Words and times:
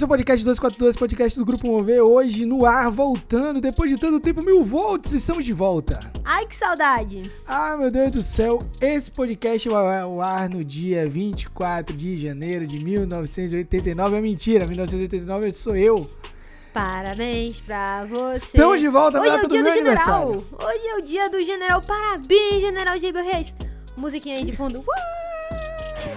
Esse 0.00 0.04
é 0.04 0.06
o 0.06 0.08
podcast 0.08 0.42
242, 0.42 0.96
podcast 0.96 1.38
do 1.38 1.44
Grupo 1.44 1.66
Mover, 1.66 2.02
hoje 2.02 2.46
no 2.46 2.64
ar, 2.64 2.90
voltando, 2.90 3.60
depois 3.60 3.90
de 3.90 3.98
tanto 3.98 4.18
tempo, 4.18 4.42
mil 4.42 4.64
volts, 4.64 5.12
estamos 5.12 5.44
de 5.44 5.52
volta. 5.52 6.00
Ai, 6.24 6.46
que 6.46 6.56
saudade! 6.56 7.30
Ah, 7.46 7.76
meu 7.76 7.90
Deus 7.90 8.10
do 8.10 8.22
céu, 8.22 8.58
esse 8.80 9.10
podcast 9.10 9.68
vai 9.68 10.00
ao 10.00 10.22
ar 10.22 10.48
no 10.48 10.64
dia 10.64 11.06
24 11.06 11.94
de 11.94 12.16
janeiro 12.16 12.66
de 12.66 12.82
1989, 12.82 14.16
é 14.16 14.20
mentira, 14.22 14.66
1989 14.66 15.52
sou 15.52 15.76
eu. 15.76 16.10
Parabéns 16.72 17.60
pra 17.60 18.06
você. 18.06 18.56
Estamos 18.56 18.80
de 18.80 18.88
volta 18.88 19.18
na 19.18 19.24
Hoje 19.24 19.34
é 19.34 19.38
o 19.38 19.42
do 19.42 19.48
dia 19.48 19.62
meu 19.62 19.70
do 19.70 19.76
general. 19.76 20.30
Hoje 20.30 20.86
é 20.86 20.96
o 20.96 21.02
dia 21.02 21.28
do 21.28 21.44
general. 21.44 21.82
Parabéns, 21.82 22.62
general 22.62 22.98
Gabriel 22.98 23.34
Reis. 23.34 23.54
Musiquinha 23.98 24.36
aí 24.36 24.46
de 24.46 24.56
fundo. 24.56 24.78
Uh! 24.78 25.20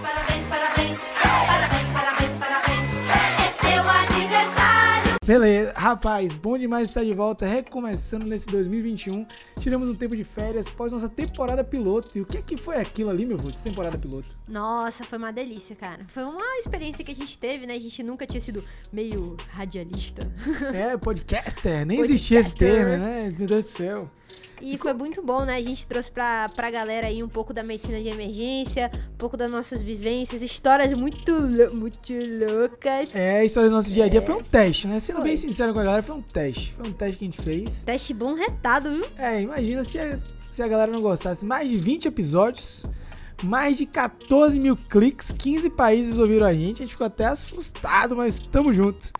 parabéns, 0.00 0.48
parabéns, 0.48 1.13
Beleza, 5.24 5.72
rapaz, 5.74 6.36
bom 6.36 6.58
demais 6.58 6.90
estar 6.90 7.02
de 7.02 7.14
volta, 7.14 7.46
recomeçando 7.46 8.26
nesse 8.26 8.46
2021. 8.48 9.26
Tiramos 9.58 9.88
um 9.88 9.94
tempo 9.94 10.14
de 10.14 10.22
férias 10.22 10.68
pós 10.68 10.92
nossa 10.92 11.08
temporada 11.08 11.64
piloto. 11.64 12.18
E 12.18 12.20
o 12.20 12.26
que 12.26 12.36
é 12.36 12.42
que 12.42 12.58
foi 12.58 12.76
aquilo 12.76 13.08
ali, 13.08 13.24
meu 13.24 13.38
Volts, 13.38 13.62
temporada 13.62 13.96
piloto? 13.96 14.28
Nossa, 14.46 15.02
foi 15.02 15.16
uma 15.16 15.32
delícia, 15.32 15.74
cara. 15.74 16.04
Foi 16.08 16.24
uma 16.24 16.58
experiência 16.58 17.02
que 17.02 17.10
a 17.10 17.14
gente 17.14 17.38
teve, 17.38 17.66
né? 17.66 17.72
A 17.72 17.80
gente 17.80 18.02
nunca 18.02 18.26
tinha 18.26 18.40
sido 18.40 18.62
meio 18.92 19.34
radialista. 19.48 20.30
É, 20.74 20.94
podcaster, 20.98 21.86
nem 21.86 22.00
existia 22.04 22.40
esse 22.40 22.50
Podcaster. 22.50 22.86
termo, 22.86 23.02
né? 23.04 23.34
Meu 23.38 23.48
Deus 23.48 23.64
do 23.64 23.68
céu. 23.68 24.10
E 24.60 24.78
foi 24.78 24.92
muito 24.94 25.22
bom, 25.22 25.44
né? 25.44 25.56
A 25.56 25.62
gente 25.62 25.86
trouxe 25.86 26.10
pra, 26.10 26.46
pra 26.54 26.70
galera 26.70 27.06
aí 27.06 27.22
um 27.22 27.28
pouco 27.28 27.52
da 27.52 27.62
medicina 27.62 28.00
de 28.00 28.08
emergência, 28.08 28.90
um 29.12 29.16
pouco 29.16 29.36
das 29.36 29.50
nossas 29.50 29.82
vivências, 29.82 30.42
histórias 30.42 30.92
muito, 30.92 31.32
muito 31.72 32.12
loucas. 32.12 33.14
É, 33.14 33.40
a 33.40 33.44
história 33.44 33.68
do 33.68 33.74
nosso 33.74 33.92
dia 33.92 34.04
a 34.04 34.08
dia 34.08 34.22
foi 34.22 34.34
um 34.34 34.42
teste, 34.42 34.86
né? 34.86 34.98
Sendo 35.00 35.16
Foi. 35.16 35.24
bem 35.24 35.36
sincero 35.36 35.72
com 35.72 35.80
a 35.80 35.84
galera, 35.84 36.02
foi 36.02 36.16
um 36.16 36.22
teste. 36.22 36.72
Foi 36.72 36.88
um 36.88 36.92
teste 36.92 37.18
que 37.18 37.24
a 37.24 37.28
gente 37.28 37.42
fez. 37.42 37.84
Teste 37.84 38.14
bom 38.14 38.34
retado, 38.34 38.90
viu? 38.90 39.04
É, 39.18 39.42
imagina 39.42 39.84
se 39.84 39.98
a, 39.98 40.18
se 40.50 40.62
a 40.62 40.68
galera 40.68 40.90
não 40.90 41.02
gostasse. 41.02 41.44
Mais 41.44 41.68
de 41.68 41.76
20 41.76 42.06
episódios, 42.06 42.84
mais 43.42 43.76
de 43.76 43.86
14 43.86 44.58
mil 44.58 44.76
cliques, 44.76 45.32
15 45.32 45.70
países 45.70 46.18
ouviram 46.18 46.46
a 46.46 46.54
gente. 46.54 46.82
A 46.82 46.86
gente 46.86 46.92
ficou 46.92 47.06
até 47.06 47.26
assustado, 47.26 48.16
mas 48.16 48.40
tamo 48.40 48.72
junto. 48.72 49.12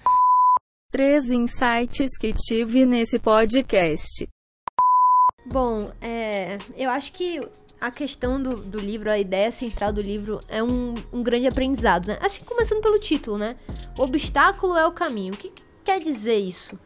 Três 0.91 1.25
insights 1.31 2.17
que 2.19 2.33
tive 2.33 2.87
nesse 2.87 3.19
podcast. 3.19 4.29
Bom, 5.47 5.93
é, 6.01 6.59
eu 6.77 6.91
acho 6.91 7.13
que 7.13 7.41
a 7.81 7.91
questão 7.91 8.43
do, 8.43 8.63
do 8.63 8.79
livro, 8.79 9.11
a 9.11 9.19
ideia 9.19 9.51
central 9.53 9.93
do 9.93 10.01
livro 10.01 10.41
é 10.49 10.63
um, 10.63 10.95
um 11.13 11.23
grande 11.23 11.47
aprendizado, 11.47 12.07
né? 12.09 12.19
Acho 12.21 12.39
que 12.39 12.45
começando 12.45 12.81
pelo 12.81 12.99
título, 12.99 13.37
né? 13.37 13.57
O 13.99 14.03
obstáculo 14.03 14.77
é 14.77 14.87
o 14.87 14.93
caminho. 14.93 15.35
O 15.35 15.37
que, 15.37 15.51
que 15.51 15.63
quer 15.85 16.01
dizer 16.01 16.39
isso? 16.39 16.79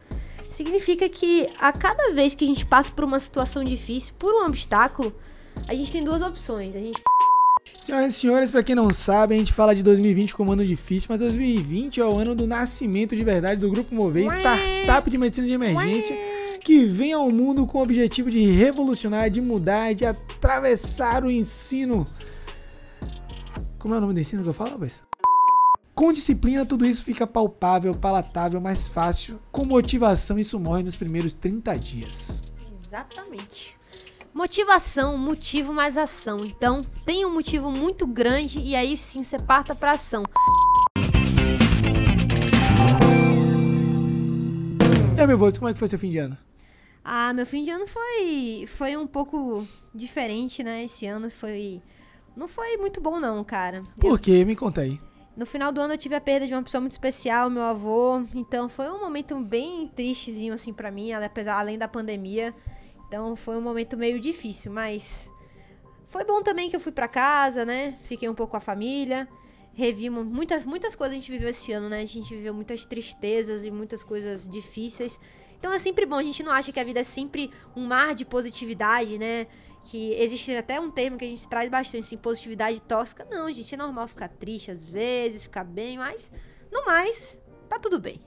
Significa 0.49 1.07
que 1.07 1.47
a 1.59 1.71
cada 1.71 2.11
vez 2.13 2.35
que 2.35 2.43
a 2.43 2.47
gente 2.47 2.65
passa 2.65 2.91
por 2.91 3.05
uma 3.05 3.19
situação 3.19 3.63
difícil, 3.63 4.13
por 4.19 4.33
um 4.33 4.45
obstáculo, 4.45 5.13
a 5.67 5.73
gente 5.73 5.91
tem 5.91 6.03
duas 6.03 6.21
opções. 6.21 6.75
A 6.75 6.79
gente 6.79 6.99
Senhoras 7.81 8.15
e 8.15 8.19
senhores, 8.19 8.51
pra 8.51 8.63
quem 8.63 8.75
não 8.75 8.91
sabe, 8.91 9.35
a 9.35 9.37
gente 9.37 9.53
fala 9.53 9.73
de 9.73 9.83
2020 9.83 10.33
como 10.33 10.51
ano 10.51 10.65
difícil, 10.65 11.07
mas 11.09 11.19
2020 11.19 11.99
é 11.99 12.05
o 12.05 12.17
ano 12.17 12.35
do 12.35 12.47
nascimento 12.47 13.15
de 13.15 13.23
verdade 13.23 13.59
do 13.59 13.69
Grupo 13.69 13.93
Mover, 13.93 14.25
startup 14.25 15.09
de 15.09 15.17
medicina 15.17 15.47
de 15.47 15.53
emergência, 15.53 16.15
que 16.59 16.85
vem 16.85 17.13
ao 17.13 17.31
mundo 17.31 17.65
com 17.65 17.79
o 17.79 17.81
objetivo 17.81 18.29
de 18.29 18.45
revolucionar, 18.45 19.29
de 19.29 19.41
mudar, 19.41 19.93
de 19.93 20.05
atravessar 20.05 21.23
o 21.23 21.31
ensino. 21.31 22.05
Como 23.79 23.93
é 23.95 23.97
o 23.97 24.01
nome 24.01 24.13
do 24.13 24.19
ensino 24.19 24.43
que 24.43 24.49
eu 24.49 24.53
falo, 24.53 24.71
rapaz? 24.71 25.03
Com 25.95 26.13
disciplina, 26.13 26.65
tudo 26.65 26.85
isso 26.85 27.03
fica 27.03 27.25
palpável, 27.25 27.93
palatável, 27.93 28.61
mais 28.61 28.87
fácil. 28.87 29.39
Com 29.51 29.65
motivação, 29.65 30.37
isso 30.37 30.59
morre 30.59 30.83
nos 30.83 30.95
primeiros 30.95 31.33
30 31.33 31.75
dias. 31.77 32.41
Exatamente. 32.85 33.77
Motivação, 34.33 35.17
motivo 35.17 35.73
mais 35.73 35.97
ação. 35.97 36.45
Então, 36.45 36.81
tem 37.05 37.25
um 37.25 37.33
motivo 37.33 37.71
muito 37.71 38.07
grande 38.07 38.59
e 38.59 38.75
aí 38.75 38.95
sim 38.95 39.23
você 39.23 39.37
parta 39.37 39.75
pra 39.75 39.93
ação. 39.93 40.23
E 45.19 45.21
aí, 45.21 45.27
meu 45.27 45.37
voto, 45.37 45.59
como 45.59 45.69
é 45.69 45.73
que 45.73 45.79
foi 45.79 45.87
seu 45.87 45.99
fim 45.99 46.09
de 46.09 46.17
ano? 46.17 46.37
Ah, 47.03 47.33
meu 47.33 47.45
fim 47.45 47.63
de 47.63 47.71
ano 47.71 47.85
foi 47.87 48.65
foi 48.67 48.95
um 48.95 49.05
pouco 49.07 49.67
diferente, 49.93 50.63
né? 50.63 50.83
Esse 50.83 51.05
ano 51.05 51.29
foi 51.29 51.81
não 52.35 52.47
foi 52.47 52.77
muito 52.77 53.01
bom 53.01 53.19
não, 53.19 53.43
cara. 53.43 53.77
Eu- 53.77 53.83
Por 53.99 54.19
quê? 54.19 54.45
Me 54.45 54.55
conta 54.55 54.81
aí. 54.81 54.99
no 55.35 55.45
final 55.45 55.71
do 55.71 55.79
ano 55.81 55.93
eu 55.93 55.97
tive 55.97 56.15
a 56.15 56.21
perda 56.21 56.45
de 56.47 56.53
uma 56.53 56.61
pessoa 56.63 56.81
muito 56.81 56.91
especial, 56.93 57.49
meu 57.49 57.63
avô. 57.63 58.21
Então 58.35 58.67
foi 58.69 58.89
um 58.89 58.99
momento 58.99 59.39
bem 59.41 59.87
tristezinho 59.87 60.53
assim 60.53 60.73
pra 60.73 60.91
mim, 60.91 61.11
apesar 61.13 61.57
além 61.59 61.77
da 61.77 61.87
pandemia. 61.87 62.53
Então 63.07 63.35
foi 63.35 63.57
um 63.57 63.61
momento 63.61 63.97
meio 63.97 64.19
difícil, 64.19 64.71
mas 64.71 65.31
foi 66.07 66.23
bom 66.25 66.41
também 66.43 66.69
que 66.69 66.75
eu 66.75 66.79
fui 66.79 66.91
pra 66.91 67.07
casa, 67.07 67.65
né? 67.65 67.97
Fiquei 68.03 68.27
um 68.29 68.35
pouco 68.35 68.51
com 68.51 68.57
a 68.57 68.61
família. 68.61 69.27
Revimos 69.79 70.25
muitas 70.25 70.65
muitas 70.65 70.93
coisas 70.93 71.15
a 71.15 71.19
gente 71.19 71.31
viveu 71.31 71.49
esse 71.49 71.71
ano, 71.71 71.87
né? 71.87 72.01
A 72.01 72.05
gente 72.05 72.35
viveu 72.35 72.53
muitas 72.53 72.85
tristezas 72.85 73.63
e 73.63 73.71
muitas 73.71 74.03
coisas 74.03 74.45
difíceis. 74.45 75.17
Então 75.57 75.73
é 75.73 75.79
sempre 75.79 76.05
bom, 76.05 76.17
a 76.17 76.23
gente 76.23 76.43
não 76.43 76.51
acha 76.51 76.69
que 76.73 76.79
a 76.81 76.83
vida 76.83 76.99
é 76.99 77.03
sempre 77.03 77.49
um 77.77 77.85
mar 77.85 78.13
de 78.13 78.25
positividade, 78.25 79.17
né? 79.17 79.47
Que 79.85 80.11
existe 80.15 80.51
até 80.53 80.81
um 80.81 80.91
termo 80.91 81.17
que 81.17 81.23
a 81.23 81.27
gente 81.29 81.47
traz 81.47 81.69
bastante, 81.69 82.03
assim, 82.03 82.17
positividade 82.17 82.81
tóxica. 82.81 83.25
Não, 83.31 83.49
gente, 83.53 83.73
é 83.73 83.77
normal 83.77 84.05
ficar 84.09 84.27
triste 84.27 84.69
às 84.69 84.83
vezes, 84.83 85.43
ficar 85.43 85.63
bem, 85.63 85.97
mas 85.97 86.29
no 86.69 86.85
mais, 86.85 87.41
tá 87.69 87.79
tudo 87.79 88.01
bem. 88.01 88.19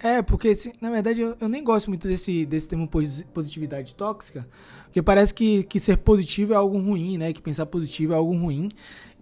É, 0.00 0.22
porque 0.22 0.48
assim, 0.48 0.72
na 0.80 0.90
verdade 0.90 1.20
eu, 1.20 1.36
eu 1.40 1.48
nem 1.48 1.62
gosto 1.62 1.88
muito 1.88 2.06
desse, 2.06 2.46
desse 2.46 2.68
termo 2.68 2.86
posi- 2.86 3.24
positividade 3.26 3.96
tóxica, 3.96 4.48
porque 4.84 5.02
parece 5.02 5.34
que, 5.34 5.64
que 5.64 5.80
ser 5.80 5.96
positivo 5.98 6.52
é 6.52 6.56
algo 6.56 6.78
ruim, 6.78 7.18
né? 7.18 7.32
Que 7.32 7.42
pensar 7.42 7.66
positivo 7.66 8.12
é 8.12 8.16
algo 8.16 8.32
ruim. 8.36 8.68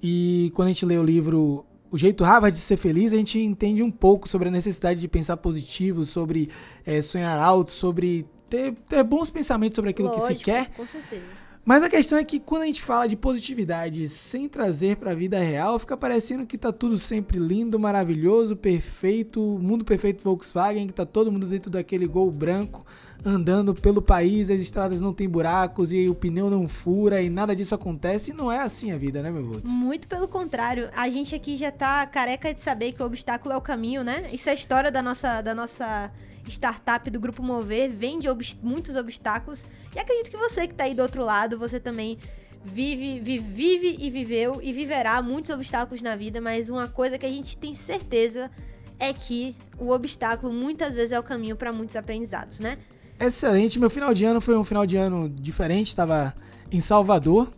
E 0.03 0.53
quando 0.55 0.69
a 0.69 0.73
gente 0.73 0.85
lê 0.85 0.99
o 0.99 1.03
livro 1.03 1.65
O 1.91 1.97
Jeito 1.97 2.25
Harvard 2.25 2.57
de 2.57 2.63
Ser 2.63 2.77
Feliz, 2.77 3.13
a 3.13 3.17
gente 3.17 3.39
entende 3.39 3.83
um 3.83 3.91
pouco 3.91 4.29
sobre 4.29 4.49
a 4.49 4.51
necessidade 4.51 5.01
de 5.01 5.09
pensar 5.09 5.37
positivo, 5.37 6.05
sobre 6.05 6.51
eh, 6.85 7.01
sonhar 7.03 7.39
alto, 7.39 7.71
sobre 7.71 8.27
ter, 8.49 8.75
ter 8.89 9.03
bons 9.03 9.31
pensamentos 9.31 9.77
sobre 9.77 9.91
aquilo 9.91 10.11
que 10.11 10.21
se 10.21 10.33
Lógico, 10.33 10.45
quer. 10.45 10.71
Com 10.71 10.87
certeza. 10.87 11.47
Mas 11.67 11.83
a 11.83 11.91
questão 11.91 12.17
é 12.17 12.23
que 12.23 12.39
quando 12.39 12.63
a 12.63 12.67
gente 12.67 12.81
fala 12.81 13.09
de 13.09 13.17
positividade 13.17 14.07
sem 14.07 14.49
trazer 14.49 14.99
pra 14.99 15.17
vida 15.17 15.37
real, 15.41 15.77
fica 15.81 15.97
parecendo 15.97 16.47
que 16.47 16.57
tá 16.57 16.71
tudo 16.71 16.97
sempre 16.97 17.41
lindo, 17.41 17.77
maravilhoso, 17.77 18.55
perfeito, 18.55 19.41
mundo 19.41 19.85
perfeito 19.85 20.23
Volkswagen, 20.23 20.87
que 20.87 20.93
tá 20.93 21.05
todo 21.05 21.33
mundo 21.33 21.45
dentro 21.45 21.69
daquele 21.69 22.07
gol 22.07 22.31
branco, 22.31 22.87
andando 23.25 23.75
pelo 23.75 24.01
país, 24.01 24.51
as 24.51 24.61
estradas 24.61 25.01
não 25.01 25.13
tem 25.13 25.29
buracos 25.29 25.93
e 25.93 26.09
o 26.09 26.15
pneu 26.15 26.49
não 26.51 26.69
fura 26.69 27.21
e 27.23 27.29
nada 27.29 27.55
disso 27.57 27.75
acontece. 27.75 28.31
E 28.31 28.35
não 28.35 28.51
é 28.53 28.59
assim 28.61 28.93
a 28.93 28.99
vida, 28.99 29.23
né, 29.23 29.31
meu 29.31 29.45
Volts? 29.45 29.71
Muito 29.71 30.07
pelo 30.07 30.29
contrário, 30.29 30.89
a 30.95 31.09
gente 31.09 31.35
aqui 31.35 31.57
já 31.57 31.71
tá 31.73 32.07
careca 32.07 32.53
de 32.55 32.61
saber 32.61 32.93
que 32.93 33.03
o 33.03 33.07
obstáculo 33.07 33.53
é 33.55 33.57
o 33.57 33.61
caminho, 33.61 34.05
né? 34.05 34.29
Isso 34.33 34.49
é 34.49 34.53
a 34.53 34.55
história 34.55 34.91
da 34.91 35.03
nossa, 35.03 35.41
da 35.43 35.55
nossa 35.55 36.11
startup 36.49 37.11
do 37.11 37.19
Grupo 37.19 37.43
Mover, 37.43 37.91
vem 37.91 38.21
de 38.21 38.29
obs- 38.29 38.57
muitos 38.63 38.95
obstáculos. 38.95 39.65
E 39.95 39.99
acredito 39.99 40.31
que 40.31 40.37
você 40.37 40.67
que 40.69 40.75
tá 40.75 40.85
aí 40.85 40.95
do 40.95 41.03
outro 41.03 41.25
lado, 41.25 41.59
você 41.59 41.81
também 41.81 42.19
vive, 42.65 43.19
vi- 43.21 43.39
vive 43.39 43.97
e 43.99 44.11
viveu 44.11 44.61
e 44.63 44.73
viverá 44.73 45.21
muitos 45.23 45.51
obstáculos 45.51 46.03
na 46.03 46.15
vida, 46.15 46.41
mas 46.41 46.69
uma 46.69 46.87
coisa 46.87 47.19
que 47.19 47.27
a 47.27 47.29
gente 47.29 47.57
tem 47.57 47.75
certeza 47.75 48.51
é 48.99 49.13
que 49.13 49.55
o 49.79 49.91
obstáculo 49.91 50.53
muitas 50.53 50.95
vezes 50.95 51.13
é 51.13 51.19
o 51.19 51.23
caminho 51.23 51.55
para 51.57 51.73
muitos 51.73 51.97
aprendizados, 51.97 52.61
né? 52.61 52.79
Excelente, 53.19 53.79
meu 53.79 53.89
final 53.89 54.13
de 54.13 54.25
ano 54.25 54.41
foi 54.41 54.57
um 54.57 54.65
final 54.65 54.85
de 54.85 54.97
ano 54.97 55.29
diferente, 55.29 55.89
estava 55.89 56.35
em 56.71 56.81
Salvador. 56.81 57.49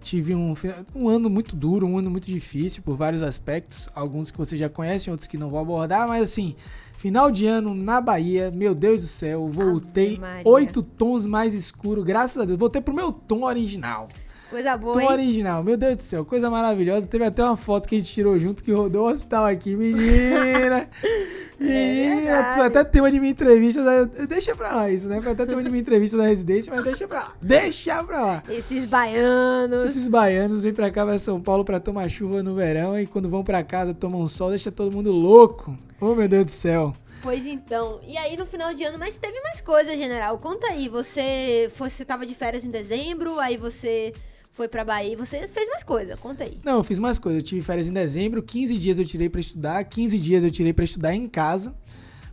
Tive 0.00 0.34
um, 0.34 0.54
um 0.94 1.08
ano 1.08 1.28
muito 1.28 1.56
duro, 1.56 1.86
um 1.86 1.98
ano 1.98 2.10
muito 2.10 2.26
difícil 2.26 2.82
por 2.82 2.96
vários 2.96 3.22
aspectos, 3.22 3.88
alguns 3.94 4.30
que 4.30 4.38
você 4.38 4.56
já 4.56 4.68
conhece, 4.68 5.10
outros 5.10 5.26
que 5.26 5.36
não 5.36 5.50
vou 5.50 5.58
abordar, 5.58 6.06
mas 6.06 6.22
assim, 6.22 6.54
final 6.96 7.30
de 7.30 7.46
ano 7.46 7.74
na 7.74 8.00
Bahia, 8.00 8.50
meu 8.50 8.74
Deus 8.74 9.00
do 9.00 9.08
céu, 9.08 9.48
voltei 9.48 10.20
oito 10.44 10.82
tons 10.82 11.26
mais 11.26 11.52
escuro, 11.52 12.04
graças 12.04 12.40
a 12.40 12.44
Deus, 12.44 12.58
voltei 12.58 12.80
pro 12.80 12.94
meu 12.94 13.10
tom 13.10 13.42
original. 13.42 14.08
Coisa 14.50 14.78
boa, 14.78 14.94
Tom 14.94 15.00
hein? 15.00 15.08
original, 15.08 15.62
meu 15.62 15.76
Deus 15.76 15.96
do 15.96 16.02
céu, 16.02 16.24
coisa 16.24 16.48
maravilhosa. 16.48 17.06
Teve 17.06 17.24
até 17.24 17.44
uma 17.44 17.56
foto 17.56 17.86
que 17.86 17.96
a 17.96 17.98
gente 17.98 18.10
tirou 18.10 18.38
junto 18.38 18.64
que 18.64 18.72
rodou 18.72 19.06
o 19.06 19.12
hospital 19.12 19.44
aqui, 19.44 19.76
menina. 19.76 20.88
Menina, 21.58 22.30
É 22.30 22.52
foi 22.54 22.66
até 22.66 22.84
tema 22.84 23.10
de 23.10 23.18
minha 23.18 23.32
entrevista. 23.32 23.82
Da... 23.82 24.04
Deixa 24.26 24.54
pra 24.54 24.74
lá 24.74 24.90
isso, 24.90 25.08
né? 25.08 25.20
Foi 25.20 25.32
até 25.32 25.44
tema 25.44 25.62
de 25.62 25.68
minha 25.68 25.80
entrevista 25.80 26.16
da 26.16 26.26
residência, 26.26 26.72
mas 26.74 26.84
deixa 26.84 27.08
pra 27.08 27.18
lá. 27.18 27.34
Deixa 27.40 28.04
pra 28.04 28.24
lá. 28.24 28.42
Esses 28.48 28.86
baianos. 28.86 29.84
Esses 29.86 30.08
baianos 30.08 30.62
vêm 30.62 30.72
pra 30.72 30.90
cá, 30.90 31.04
pra 31.04 31.18
São 31.18 31.40
Paulo 31.40 31.64
pra 31.64 31.80
tomar 31.80 32.08
chuva 32.08 32.42
no 32.42 32.54
verão 32.54 32.98
e 32.98 33.06
quando 33.06 33.28
vão 33.28 33.42
pra 33.42 33.62
casa 33.62 33.92
tomam 33.92 34.26
sol, 34.28 34.50
deixa 34.50 34.70
todo 34.70 34.92
mundo 34.92 35.10
louco. 35.10 35.76
Oh, 36.00 36.14
meu 36.14 36.28
Deus 36.28 36.44
do 36.44 36.50
céu. 36.50 36.94
Pois 37.20 37.44
então, 37.44 38.00
e 38.06 38.16
aí 38.16 38.36
no 38.36 38.46
final 38.46 38.72
de 38.72 38.84
ano, 38.84 38.96
mas 38.96 39.18
teve 39.18 39.40
mais 39.40 39.60
coisas, 39.60 39.98
general. 39.98 40.38
Conta 40.38 40.68
aí, 40.68 40.88
você 40.88 41.68
foi, 41.72 41.90
você 41.90 42.04
tava 42.04 42.24
de 42.24 42.34
férias 42.34 42.64
em 42.64 42.70
dezembro, 42.70 43.40
aí 43.40 43.56
você 43.56 44.14
foi 44.58 44.66
pra 44.68 44.84
Bahia. 44.84 45.16
Você 45.16 45.46
fez 45.46 45.68
mais 45.68 45.84
coisa, 45.84 46.16
conta 46.16 46.42
aí. 46.42 46.58
Não, 46.64 46.78
eu 46.78 46.84
fiz 46.84 46.98
mais 46.98 47.16
coisas. 47.16 47.40
Eu 47.40 47.46
tive 47.46 47.62
férias 47.62 47.88
em 47.88 47.92
dezembro, 47.92 48.42
15 48.42 48.76
dias 48.76 48.98
eu 48.98 49.04
tirei 49.04 49.28
pra 49.28 49.40
estudar, 49.40 49.82
15 49.84 50.18
dias 50.18 50.42
eu 50.42 50.50
tirei 50.50 50.72
pra 50.72 50.84
estudar 50.84 51.14
em 51.14 51.28
casa. 51.28 51.72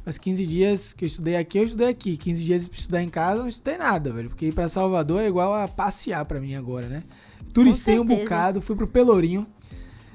Mas 0.03 0.17
15 0.17 0.45
dias 0.45 0.91
que 0.93 1.05
eu 1.05 1.07
estudei 1.07 1.35
aqui, 1.35 1.59
eu 1.59 1.63
estudei 1.63 1.87
aqui. 1.87 2.17
15 2.17 2.43
dias 2.43 2.67
pra 2.67 2.77
estudar 2.79 3.03
em 3.03 3.09
casa, 3.09 3.37
eu 3.37 3.41
não 3.43 3.47
estudei 3.47 3.77
nada, 3.77 4.11
velho. 4.11 4.29
Porque 4.29 4.47
ir 4.47 4.53
pra 4.53 4.67
Salvador 4.67 5.21
é 5.21 5.27
igual 5.27 5.53
a 5.53 5.67
passear 5.67 6.25
pra 6.25 6.39
mim 6.41 6.55
agora, 6.55 6.87
né? 6.87 7.03
Turistei 7.53 7.99
um 7.99 8.05
bocado, 8.05 8.59
fui 8.59 8.75
pro 8.75 8.87
Pelourinho. 8.87 9.45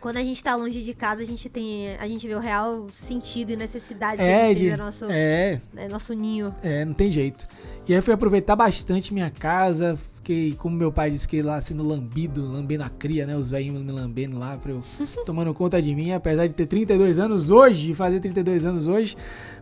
Quando 0.00 0.16
a 0.16 0.24
gente 0.24 0.42
tá 0.42 0.56
longe 0.56 0.82
de 0.82 0.94
casa, 0.94 1.22
a 1.22 1.24
gente 1.24 1.48
tem. 1.48 1.94
A 1.98 2.08
gente 2.08 2.26
vê 2.26 2.34
o 2.34 2.40
real 2.40 2.88
sentido 2.90 3.50
e 3.52 3.56
necessidade 3.56 4.16
que 4.16 4.22
a 4.22 4.26
É, 4.26 4.46
gente 4.48 4.70
de, 4.70 4.76
nosso, 4.76 5.04
é, 5.10 5.60
né, 5.72 5.88
nosso 5.88 6.12
ninho. 6.14 6.54
é, 6.62 6.84
não 6.84 6.94
tem 6.94 7.10
jeito. 7.10 7.46
E 7.86 7.94
aí 7.94 8.00
fui 8.00 8.12
aproveitar 8.14 8.56
bastante 8.56 9.12
minha 9.14 9.30
casa. 9.30 9.98
Fiquei, 10.22 10.52
como 10.52 10.76
meu 10.76 10.93
pai 10.93 11.11
disse, 11.11 11.22
fiquei 11.22 11.43
lá 11.43 11.58
sendo 11.62 11.82
lambido, 11.82 12.46
lambendo 12.46 12.84
a 12.84 12.90
cria, 12.90 13.26
né? 13.26 13.34
Os 13.34 13.50
velhinhos 13.50 13.82
me 13.82 13.90
lambendo 13.90 14.38
lá, 14.38 14.58
pra 14.58 14.70
eu 14.72 14.82
tomando 15.25 15.52
conta 15.55 15.81
de 15.81 15.94
mim, 15.94 16.12
apesar 16.12 16.46
de 16.46 16.52
ter 16.52 16.67
32 16.67 17.19
anos 17.19 17.49
hoje, 17.49 17.94
fazer 17.94 18.20
32 18.20 18.67
anos 18.67 18.87
hoje. 18.87 19.17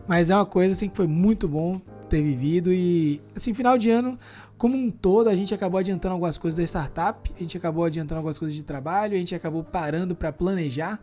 Mas 0.05 0.29
é 0.29 0.35
uma 0.35 0.45
coisa 0.45 0.73
assim 0.73 0.89
que 0.89 0.97
foi 0.97 1.07
muito 1.07 1.47
bom 1.47 1.79
ter 2.09 2.21
vivido. 2.21 2.73
E 2.73 3.21
assim, 3.33 3.53
final 3.53 3.77
de 3.77 3.89
ano, 3.89 4.17
como 4.57 4.75
um 4.75 4.91
todo, 4.91 5.29
a 5.29 5.35
gente 5.35 5.53
acabou 5.53 5.79
adiantando 5.79 6.11
algumas 6.11 6.37
coisas 6.37 6.57
da 6.57 6.63
startup, 6.65 7.31
a 7.33 7.39
gente 7.39 7.55
acabou 7.55 7.85
adiantando 7.85 8.17
algumas 8.17 8.37
coisas 8.37 8.53
de 8.53 8.63
trabalho, 8.63 9.15
a 9.15 9.17
gente 9.17 9.33
acabou 9.33 9.63
parando 9.63 10.13
pra 10.13 10.33
planejar. 10.33 10.99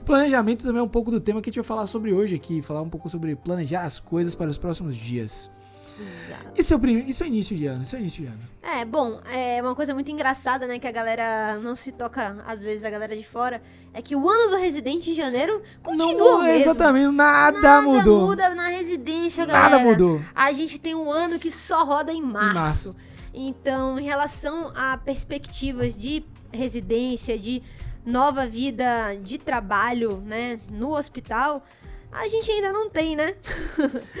E 0.00 0.04
Planejamento 0.04 0.62
também 0.62 0.78
é 0.78 0.82
um 0.82 0.88
pouco 0.88 1.10
do 1.10 1.20
tema 1.20 1.42
que 1.42 1.50
a 1.50 1.50
gente 1.50 1.60
vai 1.60 1.66
falar 1.66 1.88
sobre 1.88 2.12
hoje 2.12 2.36
aqui, 2.36 2.62
falar 2.62 2.82
um 2.82 2.88
pouco 2.88 3.08
sobre 3.08 3.34
planejar 3.34 3.82
as 3.82 3.98
coisas 3.98 4.36
para 4.36 4.48
os 4.48 4.56
próximos 4.56 4.94
dias. 4.94 5.50
Exato. 6.00 6.50
Esse 6.56 6.72
é 6.72 6.76
o, 6.76 6.78
prim... 6.78 6.98
Isso 7.06 7.22
é 7.22 7.26
o 7.26 7.28
início 7.28 7.56
de 7.56 7.66
ano, 7.66 7.82
isso 7.82 7.94
é 7.94 7.98
o 7.98 8.00
início 8.00 8.22
de 8.22 8.28
ano. 8.28 8.40
É, 8.62 8.84
bom, 8.84 9.20
é 9.30 9.60
uma 9.60 9.74
coisa 9.74 9.92
muito 9.92 10.10
engraçada, 10.10 10.66
né? 10.66 10.78
Que 10.78 10.86
a 10.86 10.92
galera 10.92 11.58
não 11.62 11.74
se 11.74 11.92
toca, 11.92 12.42
às 12.46 12.62
vezes, 12.62 12.84
a 12.84 12.90
galera 12.90 13.16
de 13.16 13.24
fora. 13.26 13.62
É 13.92 14.00
que 14.00 14.16
o 14.16 14.28
ano 14.28 14.50
do 14.52 14.56
residente 14.56 15.10
em 15.10 15.14
janeiro 15.14 15.60
continua 15.82 16.14
não, 16.14 16.38
o 16.38 16.42
mesmo. 16.42 16.60
exatamente, 16.60 17.14
nada, 17.14 17.60
Nada 17.60 17.82
mudou. 17.82 18.26
muda 18.26 18.54
na 18.54 18.68
residência, 18.68 19.44
galera. 19.44 19.70
Nada 19.70 19.84
mudou. 19.84 20.20
A 20.34 20.52
gente 20.52 20.78
tem 20.78 20.94
um 20.94 21.10
ano 21.10 21.38
que 21.38 21.50
só 21.50 21.84
roda 21.84 22.12
em 22.12 22.22
março. 22.22 22.54
março. 22.54 22.96
Então, 23.34 23.98
em 23.98 24.04
relação 24.04 24.72
a 24.74 24.96
perspectivas 24.96 25.96
de 25.96 26.24
residência, 26.52 27.38
de 27.38 27.62
nova 28.04 28.46
vida 28.46 29.16
de 29.22 29.38
trabalho, 29.38 30.22
né, 30.24 30.60
no 30.70 30.96
hospital, 30.96 31.64
a 32.12 32.28
gente 32.28 32.50
ainda 32.50 32.72
não 32.72 32.90
tem, 32.90 33.16
né? 33.16 33.34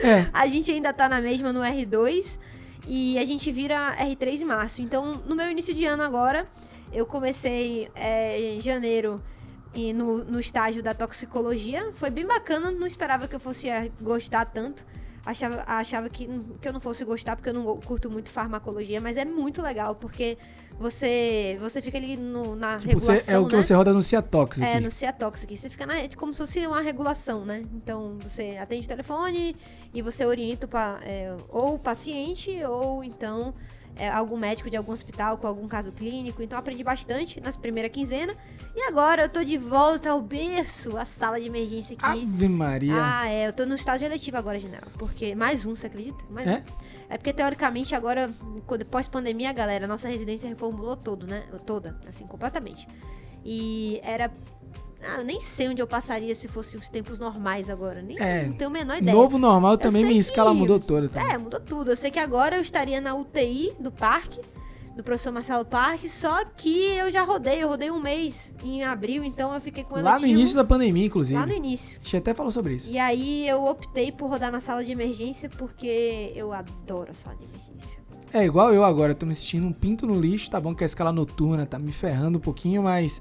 É, 0.02 0.26
A 0.32 0.46
gente 0.46 0.72
ainda 0.72 0.92
tá 0.92 1.08
na 1.08 1.20
mesma 1.20 1.52
no 1.52 1.60
R2 1.60 2.38
e 2.86 3.18
a 3.18 3.24
gente 3.24 3.52
vira 3.52 3.94
R3 3.96 4.40
em 4.40 4.44
março. 4.44 4.82
Então, 4.82 5.22
no 5.26 5.36
meu 5.36 5.50
início 5.50 5.72
de 5.74 5.84
ano 5.84 6.02
agora, 6.02 6.48
eu 6.92 7.06
comecei 7.06 7.88
é, 7.94 8.54
em 8.54 8.60
janeiro 8.60 9.22
e 9.74 9.92
no, 9.92 10.24
no 10.24 10.40
estágio 10.40 10.82
da 10.82 10.94
toxicologia. 10.94 11.90
Foi 11.94 12.10
bem 12.10 12.26
bacana, 12.26 12.70
não 12.70 12.86
esperava 12.86 13.28
que 13.28 13.36
eu 13.36 13.40
fosse 13.40 13.68
gostar 14.00 14.46
tanto. 14.46 14.84
Achava, 15.24 15.62
achava 15.66 16.08
que, 16.08 16.28
que 16.60 16.66
eu 16.68 16.72
não 16.72 16.80
fosse 16.80 17.04
gostar, 17.04 17.36
porque 17.36 17.48
eu 17.48 17.54
não 17.54 17.76
curto 17.80 18.10
muito 18.10 18.28
farmacologia, 18.28 19.00
mas 19.00 19.16
é 19.16 19.24
muito 19.24 19.62
legal, 19.62 19.94
porque 19.94 20.36
você, 20.80 21.56
você 21.60 21.80
fica 21.80 21.96
ali 21.96 22.16
no- 22.16 22.56
na 22.56 22.76
tipo, 22.78 22.88
regulação, 22.88 23.34
é 23.34 23.38
o 23.38 23.46
que 23.46 23.54
né? 23.54 23.62
você 23.62 23.72
roda 23.74 23.92
no 23.92 24.02
Ciatox. 24.02 24.60
É, 24.60 24.80
no 24.80 24.90
Ciatoxic. 24.90 25.56
Você 25.56 25.70
fica 25.70 25.86
na 25.86 25.94
rede 25.94 26.16
como 26.16 26.32
se 26.34 26.38
fosse 26.38 26.66
uma 26.66 26.80
regulação, 26.80 27.44
né? 27.44 27.62
Então, 27.72 28.18
você 28.20 28.58
atende 28.60 28.84
o 28.84 28.88
telefone 28.88 29.54
e 29.94 30.02
você 30.02 30.24
orienta 30.26 30.66
pa- 30.66 30.98
é, 31.04 31.36
ou 31.50 31.74
o 31.74 31.78
paciente 31.78 32.50
ou 32.64 33.04
então 33.04 33.54
é, 33.96 34.08
algum 34.08 34.36
médico 34.36 34.68
de 34.70 34.76
algum 34.76 34.92
hospital 34.92 35.36
com 35.38 35.46
algum 35.46 35.68
caso 35.68 35.92
clínico. 35.92 36.42
Então, 36.42 36.58
aprendi 36.58 36.82
bastante 36.82 37.40
nas 37.40 37.56
primeiras 37.56 37.92
quinzenas. 37.92 38.36
E 38.74 38.80
agora 38.88 39.22
eu 39.22 39.28
tô 39.28 39.44
de 39.44 39.58
volta 39.58 40.10
ao 40.10 40.20
berço, 40.22 40.96
a 40.96 41.04
sala 41.04 41.38
de 41.40 41.46
emergência 41.46 41.94
aqui. 41.98 42.22
Ave 42.22 42.48
Maria. 42.48 42.94
Ah, 42.96 43.28
é. 43.28 43.46
Eu 43.48 43.52
tô 43.52 43.66
no 43.66 43.74
estágio 43.74 44.06
eletivo 44.06 44.36
agora, 44.38 44.58
general. 44.58 44.88
Porque. 44.98 45.34
Mais 45.34 45.66
um, 45.66 45.74
você 45.76 45.86
acredita? 45.88 46.24
Mais 46.30 46.48
É? 46.48 46.56
um. 46.56 46.62
É 47.10 47.18
porque, 47.18 47.32
teoricamente, 47.34 47.94
agora, 47.94 48.32
quando- 48.66 48.86
pós-pandemia, 48.86 49.52
galera, 49.52 49.84
a 49.84 49.88
nossa 49.88 50.08
residência 50.08 50.48
reformulou 50.48 50.96
todo, 50.96 51.26
né? 51.26 51.44
Toda, 51.66 52.00
assim, 52.08 52.26
completamente. 52.26 52.88
E 53.44 54.00
era. 54.02 54.30
Ah, 55.04 55.18
eu 55.18 55.24
nem 55.24 55.40
sei 55.40 55.68
onde 55.68 55.82
eu 55.82 55.86
passaria 55.86 56.34
se 56.34 56.46
fosse 56.48 56.76
os 56.76 56.88
tempos 56.88 57.18
normais 57.18 57.68
agora. 57.68 58.00
Nem 58.02 58.18
É, 58.20 58.46
não 58.46 58.52
tenho 58.54 58.70
a 58.70 58.72
menor 58.72 58.98
ideia. 58.98 59.16
Novo 59.16 59.36
normal 59.38 59.76
também, 59.76 60.02
sei 60.02 60.08
minha 60.10 60.20
escala 60.20 60.50
que- 60.52 60.56
mudou 60.56 60.78
toda. 60.78 61.08
também. 61.08 61.32
É, 61.32 61.38
mudou 61.38 61.58
tudo. 61.60 61.90
Eu 61.90 61.96
sei 61.96 62.10
que 62.10 62.18
agora 62.18 62.56
eu 62.56 62.60
estaria 62.60 63.00
na 63.00 63.14
UTI 63.14 63.72
do 63.80 63.90
parque, 63.90 64.40
do 64.96 65.02
professor 65.02 65.32
Marcelo 65.32 65.64
Parque, 65.64 66.08
só 66.08 66.44
que 66.44 66.84
eu 66.94 67.10
já 67.10 67.22
rodei, 67.24 67.62
eu 67.62 67.68
rodei 67.68 67.90
um 67.90 67.98
mês 68.00 68.54
em 68.62 68.84
abril, 68.84 69.24
então 69.24 69.52
eu 69.54 69.60
fiquei 69.60 69.82
com 69.84 69.98
Lá 70.00 70.18
no 70.18 70.26
início 70.26 70.54
da 70.54 70.62
pandemia, 70.64 71.06
inclusive. 71.06 71.38
lá 71.40 71.46
no 71.46 71.52
início. 71.54 71.98
A 72.00 72.04
gente 72.04 72.16
até 72.18 72.34
falou 72.34 72.52
sobre 72.52 72.74
isso. 72.74 72.90
E 72.90 72.98
aí 72.98 73.48
eu 73.48 73.64
optei 73.64 74.12
por 74.12 74.28
rodar 74.28 74.52
na 74.52 74.60
sala 74.60 74.84
de 74.84 74.92
emergência 74.92 75.48
porque 75.48 76.32
eu 76.36 76.52
adoro 76.52 77.10
a 77.10 77.14
sala 77.14 77.34
de 77.36 77.44
emergência. 77.44 78.00
É 78.34 78.44
igual 78.44 78.72
eu 78.72 78.82
agora, 78.84 79.14
tô 79.14 79.26
me 79.26 79.34
sentindo 79.34 79.66
um 79.66 79.72
pinto 79.72 80.06
no 80.06 80.18
lixo. 80.18 80.50
Tá 80.50 80.58
bom 80.60 80.74
que 80.74 80.82
a 80.82 80.86
escala 80.86 81.12
noturna 81.12 81.66
tá 81.66 81.78
me 81.78 81.92
ferrando 81.92 82.38
um 82.38 82.40
pouquinho, 82.40 82.82
mas 82.82 83.20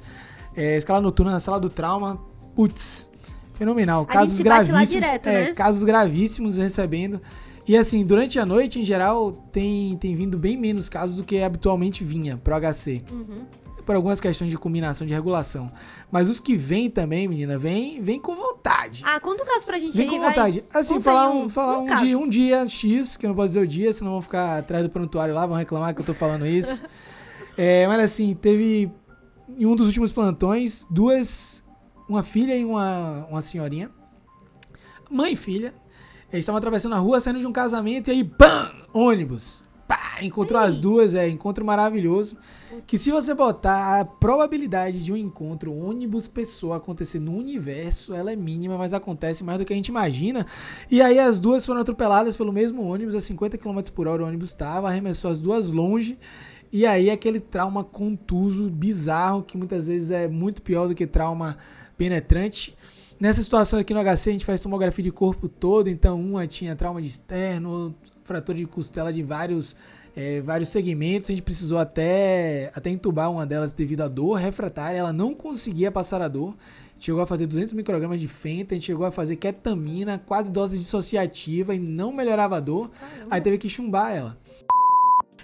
é, 0.56 0.78
escala 0.78 1.02
noturna 1.02 1.32
na 1.32 1.40
sala 1.40 1.60
do 1.60 1.70
trauma, 1.70 2.20
putz, 2.56 3.10
fenomenal. 3.54 4.06
Casos 4.06 4.42
gravíssimos. 4.42 4.90
direto, 4.90 5.28
é, 5.28 5.46
né? 5.46 5.54
casos 5.54 5.84
gravíssimos 5.84 6.58
recebendo. 6.58 7.22
E 7.68 7.78
assim, 7.78 8.04
durante 8.04 8.40
a 8.40 8.46
noite, 8.46 8.80
em 8.80 8.84
geral, 8.84 9.32
tem, 9.32 9.96
tem 9.98 10.16
vindo 10.16 10.38
bem 10.38 10.58
menos 10.58 10.90
casos 10.90 11.18
do 11.18 11.24
que 11.24 11.42
habitualmente 11.42 12.04
vinha 12.04 12.38
pro 12.38 12.56
HC. 12.56 13.04
Uhum. 13.12 13.46
Por 13.86 13.96
algumas 13.96 14.20
questões 14.20 14.50
de 14.50 14.58
combinação 14.58 15.06
de 15.06 15.14
regulação. 15.14 15.72
Mas 16.12 16.30
os 16.30 16.40
que 16.40 16.56
vêm 16.56 16.90
também, 16.90 17.28
menina, 17.28 17.58
vem, 17.58 18.02
vem 18.02 18.20
com 18.20 18.36
vontade. 18.36 19.04
Ah, 19.06 19.20
conta 19.20 19.44
um 19.44 19.46
caso 19.46 19.66
pra 19.66 19.80
gente 19.80 19.96
Vem 19.96 20.10
aí, 20.10 20.16
com 20.16 20.22
vontade. 20.22 20.64
Assim, 20.74 21.00
falar 21.00 21.30
aí 21.30 21.36
um, 21.36 21.50
falar 21.50 21.80
um, 21.80 21.86
caso. 21.86 22.06
dia, 22.06 22.18
um 22.18 22.28
dia 22.28 22.68
X, 22.68 23.18
que 23.18 23.26
eu 23.26 23.30
não 23.30 23.36
posso 23.36 23.50
dizer 23.50 23.62
o 23.62 23.68
dia, 23.68 23.92
senão 23.92 24.12
vão 24.12 24.22
ficar 24.22 24.60
atrás 24.60 24.84
do 24.84 24.90
prontuário 24.90 25.34
lá, 25.34 25.46
vão 25.46 25.58
reclamar 25.58 25.94
que 25.94 26.02
eu 26.02 26.06
tô 26.06 26.14
falando 26.14 26.46
isso. 26.46 26.84
É, 27.58 27.86
mas 27.86 28.00
assim, 28.00 28.34
teve 28.34 28.90
em 29.58 29.66
um 29.66 29.76
dos 29.76 29.88
últimos 29.88 30.12
plantões, 30.12 30.86
duas, 30.90 31.64
uma 32.08 32.24
filha 32.24 32.56
e 32.56 32.64
uma, 32.64 33.26
uma 33.30 33.42
senhorinha, 33.42 33.92
mãe 35.10 35.34
e 35.34 35.36
filha, 35.36 35.74
eles 36.32 36.44
estavam 36.44 36.58
atravessando 36.58 36.96
a 36.96 36.98
rua, 36.98 37.20
saindo 37.20 37.40
de 37.40 37.48
um 37.48 37.52
casamento, 37.52 38.08
e 38.08 38.12
aí, 38.12 38.24
pam! 38.24 38.72
Ônibus. 38.94 39.64
Pá! 39.88 40.20
Encontrou 40.22 40.62
as 40.62 40.80
duas, 40.80 41.14
é, 41.14 41.28
encontro 41.28 41.66
maravilhoso. 41.66 42.38
Que 42.88 42.98
se 42.98 43.12
você 43.12 43.34
botar 43.34 44.00
a 44.00 44.06
probabilidade 44.06 45.04
de 45.04 45.12
um 45.12 45.18
encontro 45.18 45.74
ônibus-pessoa 45.74 46.78
acontecer 46.78 47.20
no 47.20 47.36
universo, 47.36 48.14
ela 48.14 48.32
é 48.32 48.36
mínima, 48.38 48.78
mas 48.78 48.94
acontece 48.94 49.44
mais 49.44 49.60
do 49.60 49.66
que 49.66 49.74
a 49.74 49.76
gente 49.76 49.90
imagina. 49.90 50.46
E 50.90 51.02
aí 51.02 51.20
as 51.20 51.42
duas 51.42 51.66
foram 51.66 51.82
atropeladas 51.82 52.38
pelo 52.38 52.54
mesmo 52.54 52.84
ônibus, 52.84 53.16
a 53.16 53.20
50 53.20 53.58
km 53.58 53.82
por 53.94 54.08
hora 54.08 54.24
o 54.24 54.28
ônibus 54.28 54.52
estava, 54.52 54.88
arremessou 54.88 55.30
as 55.30 55.42
duas 55.42 55.70
longe. 55.70 56.18
E 56.74 56.86
aí 56.86 57.10
aquele 57.10 57.40
trauma 57.40 57.84
contuso, 57.84 58.70
bizarro, 58.70 59.44
que 59.44 59.58
muitas 59.58 59.88
vezes 59.88 60.10
é 60.10 60.28
muito 60.28 60.62
pior 60.62 60.88
do 60.88 60.96
que 60.96 61.06
trauma 61.06 61.58
penetrante. 61.98 62.76
Nessa 63.20 63.44
situação 63.44 63.80
aqui 63.80 63.94
no 63.94 64.00
HC 64.00 64.30
a 64.30 64.34
gente 64.34 64.46
faz 64.46 64.62
tomografia 64.62 65.04
de 65.04 65.12
corpo 65.12 65.50
todo, 65.50 65.90
então 65.90 66.20
uma 66.20 66.48
tinha 66.48 66.76
trauma 66.76 67.02
de 67.02 67.08
externo, 67.08 67.94
fratura 68.24 68.58
de 68.58 68.66
costela 68.66 69.12
de 69.12 69.22
vários, 69.22 69.76
eh, 70.16 70.42
vários 70.42 70.70
segmentos. 70.70 71.30
A 71.30 71.34
gente 71.34 71.44
precisou 71.44 71.78
até, 71.78 72.72
até 72.74 72.90
entubar 72.90 73.30
uma 73.30 73.46
delas 73.46 73.74
devido 73.74 74.02
à 74.02 74.08
dor 74.08 74.36
refratária, 74.36 74.98
ela 74.98 75.14
não 75.14 75.36
conseguia 75.36 75.92
passar 75.92 76.22
a 76.22 76.28
dor. 76.28 76.56
Chegou 77.00 77.22
a 77.22 77.28
fazer 77.28 77.48
200 77.48 77.74
microgramas 77.74 78.20
de 78.20 78.28
fenta, 78.28 78.74
a 78.74 78.78
gente 78.78 78.86
chegou 78.86 79.06
a 79.06 79.12
fazer 79.12 79.36
ketamina, 79.36 80.20
quase 80.26 80.52
dose 80.52 80.78
dissociativa 80.78 81.76
e 81.76 81.80
não 81.80 82.14
melhorava 82.14 82.58
a 82.58 82.60
dor. 82.60 82.90
Aí 83.30 83.42
teve 83.42 83.58
que 83.58 83.68
chumbar 83.68 84.16
ela. 84.16 84.38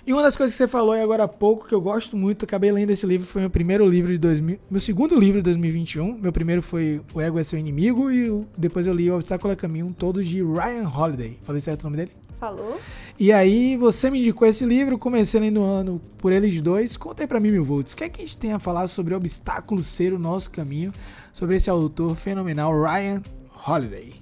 E 0.07 0.13
uma 0.13 0.21
das 0.21 0.37
coisas 0.37 0.55
que 0.55 0.57
você 0.59 0.69
falou 0.69 0.93
aí 0.93 1.01
agora 1.01 1.25
há 1.25 1.27
pouco, 1.27 1.67
que 1.67 1.75
eu 1.75 1.81
gosto 1.81 2.15
muito, 2.15 2.45
acabei 2.45 2.71
lendo 2.71 2.91
esse 2.91 3.05
livro, 3.05 3.27
foi 3.27 3.41
meu 3.41 3.49
primeiro 3.49 3.85
livro 3.85 4.09
de 4.09 4.17
2000, 4.17 4.57
meu 4.71 4.79
segundo 4.79 5.19
livro 5.19 5.39
de 5.39 5.43
2021. 5.43 6.19
Meu 6.19 6.31
primeiro 6.31 6.61
foi 6.61 7.01
O 7.13 7.19
Ego 7.19 7.37
é 7.37 7.43
Seu 7.43 7.59
Inimigo 7.59 8.09
e 8.09 8.47
depois 8.57 8.87
eu 8.87 8.93
li 8.93 9.11
O 9.11 9.15
Obstáculo 9.15 9.51
é 9.51 9.55
Caminho, 9.57 9.93
todos 9.99 10.25
de 10.25 10.41
Ryan 10.41 10.87
Holiday. 10.87 11.37
Falei 11.41 11.59
certo 11.59 11.81
o 11.81 11.83
nome 11.87 11.97
dele? 11.97 12.11
Falou? 12.39 12.79
E 13.19 13.33
aí 13.33 13.75
você 13.75 14.09
me 14.09 14.19
indicou 14.19 14.47
esse 14.47 14.63
livro, 14.63 14.97
comecei 14.97 15.41
lendo 15.41 15.59
o 15.59 15.65
ano 15.65 16.01
por 16.19 16.31
eles 16.31 16.61
dois. 16.61 16.95
Conta 16.95 17.23
aí 17.23 17.27
pra 17.27 17.41
mim, 17.41 17.51
mil 17.51 17.65
volts, 17.65 17.91
o 17.91 17.97
que 17.97 18.05
é 18.05 18.09
que 18.09 18.21
a 18.21 18.25
gente 18.25 18.37
tem 18.37 18.53
a 18.53 18.59
falar 18.59 18.87
sobre 18.87 19.13
obstáculos 19.13 19.87
ser 19.87 20.13
o 20.13 20.19
nosso 20.19 20.49
caminho, 20.51 20.93
sobre 21.33 21.57
esse 21.57 21.69
autor 21.69 22.15
fenomenal, 22.15 22.71
Ryan 22.81 23.21
Holiday. 23.67 24.13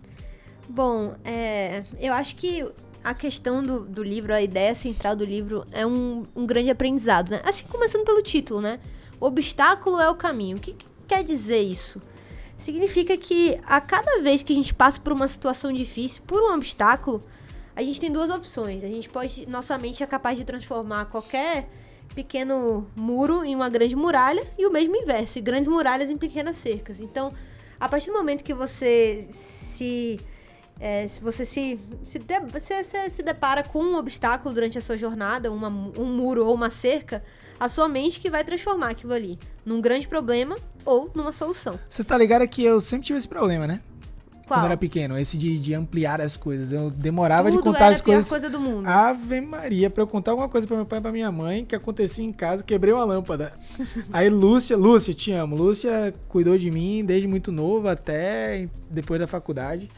Bom, 0.67 1.13
é, 1.23 1.83
eu 1.99 2.11
acho 2.11 2.35
que 2.37 2.65
a 3.05 3.13
questão 3.13 3.63
do, 3.63 3.81
do 3.81 4.01
livro, 4.01 4.33
a 4.33 4.41
ideia 4.41 4.73
central 4.73 5.15
do 5.15 5.23
livro 5.23 5.63
é 5.71 5.85
um, 5.85 6.25
um 6.35 6.43
grande 6.43 6.71
aprendizado, 6.71 7.29
né? 7.29 7.41
Que 7.55 7.63
começando 7.65 8.03
pelo 8.03 8.23
título, 8.23 8.61
né? 8.61 8.79
O 9.21 9.27
obstáculo 9.27 9.99
é 9.99 10.09
o 10.09 10.15
caminho. 10.15 10.57
O 10.57 10.59
que, 10.59 10.73
que 10.73 10.87
quer 11.07 11.23
dizer 11.23 11.61
isso? 11.61 12.01
Significa 12.57 13.15
que 13.15 13.61
a 13.63 13.79
cada 13.79 14.23
vez 14.23 14.41
que 14.41 14.51
a 14.51 14.55
gente 14.55 14.73
passa 14.73 14.99
por 14.99 15.13
uma 15.13 15.27
situação 15.27 15.71
difícil, 15.71 16.23
por 16.25 16.41
um 16.41 16.55
obstáculo, 16.55 17.23
a 17.75 17.83
gente 17.83 18.01
tem 18.01 18.11
duas 18.11 18.31
opções. 18.31 18.83
A 18.83 18.87
gente 18.87 19.07
pode, 19.07 19.47
nossa 19.47 19.77
mente 19.77 20.01
é 20.01 20.07
capaz 20.07 20.35
de 20.35 20.43
transformar 20.43 21.05
qualquer 21.05 21.69
pequeno 22.15 22.87
muro 22.95 23.45
em 23.45 23.55
uma 23.55 23.69
grande 23.69 23.95
muralha 23.95 24.43
e 24.57 24.65
o 24.65 24.71
mesmo 24.71 24.95
inverso, 24.95 25.39
grandes 25.43 25.67
muralhas 25.67 26.09
em 26.09 26.17
pequenas 26.17 26.55
cercas. 26.55 26.99
Então, 26.99 27.31
a 27.79 27.87
partir 27.87 28.07
do 28.07 28.13
momento 28.13 28.43
que 28.43 28.53
você 28.53 29.19
se 29.29 30.19
é, 30.79 31.07
se 31.07 31.21
você 31.21 31.45
se, 31.45 31.79
se, 32.03 32.19
de, 32.19 32.39
você, 32.51 32.83
se, 32.83 33.09
se 33.09 33.23
depara 33.23 33.63
com 33.63 33.79
um 33.79 33.95
obstáculo 33.95 34.53
durante 34.53 34.77
a 34.77 34.81
sua 34.81 34.97
jornada, 34.97 35.51
uma, 35.51 35.69
um 35.69 36.05
muro 36.05 36.45
ou 36.45 36.53
uma 36.53 36.69
cerca, 36.69 37.23
a 37.59 37.69
sua 37.69 37.87
mente 37.87 38.19
que 38.19 38.29
vai 38.29 38.43
transformar 38.43 38.89
aquilo 38.89 39.13
ali 39.13 39.39
num 39.65 39.79
grande 39.79 40.07
problema 40.07 40.57
ou 40.83 41.09
numa 41.15 41.31
solução. 41.31 41.79
Você 41.89 42.03
tá 42.03 42.17
ligado 42.17 42.47
que 42.47 42.63
eu 42.63 42.81
sempre 42.81 43.07
tive 43.07 43.17
esse 43.19 43.27
problema, 43.27 43.65
né? 43.65 43.81
Qual? 44.45 44.59
Quando 44.59 44.65
era 44.65 44.77
pequeno, 44.77 45.17
esse 45.17 45.37
de, 45.37 45.57
de 45.57 45.73
ampliar 45.73 46.21
as 46.21 46.37
coisas. 46.37 46.71
Eu 46.71 46.91
demorava 46.91 47.49
Tudo 47.49 47.57
de 47.57 47.63
contar 47.63 47.85
era 47.85 47.93
as 47.93 47.99
a 47.99 48.03
pior 48.03 48.13
coisas. 48.13 48.29
coisa 48.29 48.49
do 48.49 48.59
mundo. 48.59 48.85
Ave 48.87 49.41
Maria, 49.41 49.89
pra 49.89 50.03
eu 50.03 50.07
contar 50.07 50.31
alguma 50.31 50.47
coisa 50.47 50.67
pra 50.67 50.75
meu 50.75 50.85
pai 50.85 50.99
e 50.99 51.01
pra 51.01 51.11
minha 51.11 51.31
mãe 51.31 51.65
que 51.65 51.75
acontecia 51.75 52.23
em 52.23 52.31
casa, 52.31 52.63
quebrei 52.63 52.93
uma 52.93 53.03
lâmpada. 53.03 53.53
Aí 54.13 54.29
Lúcia, 54.29 54.77
Lúcia, 54.77 55.15
te 55.15 55.31
amo. 55.31 55.55
Lúcia 55.55 56.13
cuidou 56.29 56.57
de 56.59 56.69
mim 56.69 57.03
desde 57.03 57.27
muito 57.27 57.51
novo 57.51 57.87
até 57.87 58.69
depois 58.89 59.19
da 59.19 59.25
faculdade. 59.25 59.89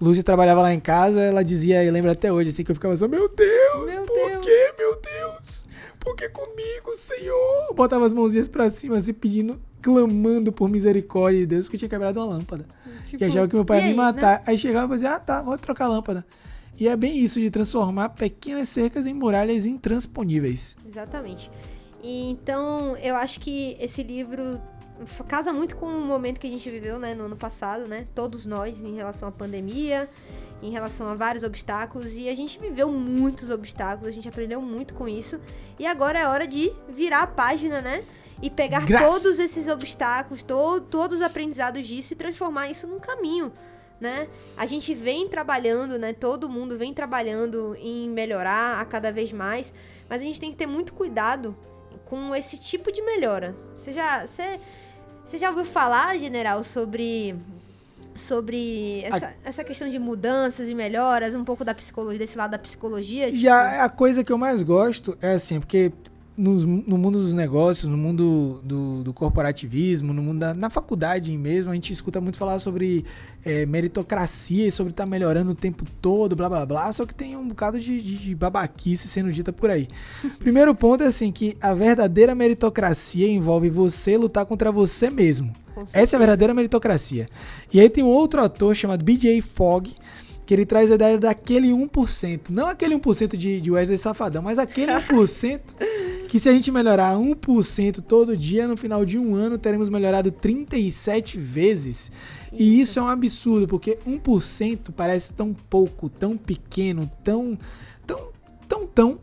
Lúcia 0.00 0.22
trabalhava 0.22 0.62
lá 0.62 0.72
em 0.72 0.78
casa, 0.80 1.20
ela 1.20 1.42
dizia, 1.42 1.82
eu 1.82 1.92
lembro 1.92 2.10
até 2.10 2.32
hoje, 2.32 2.50
assim, 2.50 2.62
que 2.62 2.70
eu 2.70 2.74
ficava 2.74 2.94
assim, 2.94 3.08
meu 3.08 3.28
Deus, 3.28 3.94
Meu 3.94 4.04
por 4.04 4.30
Deus. 4.30 4.46
que, 4.46 4.74
meu 4.78 5.00
Deus? 5.00 5.66
Por 5.98 6.14
que 6.14 6.28
comigo, 6.28 6.96
Senhor? 6.96 7.66
Eu 7.68 7.74
Botava 7.74 8.06
as 8.06 8.12
mãozinhas 8.12 8.46
pra 8.46 8.70
cima, 8.70 8.96
assim, 8.96 9.12
pedindo, 9.12 9.60
clamando 9.82 10.52
por 10.52 10.68
misericórdia 10.68 11.40
de 11.40 11.46
Deus, 11.46 11.66
porque 11.66 11.76
eu 11.76 11.80
tinha 11.80 11.88
quebrado 11.88 12.20
uma 12.20 12.26
lâmpada. 12.26 12.64
Tipo, 13.04 13.24
e 13.24 13.26
achava 13.26 13.48
que 13.48 13.54
meu 13.54 13.64
pai 13.64 13.78
e 13.78 13.80
ia 13.80 13.86
me 13.86 13.90
né? 13.90 13.96
matar. 13.96 14.42
Aí 14.46 14.56
chegava 14.56 14.92
e 14.94 14.96
dizia, 14.96 15.16
ah, 15.16 15.20
tá, 15.20 15.42
vou 15.42 15.58
trocar 15.58 15.86
a 15.86 15.88
lâmpada. 15.88 16.24
E 16.78 16.86
é 16.86 16.96
bem 16.96 17.18
isso, 17.18 17.40
de 17.40 17.50
transformar 17.50 18.10
pequenas 18.10 18.68
cercas 18.68 19.06
em 19.06 19.12
muralhas 19.12 19.66
intransponíveis. 19.66 20.76
Exatamente. 20.86 21.50
E, 22.02 22.30
então, 22.30 22.96
eu 22.98 23.16
acho 23.16 23.40
que 23.40 23.76
esse 23.80 24.02
livro 24.04 24.60
casa 25.26 25.52
muito 25.52 25.76
com 25.76 25.86
o 25.86 26.00
momento 26.00 26.38
que 26.40 26.46
a 26.46 26.50
gente 26.50 26.68
viveu, 26.70 26.98
né, 26.98 27.14
no 27.14 27.24
ano 27.24 27.36
passado, 27.36 27.86
né? 27.86 28.06
Todos 28.14 28.46
nós, 28.46 28.80
em 28.80 28.96
relação 28.96 29.28
à 29.28 29.32
pandemia, 29.32 30.08
em 30.62 30.70
relação 30.70 31.08
a 31.08 31.14
vários 31.14 31.44
obstáculos. 31.44 32.14
E 32.14 32.28
a 32.28 32.34
gente 32.34 32.58
viveu 32.58 32.90
muitos 32.90 33.50
obstáculos, 33.50 34.08
a 34.08 34.10
gente 34.10 34.28
aprendeu 34.28 34.60
muito 34.60 34.94
com 34.94 35.08
isso. 35.08 35.40
E 35.78 35.86
agora 35.86 36.18
é 36.18 36.26
hora 36.26 36.46
de 36.46 36.72
virar 36.88 37.22
a 37.22 37.26
página, 37.26 37.80
né? 37.80 38.02
E 38.42 38.50
pegar 38.50 38.86
Graças. 38.86 39.08
todos 39.08 39.38
esses 39.38 39.68
obstáculos, 39.68 40.42
to 40.42 40.80
todos 40.82 41.16
os 41.16 41.22
aprendizados 41.22 41.86
disso 41.86 42.12
e 42.12 42.16
transformar 42.16 42.70
isso 42.70 42.86
num 42.86 43.00
caminho. 43.00 43.52
Né? 44.00 44.28
A 44.56 44.64
gente 44.64 44.94
vem 44.94 45.28
trabalhando, 45.28 45.98
né? 45.98 46.12
Todo 46.12 46.48
mundo 46.48 46.78
vem 46.78 46.94
trabalhando 46.94 47.76
em 47.80 48.08
melhorar 48.08 48.80
a 48.80 48.84
cada 48.84 49.10
vez 49.10 49.32
mais, 49.32 49.74
mas 50.08 50.22
a 50.22 50.24
gente 50.24 50.38
tem 50.38 50.52
que 50.52 50.56
ter 50.56 50.66
muito 50.66 50.94
cuidado 50.94 51.56
com 52.08 52.34
esse 52.34 52.58
tipo 52.58 52.90
de 52.90 53.02
melhora. 53.02 53.54
Você 53.76 53.92
já, 53.92 54.26
você, 54.26 54.58
você 55.24 55.36
já 55.38 55.50
ouviu 55.50 55.64
falar, 55.64 56.18
general, 56.18 56.64
sobre 56.64 57.36
sobre 58.14 59.02
essa, 59.04 59.32
essa 59.44 59.64
questão 59.64 59.88
de 59.88 59.96
mudanças 59.96 60.68
e 60.68 60.74
melhoras, 60.74 61.36
um 61.36 61.44
pouco 61.44 61.64
da 61.64 61.72
psicologia, 61.72 62.18
desse 62.18 62.36
lado 62.36 62.50
da 62.50 62.58
psicologia? 62.58 63.26
tipo, 63.26 63.38
Já 63.38 63.84
a 63.84 63.88
coisa 63.88 64.24
que 64.24 64.32
eu 64.32 64.38
mais 64.38 64.62
gosto 64.62 65.16
é 65.22 65.34
assim, 65.34 65.60
porque 65.60 65.92
nos- 66.38 66.64
no 66.64 66.96
mundo 66.96 67.18
dos 67.20 67.34
negócios, 67.34 67.90
no 67.90 67.96
mundo 67.96 68.60
do, 68.62 69.02
do 69.02 69.12
corporativismo, 69.12 70.12
no 70.14 70.22
mundo 70.22 70.38
da, 70.38 70.54
na 70.54 70.70
faculdade 70.70 71.36
mesmo, 71.36 71.72
a 71.72 71.74
gente 71.74 71.92
escuta 71.92 72.20
muito 72.20 72.38
falar 72.38 72.60
sobre 72.60 73.04
é, 73.44 73.66
meritocracia 73.66 74.66
e 74.68 74.70
sobre 74.70 74.92
estar 74.92 75.04
melhorando 75.06 75.50
o 75.50 75.54
tempo 75.54 75.84
todo, 76.00 76.36
blá 76.36 76.48
blá 76.48 76.64
blá, 76.64 76.92
só 76.92 77.04
que 77.04 77.14
tem 77.14 77.36
um 77.36 77.48
bocado 77.48 77.78
de, 77.80 78.00
de- 78.00 78.18
de 78.18 78.34
babaquice 78.34 79.08
sendo 79.08 79.32
dita 79.32 79.52
por 79.52 79.68
aí. 79.68 79.88
Primeiro 80.38 80.74
ponto 80.74 81.02
é 81.02 81.06
assim, 81.08 81.32
que 81.32 81.56
a 81.60 81.74
verdadeira 81.74 82.34
meritocracia 82.34 83.26
envolve 83.28 83.68
você 83.68 84.16
lutar 84.16 84.46
contra 84.46 84.70
você 84.70 85.10
mesmo. 85.10 85.52
Essa 85.92 86.14
é 86.14 86.16
a 86.16 86.20
verdadeira 86.20 86.54
meritocracia. 86.54 87.26
E 87.72 87.80
aí 87.80 87.88
tem 87.90 88.02
um 88.02 88.08
outro 88.08 88.40
ator 88.42 88.74
chamado 88.74 89.04
BJ 89.04 89.40
Fogg, 89.42 89.92
que 90.48 90.54
ele 90.54 90.64
traz 90.64 90.90
a 90.90 90.94
ideia 90.94 91.18
daquele 91.18 91.68
1%. 91.68 92.48
Não 92.48 92.68
aquele 92.68 92.94
1% 92.94 93.36
de, 93.36 93.60
de 93.60 93.70
Wesley 93.70 93.98
Safadão, 93.98 94.40
mas 94.40 94.58
aquele 94.58 94.90
1% 94.96 95.60
que 96.26 96.40
se 96.40 96.48
a 96.48 96.54
gente 96.54 96.72
melhorar 96.72 97.16
1% 97.16 98.00
todo 98.00 98.34
dia, 98.34 98.66
no 98.66 98.74
final 98.74 99.04
de 99.04 99.18
um 99.18 99.34
ano 99.34 99.58
teremos 99.58 99.90
melhorado 99.90 100.30
37 100.30 101.38
vezes. 101.38 102.10
E 102.50 102.80
isso 102.80 102.98
é 102.98 103.02
um 103.02 103.08
absurdo, 103.08 103.68
porque 103.68 103.98
1% 104.06 104.90
parece 104.96 105.34
tão 105.34 105.52
pouco, 105.52 106.08
tão 106.08 106.34
pequeno, 106.34 107.10
tão, 107.22 107.58
tão, 108.06 108.28
tão, 108.66 108.86
tão, 108.86 109.18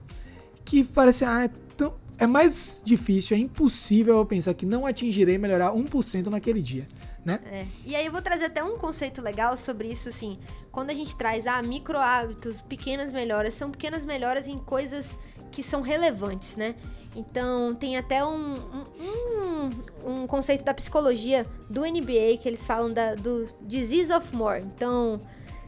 que 0.64 0.84
parece, 0.84 1.26
ah, 1.26 1.46
é, 1.46 1.50
tão, 1.76 1.96
é 2.20 2.28
mais 2.28 2.84
difícil, 2.86 3.36
é 3.36 3.40
impossível 3.40 4.18
eu 4.20 4.26
pensar 4.28 4.54
que 4.54 4.64
não 4.64 4.86
atingirei 4.86 5.40
melhorar 5.40 5.72
1% 5.72 6.28
naquele 6.28 6.62
dia, 6.62 6.88
né? 7.26 7.40
É. 7.52 7.66
E 7.84 7.96
aí 7.96 8.06
eu 8.06 8.12
vou 8.12 8.22
trazer 8.22 8.46
até 8.46 8.64
um 8.64 8.78
conceito 8.78 9.20
legal 9.22 9.58
sobre 9.58 9.88
isso, 9.88 10.08
assim. 10.08 10.38
Quando 10.72 10.92
a 10.92 10.94
gente 10.94 11.16
traz 11.16 11.48
ah, 11.48 11.62
micro 11.64 11.98
hábitos, 11.98 12.62
pequenas 12.62 13.12
melhoras, 13.12 13.56
são 13.56 13.72
pequenas 13.72 14.06
melhoras 14.06 14.48
em 14.48 14.58
coisas 14.60 15.18
que 15.52 15.64
são 15.64 15.82
relevantes, 15.82 16.56
né? 16.56 16.76
Então 17.16 17.74
tem 17.74 17.98
até 17.98 18.24
um, 18.24 18.56
um, 18.60 19.70
um- 20.06 20.28
conceito 20.28 20.64
da 20.64 20.74
psicologia 20.74 21.46
do 21.70 21.82
NBA 21.82 22.38
que 22.42 22.48
eles 22.48 22.66
falam 22.66 22.92
da, 22.92 23.16
do 23.16 23.48
disease 23.62 24.12
of 24.14 24.36
more. 24.36 24.62
Então 24.62 25.20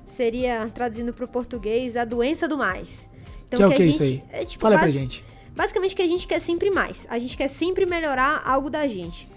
seria, 0.06 0.70
traduzindo 0.70 1.14
para 1.14 1.26
o 1.26 1.28
português, 1.28 1.96
a 1.96 2.06
doença 2.06 2.48
do 2.48 2.58
mais. 2.58 3.10
Então, 3.48 3.58
que 3.58 3.64
é 3.64 3.68
o 3.68 3.70
que 3.70 3.82
a 3.82 3.86
é 3.86 3.90
gente, 3.90 3.94
isso 3.94 4.04
aí? 4.04 4.24
É, 4.30 4.46
tipo, 4.46 4.62
Fala 4.62 4.78
pra 4.78 4.90
gente. 4.90 5.24
Basicamente 5.56 5.96
que 5.96 6.02
a 6.02 6.08
gente 6.08 6.28
quer 6.28 6.40
sempre 6.40 6.70
mais. 6.70 7.08
A 7.10 7.18
gente 7.18 7.36
quer 7.38 7.48
sempre 7.48 7.86
melhorar 7.86 8.44
algo 8.46 8.70
da 8.70 8.86
gente. 8.86 9.28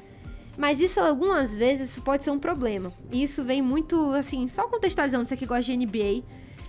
Mas 0.60 0.78
isso 0.78 1.00
algumas 1.00 1.56
vezes 1.56 1.88
isso 1.90 2.02
pode 2.02 2.22
ser 2.22 2.30
um 2.30 2.38
problema. 2.38 2.92
E 3.10 3.22
isso 3.22 3.42
vem 3.42 3.62
muito 3.62 4.12
assim, 4.12 4.46
só 4.46 4.68
contextualizando 4.68 5.24
você 5.24 5.34
que 5.34 5.46
gosta 5.46 5.64
de 5.64 5.72
NBA. 5.72 6.22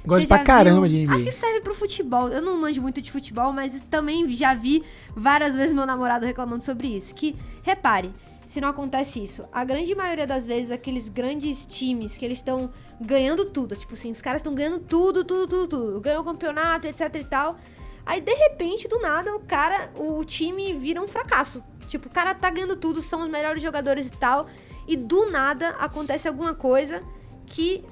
Gosto 0.05 0.27
pra 0.29 0.39
caramba 0.45 0.87
viu- 0.87 0.89
de 0.89 1.05
NBA. 1.05 1.13
Acho 1.15 1.23
que 1.25 1.31
serve 1.31 1.59
pro 1.59 1.73
futebol. 1.75 2.29
Eu 2.29 2.41
não 2.41 2.57
manjo 2.57 2.81
muito 2.81 3.01
de 3.01 3.11
futebol, 3.11 3.51
mas 3.51 3.83
também 3.91 4.31
já 4.31 4.53
vi 4.53 4.81
várias 5.13 5.55
vezes 5.57 5.73
meu 5.73 5.85
namorado 5.85 6.25
reclamando 6.25 6.63
sobre 6.63 6.87
isso. 6.87 7.13
Que, 7.13 7.35
repare, 7.63 8.13
se 8.45 8.61
não 8.61 8.69
acontece 8.69 9.21
isso, 9.21 9.43
a 9.51 9.65
grande 9.65 9.93
maioria 9.93 10.25
das 10.25 10.47
vezes 10.47 10.71
aqueles 10.71 11.09
grandes 11.09 11.65
times 11.65 12.17
que 12.17 12.23
eles 12.23 12.37
estão 12.37 12.69
ganhando 12.99 13.43
tudo, 13.45 13.75
tipo 13.75 13.91
assim, 13.93 14.09
os 14.11 14.21
caras 14.21 14.39
estão 14.39 14.55
ganhando 14.55 14.79
tudo, 14.79 15.25
tudo, 15.25 15.47
tudo, 15.47 15.67
tudo. 15.67 15.99
Ganhou 15.99 16.21
o 16.21 16.25
campeonato, 16.25 16.87
etc 16.87 17.13
e 17.19 17.23
tal. 17.25 17.57
Aí, 18.05 18.21
de 18.21 18.33
repente, 18.33 18.87
do 18.87 18.99
nada, 18.99 19.35
o 19.35 19.41
cara, 19.41 19.91
o 19.97 20.23
time 20.23 20.73
vira 20.73 21.01
um 21.01 21.07
fracasso. 21.09 21.61
Tipo, 21.91 22.07
o 22.07 22.09
cara 22.09 22.33
tá 22.33 22.49
ganhando 22.49 22.77
tudo, 22.77 23.01
são 23.01 23.19
os 23.19 23.29
melhores 23.29 23.61
jogadores 23.61 24.07
e 24.07 24.11
tal. 24.11 24.47
E 24.87 24.95
do 24.95 25.29
nada 25.29 25.71
acontece 25.71 26.25
alguma 26.25 26.53
coisa 26.53 27.03
que 27.45 27.83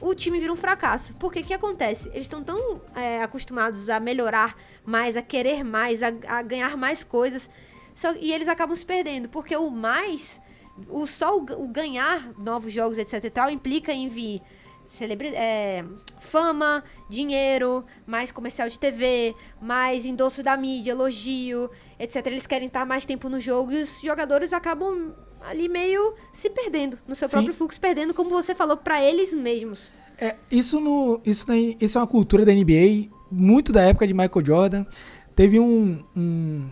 o 0.00 0.14
time 0.14 0.40
vira 0.40 0.50
um 0.50 0.56
fracasso. 0.56 1.12
Porque 1.16 1.40
o 1.40 1.44
que 1.44 1.52
acontece? 1.52 2.08
Eles 2.08 2.22
estão 2.22 2.42
tão 2.42 2.80
é, 2.94 3.22
acostumados 3.22 3.90
a 3.90 4.00
melhorar 4.00 4.56
mais, 4.82 5.14
a 5.14 5.20
querer 5.20 5.62
mais, 5.62 6.02
a, 6.02 6.10
a 6.26 6.40
ganhar 6.40 6.74
mais 6.74 7.04
coisas. 7.04 7.50
Só, 7.94 8.14
e 8.14 8.32
eles 8.32 8.48
acabam 8.48 8.74
se 8.74 8.86
perdendo. 8.86 9.28
Porque 9.28 9.54
o 9.54 9.68
mais, 9.68 10.40
o 10.88 11.06
só 11.06 11.36
o, 11.36 11.42
o 11.62 11.68
ganhar 11.68 12.32
novos 12.38 12.72
jogos, 12.72 12.96
etc 12.96 13.24
e 13.24 13.30
tal, 13.30 13.50
implica 13.50 13.92
em 13.92 14.08
vir 14.08 14.40
celebri 14.86 15.28
é, 15.34 15.84
fama, 16.20 16.82
dinheiro, 17.08 17.84
mais 18.06 18.30
comercial 18.32 18.68
de 18.68 18.78
TV, 18.78 19.34
mais 19.60 20.04
endosso 20.04 20.42
da 20.42 20.56
mídia, 20.56 20.92
elogio, 20.92 21.70
etc. 21.98 22.26
Eles 22.26 22.46
querem 22.46 22.68
estar 22.68 22.84
mais 22.84 23.04
tempo 23.04 23.28
no 23.28 23.40
jogo 23.40 23.72
e 23.72 23.80
os 23.82 24.00
jogadores 24.00 24.52
acabam 24.52 25.12
ali 25.42 25.68
meio 25.68 26.14
se 26.32 26.48
perdendo 26.50 26.98
no 27.06 27.14
seu 27.14 27.28
Sim. 27.28 27.32
próprio 27.32 27.54
fluxo, 27.54 27.80
perdendo, 27.80 28.14
como 28.14 28.30
você 28.30 28.54
falou, 28.54 28.76
pra 28.76 29.02
eles 29.02 29.32
mesmos. 29.34 29.90
É, 30.18 30.36
isso, 30.50 30.80
no, 30.80 31.20
isso, 31.24 31.46
na- 31.48 31.56
isso 31.58 31.98
é 31.98 32.00
uma 32.00 32.06
cultura 32.06 32.44
da 32.44 32.52
NBA, 32.52 33.08
muito 33.30 33.72
da 33.72 33.82
época 33.82 34.06
de 34.06 34.14
Michael 34.14 34.44
Jordan. 34.46 34.86
Teve 35.34 35.58
um, 35.58 36.04
um, 36.16 36.68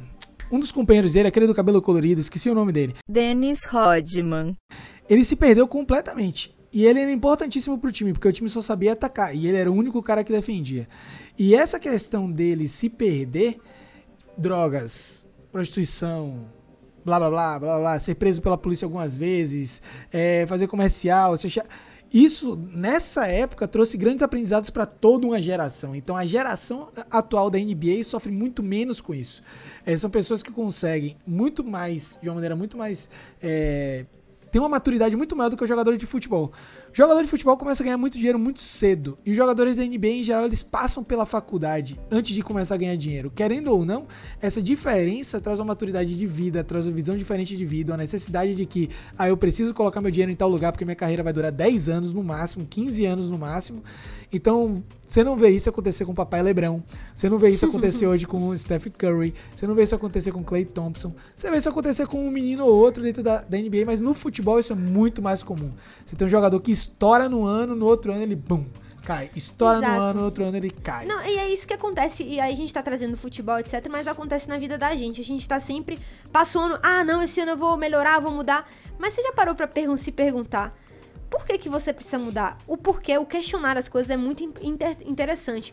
um 0.51 0.59
dos 0.61 0.71
companheiros 0.71 1.13
dele, 1.15 1.29
aquele 1.29 1.47
do 1.47 1.55
cabelo 1.55 1.83
colorido, 1.83 2.21
esqueci 2.21 2.49
o 2.49 2.55
nome 2.55 2.71
dele. 2.73 2.95
Dennis 3.11 3.65
Rodman. 3.65 4.57
Ele 5.09 5.25
se 5.25 5.35
perdeu 5.37 5.67
completamente. 5.67 6.55
E 6.73 6.87
ele 6.87 7.01
era 7.01 7.11
importantíssimo 7.13 7.77
pro 7.79 7.93
time, 7.93 8.13
porque 8.13 8.29
o 8.29 8.33
time 8.33 8.49
só 8.49 8.63
sabia 8.63 8.93
atacar. 8.93 9.35
E 9.37 9.47
ele 9.47 9.57
era 9.59 9.71
o 9.71 9.75
único 9.75 10.03
cara 10.03 10.25
que 10.25 10.33
defendia. 10.33 10.89
E 11.39 11.55
essa 11.55 11.79
questão 11.79 12.31
dele 12.31 12.69
se 12.69 12.89
perder, 12.89 13.59
drogas, 14.37 15.27
prostituição, 15.51 16.47
blá 17.05 17.19
blá 17.19 17.29
blá 17.31 17.59
blá 17.59 17.79
blá, 17.79 17.99
ser 17.99 18.15
preso 18.15 18.41
pela 18.41 18.57
polícia 18.57 18.87
algumas 18.87 19.17
vezes, 19.17 19.83
é, 20.13 20.47
fazer 20.47 20.67
comercial, 20.67 21.37
cha- 21.37 21.65
isso 22.13 22.57
nessa 22.73 23.27
época 23.27 23.67
trouxe 23.67 23.97
grandes 23.97 24.23
aprendizados 24.23 24.69
para 24.69 24.85
toda 24.85 25.27
uma 25.27 25.41
geração. 25.41 25.95
Então 25.97 26.15
a 26.15 26.27
geração 26.27 26.89
atual 27.11 27.49
da 27.49 27.59
NBA 27.59 28.05
sofre 28.05 28.31
muito 28.31 28.63
menos 28.63 29.01
com 29.01 29.15
isso. 29.15 29.43
É, 29.85 29.97
são 29.97 30.11
pessoas 30.11 30.43
que 30.43 30.51
conseguem 30.53 31.17
muito 31.27 31.65
mais, 31.65 32.19
de 32.23 32.29
uma 32.29 32.35
maneira 32.35 32.55
muito 32.55 32.77
mais 32.77 33.09
é, 33.43 34.05
tem 34.53 34.61
uma 34.61 34.69
maturidade 34.69 35.17
muito 35.17 35.35
maior 35.35 35.49
do 35.49 35.57
que 35.57 35.65
o 35.65 35.67
jogador 35.67 35.97
de 35.97 36.05
futebol. 36.05 36.53
Jogador 36.95 37.23
de 37.23 37.29
futebol 37.29 37.57
começa 37.57 37.83
a 37.83 37.85
ganhar 37.85 37.97
muito 37.97 38.19
dinheiro 38.19 38.39
muito 38.39 38.61
cedo. 38.61 39.17
E 39.25 39.31
os 39.31 39.37
jogadores 39.37 39.77
da 39.77 39.83
NBA, 39.83 40.09
em 40.09 40.23
geral, 40.23 40.45
eles 40.45 40.63
passam 40.63 41.03
pela 41.03 41.25
faculdade 41.25 41.99
antes 42.11 42.35
de 42.35 42.43
começar 42.43 42.75
a 42.75 42.79
ganhar 42.79 42.97
dinheiro. 42.97 43.33
Querendo 43.35 43.69
ou 43.69 43.83
não, 43.83 44.07
essa 44.43 44.61
diferença 44.61 45.41
traz 45.41 45.59
uma 45.59 45.65
maturidade 45.67 46.15
de 46.15 46.27
vida, 46.27 46.63
traz 46.63 46.87
uma 46.87 46.93
visão 46.93 47.17
diferente 47.17 47.57
de 47.57 47.65
vida, 47.65 47.93
uma 47.93 47.97
necessidade 47.97 48.55
de 48.55 48.67
que, 48.67 48.91
ah, 49.17 49.27
eu 49.27 49.39
preciso 49.39 49.73
colocar 49.73 50.03
meu 50.03 50.11
dinheiro 50.11 50.31
em 50.31 50.37
tal 50.37 50.51
lugar 50.51 50.71
porque 50.71 50.85
minha 50.85 50.95
carreira 50.95 51.23
vai 51.23 51.33
durar 51.33 51.51
10 51.51 51.89
anos 51.89 52.13
no 52.13 52.23
máximo, 52.23 52.67
15 52.69 53.07
anos 53.07 53.31
no 53.31 53.39
máximo. 53.39 53.83
Então, 54.31 54.83
você 55.07 55.23
não 55.23 55.37
vê 55.37 55.51
isso 55.51 55.69
acontecer 55.69 56.07
com 56.07 56.13
o 56.13 56.15
papai 56.15 56.43
Lebrão. 56.43 56.83
Você 57.15 57.29
não 57.29 57.39
vê 57.39 57.51
isso 57.51 57.67
acontecer 57.67 58.07
hoje 58.09 58.27
com 58.27 58.49
o 58.49 58.57
Steph 58.57 58.87
Curry. 58.97 59.35
Você 59.55 59.67
não 59.67 59.75
vê 59.75 59.83
isso 59.83 59.95
acontecer 59.95 60.33
com 60.33 60.41
o 60.41 60.45
Clay 60.45 60.65
Thompson. 60.65 61.13
Você 61.37 61.51
vê 61.51 61.59
isso 61.59 61.69
acontecer 61.69 62.07
com 62.07 62.27
um 62.27 62.31
menino 62.31 62.65
ou 62.65 62.75
outro 62.75 63.03
dentro 63.03 63.23
da, 63.23 63.43
da 63.43 63.59
NBA, 63.59 63.85
mas 63.85 64.01
no 64.01 64.15
futebol 64.15 64.59
isso 64.59 64.73
é 64.73 64.77
muito 64.77 65.21
mais 65.21 65.43
comum. 65.43 65.71
Você 66.05 66.17
tem 66.17 66.27
um 66.27 66.31
jogador 66.31 66.59
que 66.61 66.73
estoura 66.83 67.29
no 67.29 67.45
ano, 67.45 67.75
no 67.75 67.87
outro 67.87 68.13
ano 68.13 68.23
ele, 68.23 68.37
bum, 68.37 68.65
cai. 69.05 69.31
Estoura 69.35 69.79
Exato. 69.79 69.93
no 69.95 70.01
ano, 70.01 70.19
no 70.21 70.25
outro 70.25 70.45
ano 70.45 70.57
ele 70.57 70.71
cai. 70.71 71.07
Não, 71.07 71.25
e 71.25 71.39
é 71.39 71.49
isso 71.49 71.67
que 71.67 71.75
acontece. 71.75 72.23
E 72.25 72.39
aí 72.41 72.53
a 72.53 72.57
gente 72.57 72.73
tá 72.73 72.83
trazendo 72.83 73.17
futebol, 73.17 73.59
etc. 73.59 73.87
Mas 73.91 74.07
acontece 74.07 74.49
na 74.49 74.59
vida 74.59 74.77
da 74.79 74.95
gente. 74.97 75.21
A 75.21 75.25
gente 75.25 75.47
tá 75.49 75.59
sempre 75.61 75.99
passando. 76.33 76.79
Ah, 76.83 77.03
não, 77.05 77.23
esse 77.23 77.41
ano 77.41 77.53
eu 77.53 77.57
vou 77.57 77.77
melhorar, 77.77 78.21
vou 78.21 78.33
mudar. 78.33 78.69
Mas 78.99 79.15
você 79.15 79.23
já 79.23 79.33
parou 79.33 79.55
pra 79.55 79.67
pergun 79.67 79.97
se 79.97 80.13
perguntar 80.13 80.77
por 81.31 81.47
que, 81.47 81.57
que 81.57 81.69
você 81.71 81.95
precisa 81.95 82.19
mudar? 82.19 82.59
O 82.67 82.77
porquê, 82.77 83.17
o 83.17 83.25
questionar 83.25 83.79
as 83.79 83.89
coisas 83.89 84.11
é 84.11 84.19
muito 84.19 84.45
in- 84.45 84.53
inter- 84.61 84.99
interessante. 85.07 85.73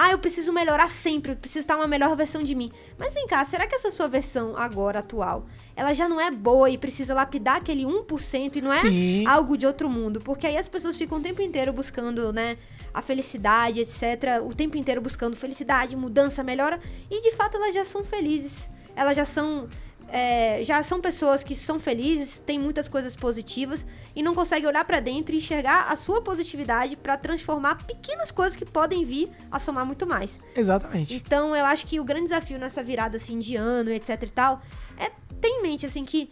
Ah, 0.00 0.12
eu 0.12 0.18
preciso 0.20 0.52
melhorar 0.52 0.88
sempre, 0.88 1.32
eu 1.32 1.36
preciso 1.36 1.64
estar 1.64 1.74
uma 1.74 1.88
melhor 1.88 2.14
versão 2.14 2.40
de 2.40 2.54
mim. 2.54 2.70
Mas 2.96 3.14
vem 3.14 3.26
cá, 3.26 3.44
será 3.44 3.66
que 3.66 3.74
essa 3.74 3.90
sua 3.90 4.06
versão 4.06 4.56
agora, 4.56 5.00
atual, 5.00 5.46
ela 5.74 5.92
já 5.92 6.08
não 6.08 6.20
é 6.20 6.30
boa 6.30 6.70
e 6.70 6.78
precisa 6.78 7.12
lapidar 7.12 7.56
aquele 7.56 7.84
1% 7.84 8.54
e 8.54 8.60
não 8.60 8.72
é 8.72 8.78
Sim. 8.78 9.26
algo 9.26 9.58
de 9.58 9.66
outro 9.66 9.90
mundo? 9.90 10.20
Porque 10.20 10.46
aí 10.46 10.56
as 10.56 10.68
pessoas 10.68 10.94
ficam 10.94 11.18
o 11.18 11.20
tempo 11.20 11.42
inteiro 11.42 11.72
buscando, 11.72 12.32
né, 12.32 12.56
a 12.94 13.02
felicidade, 13.02 13.80
etc. 13.80 14.40
O 14.40 14.54
tempo 14.54 14.76
inteiro 14.76 15.00
buscando 15.00 15.34
felicidade, 15.34 15.96
mudança, 15.96 16.44
melhora. 16.44 16.78
E 17.10 17.20
de 17.20 17.32
fato 17.32 17.56
elas 17.56 17.74
já 17.74 17.84
são 17.84 18.04
felizes. 18.04 18.70
Elas 18.94 19.16
já 19.16 19.24
são. 19.24 19.68
É, 20.10 20.62
já 20.62 20.82
são 20.82 21.00
pessoas 21.00 21.44
que 21.44 21.54
são 21.54 21.78
felizes, 21.78 22.40
têm 22.40 22.58
muitas 22.58 22.88
coisas 22.88 23.14
positivas 23.14 23.86
e 24.16 24.22
não 24.22 24.34
conseguem 24.34 24.66
olhar 24.66 24.84
pra 24.84 25.00
dentro 25.00 25.34
e 25.34 25.38
enxergar 25.38 25.92
a 25.92 25.96
sua 25.96 26.22
positividade 26.22 26.96
pra 26.96 27.16
transformar 27.16 27.86
pequenas 27.86 28.30
coisas 28.30 28.56
que 28.56 28.64
podem 28.64 29.04
vir 29.04 29.30
a 29.50 29.58
somar 29.58 29.84
muito 29.84 30.06
mais. 30.06 30.40
Exatamente. 30.56 31.14
Então 31.14 31.54
eu 31.54 31.64
acho 31.64 31.86
que 31.86 32.00
o 32.00 32.04
grande 32.04 32.24
desafio 32.24 32.58
nessa 32.58 32.82
virada 32.82 33.18
assim 33.18 33.38
de 33.38 33.56
ano, 33.56 33.90
etc 33.90 34.22
e 34.22 34.30
tal, 34.30 34.62
é 34.96 35.10
ter 35.40 35.48
em 35.48 35.62
mente 35.62 35.84
assim 35.84 36.04
que 36.04 36.30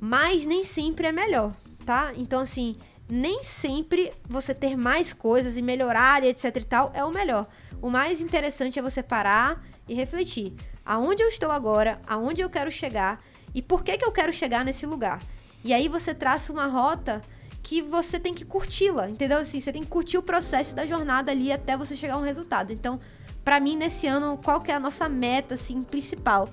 mais 0.00 0.46
nem 0.46 0.62
sempre 0.62 1.08
é 1.08 1.12
melhor, 1.12 1.52
tá? 1.84 2.12
Então 2.16 2.40
assim, 2.40 2.76
nem 3.08 3.42
sempre 3.42 4.12
você 4.28 4.54
ter 4.54 4.76
mais 4.76 5.12
coisas 5.12 5.56
e 5.56 5.62
melhorar 5.62 6.22
e 6.22 6.28
etc 6.28 6.56
e 6.56 6.64
tal 6.64 6.92
é 6.94 7.04
o 7.04 7.10
melhor. 7.10 7.48
O 7.82 7.90
mais 7.90 8.20
interessante 8.20 8.78
é 8.78 8.82
você 8.82 9.02
parar 9.02 9.62
e 9.88 9.94
refletir. 9.94 10.54
Aonde 10.86 11.22
eu 11.22 11.28
estou 11.28 11.50
agora? 11.50 12.00
Aonde 12.06 12.40
eu 12.40 12.48
quero 12.48 12.70
chegar? 12.70 13.22
E 13.54 13.60
por 13.60 13.82
que 13.82 13.98
que 13.98 14.04
eu 14.04 14.12
quero 14.12 14.32
chegar 14.32 14.64
nesse 14.64 14.86
lugar? 14.86 15.20
E 15.64 15.74
aí 15.74 15.88
você 15.88 16.14
traça 16.14 16.52
uma 16.52 16.66
rota 16.66 17.20
que 17.62 17.82
você 17.82 18.20
tem 18.20 18.32
que 18.32 18.44
curti-la, 18.44 19.10
entendeu? 19.10 19.38
Assim, 19.38 19.58
você 19.58 19.72
tem 19.72 19.82
que 19.82 19.88
curtir 19.88 20.16
o 20.16 20.22
processo 20.22 20.74
da 20.74 20.86
jornada 20.86 21.32
ali 21.32 21.50
até 21.50 21.76
você 21.76 21.96
chegar 21.96 22.14
a 22.14 22.18
um 22.18 22.22
resultado. 22.22 22.72
Então, 22.72 23.00
Pra 23.46 23.60
mim, 23.60 23.76
nesse 23.76 24.08
ano, 24.08 24.36
qual 24.42 24.60
que 24.60 24.72
é 24.72 24.74
a 24.74 24.80
nossa 24.80 25.08
meta, 25.08 25.54
assim, 25.54 25.80
principal? 25.84 26.48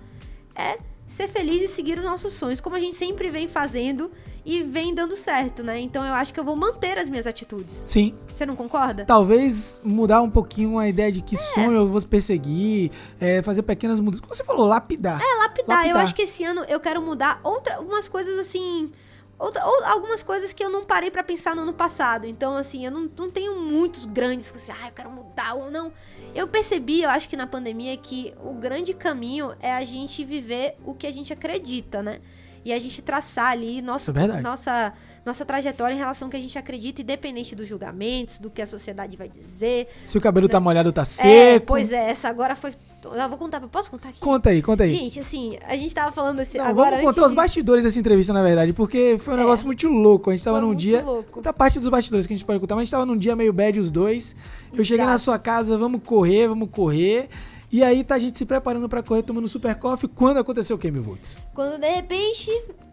É 0.56 0.78
ser 1.08 1.28
feliz 1.28 1.64
e 1.64 1.68
seguir 1.68 1.98
os 1.98 2.06
nossos 2.06 2.34
sonhos, 2.34 2.62
como 2.62 2.76
a 2.76 2.80
gente 2.80 2.94
sempre 2.94 3.32
vem 3.32 3.48
fazendo 3.48 4.12
e 4.46 4.62
vem 4.64 4.94
dando 4.94 5.16
certo, 5.16 5.64
né? 5.64 5.80
Então 5.80 6.04
eu 6.06 6.14
acho 6.14 6.34
que 6.34 6.40
eu 6.40 6.44
vou 6.44 6.56
manter 6.56 6.98
as 6.98 7.08
minhas 7.10 7.26
atitudes. 7.26 7.84
Sim. 7.86 8.14
Você 8.28 8.46
não 8.46 8.56
concorda? 8.56 9.06
Talvez 9.06 9.80
mudar 9.84 10.22
um 10.22 10.30
pouquinho 10.30 10.78
a 10.78 10.88
ideia 10.88 11.12
de 11.12 11.20
É. 11.20 11.22
que 11.22 11.38
sonho 11.38 11.72
eu 11.74 11.88
vou 11.88 12.02
perseguir, 12.02 12.92
é, 13.20 13.42
fazer 13.42 13.62
pequenas 13.64 14.00
mudanças. 14.00 14.20
Como 14.22 14.36
você 14.36 14.44
falou, 14.44 14.68
lapidar. 14.68 15.22
É, 15.22 15.36
lapidar. 15.44 15.78
Eu 15.78 15.82
Lapidar. 15.84 16.02
acho 16.04 16.16
que 16.16 16.24
esse 16.24 16.44
ano 16.44 16.64
eu 16.68 16.80
quero 16.80 17.02
mudar 17.02 17.40
outra, 17.44 17.80
umas 17.80 18.10
coisas 18.10 18.38
assim. 18.38 18.92
Outra, 19.40 19.66
ou 19.66 19.84
algumas 19.86 20.22
coisas 20.24 20.54
que 20.54 20.64
eu 20.64 20.70
não 20.70 20.84
parei 20.86 21.10
pra 21.10 21.24
pensar 21.24 21.56
no 21.56 21.64
ano 21.64 21.74
passado. 21.74 22.26
Então, 22.26 22.56
assim, 22.56 22.86
eu 22.86 22.92
não, 22.92 23.10
não 23.18 23.30
tenho 23.30 23.60
muitos 23.60 24.06
grandes 24.06 24.52
que 24.52 24.58
assim, 24.58 24.72
ah, 24.72 24.88
eu 24.88 24.94
quero 24.94 25.10
mudar 25.12 25.56
ou 25.56 25.72
não. 25.72 25.92
Eu 26.36 26.48
percebi, 26.48 27.02
eu 27.02 27.10
acho 27.10 27.28
que 27.28 27.36
na 27.36 27.48
pandemia, 27.48 27.98
que 27.98 28.34
o 28.44 28.54
grande 28.54 28.94
caminho 28.94 29.54
é 29.60 29.74
a 29.74 29.84
gente 29.84 30.24
viver 30.24 30.76
o 30.86 30.94
que 30.94 31.08
a 31.08 31.12
gente 31.12 31.34
acredita, 31.34 32.02
né? 32.02 32.20
E 32.66 32.72
a 32.72 32.80
gente 32.80 33.02
traçar 33.02 33.48
ali 33.52 33.82
nosso, 33.82 34.12
é 34.12 34.42
nossa, 34.42 34.94
nossa 35.26 35.44
trajetória 35.46 35.94
em 35.94 35.98
relação 35.98 36.28
ao 36.28 36.30
que 36.32 36.38
a 36.38 36.40
gente 36.40 36.58
acredita, 36.58 37.02
independente 37.02 37.56
dos 37.56 37.68
julgamentos, 37.68 38.40
do 38.40 38.50
que 38.50 38.62
a 38.62 38.66
sociedade 38.66 39.18
vai 39.18 39.28
dizer. 39.28 39.88
Se 40.06 40.18
o 40.18 40.22
cabelo 40.22 40.48
tá 40.48 40.60
molhado, 40.60 40.92
tá 40.94 41.02
É, 41.02 41.06
seco. 41.06 41.66
pois 41.66 41.92
é, 41.92 42.10
essa 42.10 42.30
agora 42.30 42.56
foi. 42.56 42.72
Eu 43.04 43.28
vou 43.28 43.38
contar, 43.38 43.60
posso 43.60 43.92
contar 43.92 44.10
aqui? 44.10 44.20
Conta 44.22 44.50
aí, 44.50 44.62
conta 44.62 44.84
aí. 44.86 44.90
Gente, 44.90 45.20
assim, 45.20 45.58
a 45.68 45.76
gente 45.76 45.94
tava 45.94 46.10
falando 46.14 46.40
assim. 46.40 46.58
Não, 46.58 46.64
agora 46.66 46.92
vamos 46.92 47.02
contar 47.04 47.20
antes 47.20 47.24
os 47.26 47.30
de- 47.32 47.36
bastidores 47.36 47.84
dessa 47.84 48.00
entrevista, 48.00 48.32
na 48.32 48.42
verdade, 48.42 48.72
porque 48.72 49.18
foi 49.20 49.34
um 49.34 49.38
negócio 49.38 49.66
muito 49.66 49.90
louco. 49.90 50.30
A 50.30 50.34
gente 50.36 50.46
tava 50.46 50.56
Foi 50.56 50.62
num 50.62 50.68
muito 50.68 50.80
dia. 50.80 51.02
louco. 51.02 51.30
Conta 51.30 51.52
parte 51.52 51.80
dos 51.82 51.90
bastidores 51.90 52.26
que 52.26 52.34
a 52.34 52.38
gente 52.38 52.46
pode 52.46 52.62
contar, 52.62 52.76
mas 52.76 52.84
a 52.84 52.86
gente 52.86 52.92
tava 52.92 53.06
num 53.06 53.18
dia 53.18 53.36
meio 53.36 53.52
bad 53.52 53.78
os 53.78 53.92
dois. 53.92 54.34
Eu 54.74 54.86
cheguei 54.86 55.04
na 55.06 55.12
Exato. 55.12 55.24
sua 55.26 55.38
casa, 55.38 55.78
vamos 55.78 56.02
correr, 56.02 56.48
vamos 56.48 56.70
correr. 56.72 57.28
E 57.74 57.84
aí 57.84 58.04
tá 58.04 58.16
a 58.16 58.20
gente 58.20 58.38
se 58.38 58.46
preparando 58.46 58.88
pra 58.88 59.02
correr, 59.02 59.24
tomando 59.24 59.48
super 59.48 59.74
coffee. 59.76 60.08
Quando 60.08 60.38
aconteceu 60.38 60.76
o 60.76 60.80
que, 60.80 60.92
meu 60.92 61.02
Volts? 61.02 61.40
Quando 61.56 61.80
de 61.80 61.90
repente 61.90 62.52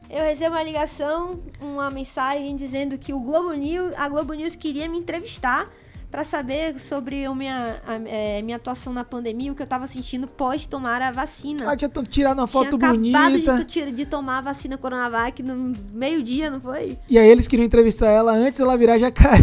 eu 0.08 0.24
recebo 0.24 0.54
uma 0.56 0.62
ligação, 0.62 1.38
uma 1.60 1.90
mensagem 1.90 2.56
dizendo 2.56 2.96
que 2.96 3.12
o 3.12 3.20
Globo 3.20 3.52
News, 3.52 3.92
a 3.96 4.08
Globo 4.08 4.32
News 4.32 4.56
queria 4.56 4.88
me 4.88 4.98
entrevistar 4.98 5.68
pra 6.10 6.24
saber 6.24 6.80
sobre 6.80 7.24
a 7.26 7.32
minha, 7.34 7.80
a- 7.86 8.00
é, 8.08 8.40
minha 8.42 8.56
atuação 8.56 8.92
na 8.92 9.04
pandemia, 9.04 9.52
o 9.52 9.54
que 9.54 9.62
eu 9.62 9.66
tava 9.66 9.86
sentindo 9.86 10.26
pós 10.26 10.66
tomar 10.66 11.00
a 11.02 11.10
vacina. 11.12 11.70
Ah, 11.70 11.76
tinha 11.76 11.88
tirado 11.90 12.38
uma 12.40 12.48
Tinha 12.48 12.64
foto 12.64 12.76
acabado 12.76 13.00
de, 13.02 13.12
bonita. 13.12 13.58
to- 13.58 13.64
tira- 13.64 13.92
de 13.92 14.06
tomar 14.06 14.38
a 14.38 14.40
vacina 14.40 14.76
Coronavac 14.78 15.40
no 15.42 15.76
meio-dia, 15.92 16.50
não 16.50 16.60
foi? 16.60 16.98
E 17.08 17.16
aí 17.18 17.28
eles 17.28 17.46
queriam 17.46 17.66
entrevistar 17.66 18.08
ela 18.08 18.32
antes 18.32 18.58
dela 18.58 18.76
virar 18.78 18.98
jacaré. 18.98 19.38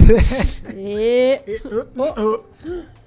E... 0.76 1.40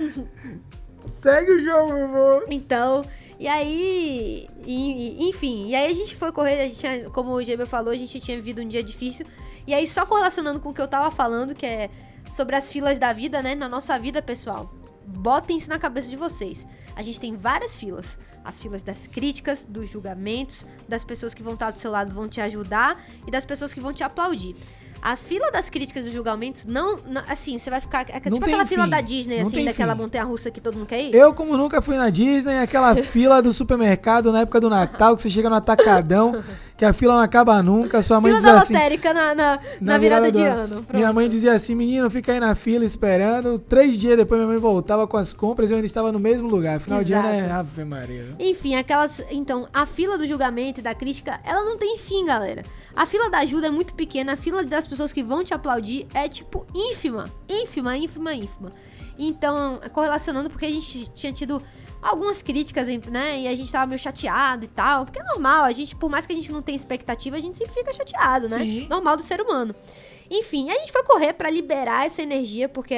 Segue 1.06 1.52
o 1.52 1.58
jogo, 1.58 1.92
meu 1.92 2.08
Volts. 2.08 2.48
Então, 2.50 3.04
e 3.38 3.48
aí, 3.48 4.48
e- 4.66 5.28
enfim, 5.28 5.68
e 5.68 5.74
aí 5.74 5.90
a 5.90 5.94
gente 5.94 6.14
foi 6.16 6.30
correr, 6.32 6.60
a 6.60 6.68
gente 6.68 7.10
como 7.10 7.32
o 7.32 7.42
Gêmeo 7.42 7.66
falou, 7.66 7.92
a 7.92 7.96
gente 7.96 8.20
tinha 8.20 8.36
vivido 8.36 8.60
um 8.62 8.68
dia 8.68 8.82
difícil. 8.82 9.26
E 9.66 9.74
aí, 9.74 9.86
só 9.86 10.04
correlacionando 10.06 10.60
com 10.60 10.70
o 10.70 10.74
que 10.74 10.80
eu 10.80 10.88
tava 10.88 11.10
falando, 11.10 11.54
que 11.54 11.66
é 11.66 11.90
sobre 12.30 12.56
as 12.56 12.70
filas 12.72 12.98
da 12.98 13.12
vida, 13.12 13.42
né? 13.42 13.54
Na 13.54 13.68
nossa 13.68 13.98
vida, 13.98 14.22
pessoal. 14.22 14.72
Botem 15.06 15.56
isso 15.56 15.68
na 15.68 15.78
cabeça 15.78 16.08
de 16.08 16.16
vocês. 16.16 16.66
A 16.94 17.02
gente 17.02 17.18
tem 17.18 17.34
várias 17.34 17.76
filas. 17.76 18.18
As 18.44 18.60
filas 18.60 18.82
das 18.82 19.06
críticas, 19.06 19.64
dos 19.68 19.90
julgamentos, 19.90 20.64
das 20.88 21.04
pessoas 21.04 21.34
que 21.34 21.42
vão 21.42 21.54
estar 21.54 21.70
do 21.70 21.78
seu 21.78 21.90
lado 21.90 22.14
vão 22.14 22.28
te 22.28 22.40
ajudar 22.40 23.02
e 23.26 23.30
das 23.30 23.44
pessoas 23.44 23.72
que 23.74 23.80
vão 23.80 23.92
te 23.92 24.04
aplaudir. 24.04 24.54
As 25.02 25.22
filas 25.22 25.50
das 25.50 25.70
críticas 25.70 26.06
e 26.06 26.10
julgamentos 26.10 26.66
não, 26.66 26.98
não- 27.06 27.22
assim, 27.28 27.58
você 27.58 27.70
vai 27.70 27.80
ficar 27.80 28.04
é 28.08 28.20
Não 28.26 28.32
tipo 28.38 28.44
aquela 28.44 28.66
fila 28.66 28.84
fim. 28.84 28.90
da 28.90 29.00
Disney 29.00 29.40
Não 29.40 29.46
assim, 29.48 29.64
daquela 29.64 29.94
montanha 29.94 30.24
russa 30.24 30.50
que 30.50 30.60
todo 30.60 30.74
mundo 30.76 30.86
quer 30.86 31.00
ir. 31.00 31.14
Eu, 31.14 31.32
como 31.32 31.56
nunca 31.56 31.80
fui 31.80 31.96
na 31.96 32.10
Disney, 32.10 32.58
aquela 32.58 32.94
fila 33.02 33.40
do 33.40 33.52
supermercado 33.52 34.30
na 34.30 34.40
época 34.40 34.60
do 34.60 34.68
Natal, 34.68 35.16
que 35.16 35.22
você 35.22 35.30
chega 35.30 35.48
no 35.48 35.56
atacadão, 35.56 36.42
que 36.80 36.84
a 36.86 36.94
fila 36.94 37.12
não 37.12 37.20
acaba 37.20 37.62
nunca, 37.62 38.00
sua 38.00 38.22
mãe 38.22 38.32
Fila 38.32 38.38
diz 38.38 38.50
da 38.50 38.58
assim... 38.58 38.72
lotérica 38.72 39.12
na, 39.12 39.34
na, 39.34 39.58
na 39.82 39.98
virada 39.98 40.32
do 40.32 40.38
de 40.38 40.42
ano. 40.42 40.76
Pronto. 40.76 40.96
Minha 40.96 41.12
mãe 41.12 41.28
dizia 41.28 41.52
assim, 41.52 41.74
menino, 41.74 42.08
fica 42.08 42.32
aí 42.32 42.40
na 42.40 42.54
fila 42.54 42.86
esperando. 42.86 43.58
Três 43.58 43.98
dias 43.98 44.16
depois 44.16 44.40
minha 44.40 44.50
mãe 44.50 44.58
voltava 44.58 45.06
com 45.06 45.18
as 45.18 45.30
compras 45.30 45.68
e 45.68 45.74
eu 45.74 45.76
ainda 45.76 45.84
estava 45.84 46.10
no 46.10 46.18
mesmo 46.18 46.48
lugar. 46.48 46.80
Final 46.80 47.04
de 47.04 47.12
ano 47.12 47.28
é 47.28 47.38
Exato. 47.40 47.52
Ave 47.52 47.84
Maria. 47.84 48.28
Enfim, 48.38 48.76
aquelas. 48.76 49.22
Então, 49.30 49.68
a 49.74 49.84
fila 49.84 50.16
do 50.16 50.26
julgamento 50.26 50.80
e 50.80 50.82
da 50.82 50.94
crítica, 50.94 51.38
ela 51.44 51.62
não 51.62 51.76
tem 51.76 51.98
fim, 51.98 52.24
galera. 52.24 52.64
A 52.96 53.04
fila 53.04 53.28
da 53.28 53.40
ajuda 53.40 53.66
é 53.66 53.70
muito 53.70 53.92
pequena, 53.92 54.32
a 54.32 54.36
fila 54.36 54.64
das 54.64 54.88
pessoas 54.88 55.12
que 55.12 55.22
vão 55.22 55.44
te 55.44 55.52
aplaudir 55.52 56.06
é, 56.14 56.30
tipo, 56.30 56.66
ínfima. 56.74 57.30
Ínfima, 57.46 57.94
ínfima, 57.98 58.32
ínfima. 58.32 58.72
Então, 59.18 59.78
correlacionando, 59.92 60.48
porque 60.48 60.64
a 60.64 60.70
gente 60.70 61.10
tinha 61.10 61.30
tido 61.30 61.62
algumas 62.02 62.42
críticas, 62.42 62.88
né? 63.10 63.40
E 63.40 63.48
a 63.48 63.54
gente 63.54 63.70
tava 63.70 63.86
meio 63.86 63.98
chateado 63.98 64.64
e 64.64 64.68
tal. 64.68 65.04
Porque 65.04 65.20
é 65.20 65.24
normal, 65.24 65.64
a 65.64 65.72
gente, 65.72 65.94
por 65.94 66.10
mais 66.10 66.26
que 66.26 66.32
a 66.32 66.36
gente 66.36 66.50
não 66.52 66.62
tenha 66.62 66.76
expectativa, 66.76 67.36
a 67.36 67.40
gente 67.40 67.56
sempre 67.56 67.74
fica 67.74 67.92
chateado, 67.92 68.48
né? 68.48 68.58
Sim. 68.58 68.86
Normal 68.88 69.16
do 69.16 69.22
ser 69.22 69.40
humano. 69.40 69.74
Enfim, 70.30 70.70
a 70.70 70.74
gente 70.74 70.92
foi 70.92 71.02
correr 71.02 71.32
pra 71.32 71.50
liberar 71.50 72.06
essa 72.06 72.22
energia, 72.22 72.68
porque. 72.68 72.94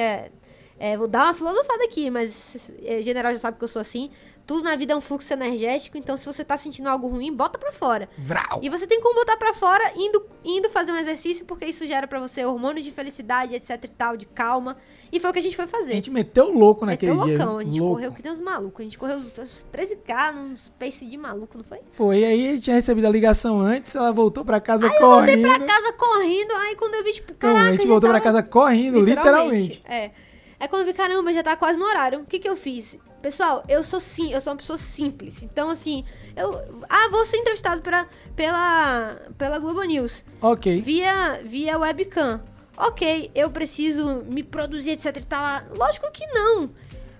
É, 0.79 0.97
vou 0.97 1.07
dar 1.07 1.25
uma 1.25 1.33
filosofada 1.33 1.83
aqui, 1.85 2.09
mas 2.09 2.71
é, 2.83 3.01
general 3.01 3.31
já 3.33 3.39
sabe 3.39 3.57
que 3.57 3.63
eu 3.63 3.67
sou 3.67 3.79
assim. 3.79 4.09
Tudo 4.45 4.63
na 4.63 4.75
vida 4.75 4.93
é 4.93 4.95
um 4.95 5.01
fluxo 5.01 5.31
energético, 5.33 5.97
então 5.97 6.17
se 6.17 6.25
você 6.25 6.43
tá 6.43 6.57
sentindo 6.57 6.87
algo 6.89 7.07
ruim, 7.07 7.33
bota 7.33 7.57
pra 7.57 7.71
fora. 7.71 8.09
Vral. 8.17 8.59
E 8.61 8.69
você 8.69 8.85
tem 8.85 8.99
como 9.01 9.15
botar 9.15 9.37
pra 9.37 9.53
fora 9.53 9.91
indo, 9.95 10.25
indo 10.43 10.69
fazer 10.69 10.91
um 10.91 10.97
exercício, 10.97 11.45
porque 11.45 11.65
isso 11.65 11.85
gera 11.87 12.07
pra 12.07 12.19
você 12.19 12.43
hormônios 12.45 12.85
de 12.85 12.91
felicidade, 12.91 13.55
etc 13.55 13.81
e 13.83 13.87
tal, 13.87 14.17
de 14.17 14.25
calma. 14.25 14.75
E 15.11 15.19
foi 15.19 15.29
o 15.29 15.33
que 15.33 15.39
a 15.39 15.41
gente 15.41 15.55
foi 15.55 15.65
A 15.65 15.67
fazer. 15.67 15.93
gente 15.93 16.11
meteu 16.11 16.51
louco 16.51 16.85
naquele 16.85 17.11
Meteu 17.13 17.25
dia. 17.27 17.37
loucão, 17.37 17.57
a 17.59 17.63
gente 17.63 17.79
Louco. 17.79 17.95
correu 17.95 18.11
que 18.11 18.23
nem 18.23 18.33
uns 18.33 18.39
malucos. 18.41 18.79
A 18.81 18.83
gente 18.83 18.97
correu 18.97 19.17
uns 19.17 19.65
13k 19.71 20.31
num 20.33 20.55
pace 20.79 21.05
de 21.05 21.17
maluco, 21.17 21.57
não 21.57 21.63
foi? 21.63 21.79
Foi, 21.93 22.23
aí 22.25 22.47
a 22.49 22.51
gente 22.51 22.63
tinha 22.63 22.75
recebido 22.75 23.05
a 23.05 23.09
ligação 23.09 23.59
antes, 23.59 23.95
ela 23.95 24.11
voltou 24.11 24.43
pra 24.43 24.59
casa 24.59 24.87
Aí 24.89 24.95
eu 24.95 24.99
voltei 25.01 25.41
correndo. 25.41 25.57
pra 25.65 25.67
casa 25.67 25.93
correndo, 25.93 26.51
aí 26.55 26.75
quando 26.75 26.95
eu 26.95 27.03
vi, 27.03 27.11
tipo, 27.13 27.31
Não, 27.31 27.37
caraca, 27.37 27.67
a 27.67 27.71
gente 27.71 27.87
voltou 27.87 28.09
pra 28.09 28.19
tava- 28.19 28.33
casa 28.41 28.43
correndo, 28.43 28.99
literalmente. 29.01 29.81
É. 29.87 30.11
Aí 30.59 30.67
quando 30.67 30.81
eu 30.81 30.87
vi, 30.87 30.93
caramba, 30.93 31.33
já 31.33 31.43
tá 31.43 31.55
quase 31.55 31.77
no 31.79 31.85
horário. 31.85 32.19
O 32.21 32.25
que 32.25 32.39
que 32.39 32.47
eu 32.49 32.55
fiz? 32.55 32.97
Pessoal, 33.23 33.63
eu 33.69 33.81
sou 33.81 34.01
sim, 34.01 34.33
eu 34.33 34.41
sou 34.41 34.51
uma 34.51 34.57
pessoa 34.57 34.77
simples. 34.77 35.41
Então, 35.41 35.69
assim, 35.69 36.03
eu. 36.35 36.61
Ah, 36.89 37.07
vou 37.09 37.25
ser 37.25 37.37
entrevistado 37.37 37.81
pela, 37.81 38.05
pela, 38.35 39.15
pela 39.37 39.59
Globo 39.59 39.81
News. 39.81 40.25
Ok. 40.41 40.81
Via, 40.81 41.39
via 41.41 41.79
webcam. 41.79 42.41
Ok, 42.75 43.31
eu 43.33 43.49
preciso 43.49 44.25
me 44.29 44.43
produzir, 44.43 44.91
etc 44.91 45.15
e 45.15 45.23
tal. 45.23 45.61
Lógico 45.73 46.11
que 46.11 46.27
não. 46.27 46.69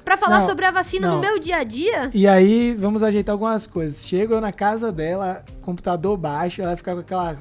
Pra 0.03 0.17
falar 0.17 0.41
Não, 0.41 0.47
sobre 0.47 0.65
a 0.65 0.71
vacina 0.71 1.07
não. 1.07 1.15
no 1.15 1.21
meu 1.21 1.39
dia 1.39 1.59
a 1.59 1.63
dia. 1.63 2.11
E 2.13 2.27
aí, 2.27 2.73
vamos 2.73 3.01
ajeitar 3.01 3.31
algumas 3.31 3.65
coisas. 3.65 4.05
Chego 4.05 4.33
eu 4.33 4.41
na 4.41 4.51
casa 4.51 4.91
dela, 4.91 5.45
computador 5.61 6.17
baixo, 6.17 6.61
ela 6.61 6.75
fica 6.75 6.93
com 6.93 6.99
aquela 6.99 7.37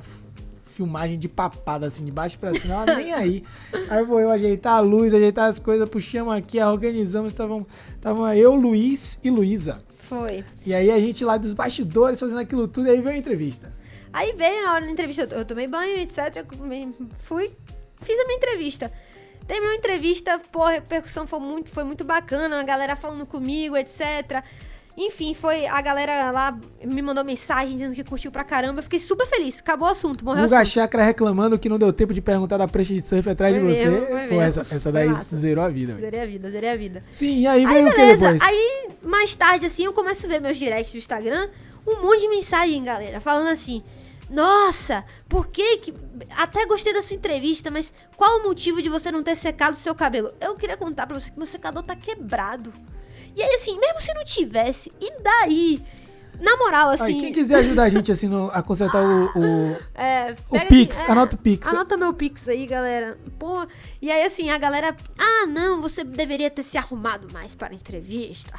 filmagem 0.72 1.18
de 1.18 1.28
papada, 1.28 1.86
assim, 1.86 2.04
de 2.04 2.10
baixo 2.10 2.38
pra 2.38 2.54
cima, 2.54 2.74
ela 2.74 2.96
nem 2.96 3.12
aí. 3.12 3.44
Aí 3.90 4.04
vou 4.04 4.18
eu 4.18 4.30
ajeitar 4.30 4.74
a 4.74 4.80
luz, 4.80 5.14
ajeitar 5.14 5.48
as 5.48 5.58
coisas, 5.58 5.88
puxamos 5.88 6.34
aqui, 6.34 6.60
organizamos, 6.60 7.32
estavam 7.32 7.66
eu, 8.34 8.54
Luiz 8.54 9.20
e 9.22 9.30
Luísa. 9.30 9.80
Foi. 10.00 10.44
E 10.66 10.74
aí 10.74 10.90
a 10.90 10.98
gente 10.98 11.24
lá 11.24 11.36
dos 11.36 11.54
bastidores 11.54 12.18
fazendo 12.18 12.40
aquilo 12.40 12.66
tudo, 12.66 12.88
e 12.88 12.90
aí 12.90 13.00
veio 13.00 13.14
a 13.14 13.18
entrevista. 13.18 13.72
Aí 14.12 14.32
veio 14.32 14.64
na 14.64 14.74
hora 14.74 14.84
da 14.84 14.90
entrevista, 14.90 15.22
eu, 15.22 15.38
eu 15.38 15.44
tomei 15.44 15.66
banho, 15.66 15.98
etc. 15.98 16.44
Fui, 17.18 17.50
fiz 17.96 18.18
a 18.18 18.26
minha 18.26 18.36
entrevista. 18.36 18.92
Terminou 19.46 19.72
a 19.72 19.76
entrevista, 19.76 20.38
pô, 20.50 20.62
a 20.62 20.70
repercussão 20.70 21.26
foi 21.26 21.40
muito, 21.40 21.70
foi 21.70 21.84
muito 21.84 22.04
bacana, 22.04 22.60
a 22.60 22.62
galera 22.62 22.94
falando 22.94 23.26
comigo, 23.26 23.76
etc. 23.76 24.44
Enfim, 24.96 25.32
foi. 25.32 25.66
A 25.66 25.80
galera 25.80 26.30
lá 26.30 26.58
me 26.84 27.00
mandou 27.00 27.24
mensagem 27.24 27.72
dizendo 27.74 27.94
que 27.94 28.04
curtiu 28.04 28.30
pra 28.30 28.44
caramba. 28.44 28.80
Eu 28.80 28.82
fiquei 28.82 28.98
super 28.98 29.26
feliz. 29.26 29.58
Acabou 29.60 29.88
o 29.88 29.90
assunto, 29.90 30.24
morreu 30.24 30.42
o 30.42 30.46
Guga 30.46 30.60
assunto. 30.60 30.74
Chakra 30.74 31.02
reclamando 31.02 31.58
que 31.58 31.68
não 31.68 31.78
deu 31.78 31.92
tempo 31.92 32.12
de 32.12 32.20
perguntar 32.20 32.58
da 32.58 32.68
prancha 32.68 32.92
de 32.92 33.00
surf 33.00 33.28
atrás 33.30 33.56
Foi 33.56 33.66
de 33.66 33.74
você. 33.74 33.88
mesmo, 33.88 34.06
Pô, 34.06 34.14
mesmo. 34.14 34.40
essa, 34.42 34.66
essa 34.70 34.92
daí 34.92 35.08
massa. 35.08 35.34
zerou 35.36 35.64
a 35.64 35.68
vida. 35.70 35.96
Zerei 35.98 36.20
a 36.20 36.26
vida, 36.26 36.50
zerei 36.50 36.70
a 36.70 36.76
vida. 36.76 37.02
Sim, 37.10 37.40
e 37.40 37.46
aí 37.46 37.64
Aí 37.64 37.72
veio 37.74 37.86
o 37.86 37.90
que 37.90 37.96
beleza, 37.96 38.32
depois? 38.32 38.42
aí 38.50 38.88
mais 39.02 39.34
tarde 39.34 39.66
assim 39.66 39.84
eu 39.84 39.92
começo 39.94 40.26
a 40.26 40.28
ver 40.28 40.40
meus 40.40 40.58
directs 40.58 40.92
do 40.92 40.98
Instagram, 40.98 41.48
um 41.86 42.02
monte 42.02 42.20
de 42.20 42.28
mensagem, 42.28 42.84
galera, 42.84 43.18
falando 43.18 43.48
assim: 43.48 43.82
"Nossa, 44.28 45.04
por 45.28 45.46
que 45.48 45.78
que 45.78 45.94
até 46.36 46.66
gostei 46.66 46.92
da 46.92 47.02
sua 47.02 47.16
entrevista, 47.16 47.70
mas 47.70 47.92
qual 48.16 48.40
o 48.40 48.42
motivo 48.44 48.80
de 48.82 48.88
você 48.88 49.10
não 49.10 49.22
ter 49.22 49.34
secado 49.36 49.72
o 49.72 49.76
seu 49.80 49.94
cabelo?" 49.94 50.32
Eu 50.40 50.54
queria 50.54 50.76
contar 50.76 51.06
pra 51.06 51.18
você 51.18 51.30
que 51.30 51.36
meu 51.38 51.46
secador 51.46 51.82
tá 51.82 51.96
quebrado. 51.96 52.72
E 53.34 53.42
aí 53.42 53.54
assim, 53.54 53.78
mesmo 53.78 54.00
se 54.00 54.12
não 54.14 54.24
tivesse, 54.24 54.92
e 55.00 55.10
daí? 55.22 55.82
Na 56.40 56.56
moral, 56.56 56.90
assim, 56.90 57.20
quem 57.20 57.32
quiser 57.32 57.56
ajudar 57.56 57.84
a 57.84 57.88
gente 57.88 58.10
assim 58.10 58.26
no- 58.26 58.50
a 58.52 58.62
consertar 58.62 59.00
o, 59.04 59.26
o- 59.26 59.76
é, 59.94 60.34
O 60.50 60.58
Pix, 60.66 60.98
aqui- 61.00 61.08
é, 61.08 61.12
anota 61.12 61.36
o 61.36 61.38
Pix. 61.38 61.68
Anota 61.68 61.96
meu 61.96 62.12
Pix 62.12 62.48
aí, 62.48 62.66
galera. 62.66 63.16
Pô, 63.38 63.64
e 64.00 64.10
aí 64.10 64.24
assim, 64.24 64.50
a 64.50 64.58
galera, 64.58 64.96
ah, 65.18 65.46
não, 65.46 65.80
você 65.80 66.02
deveria 66.02 66.50
ter 66.50 66.62
se 66.64 66.76
arrumado 66.76 67.28
mais 67.32 67.54
para 67.54 67.68
a 67.72 67.74
entrevista. 67.74 68.58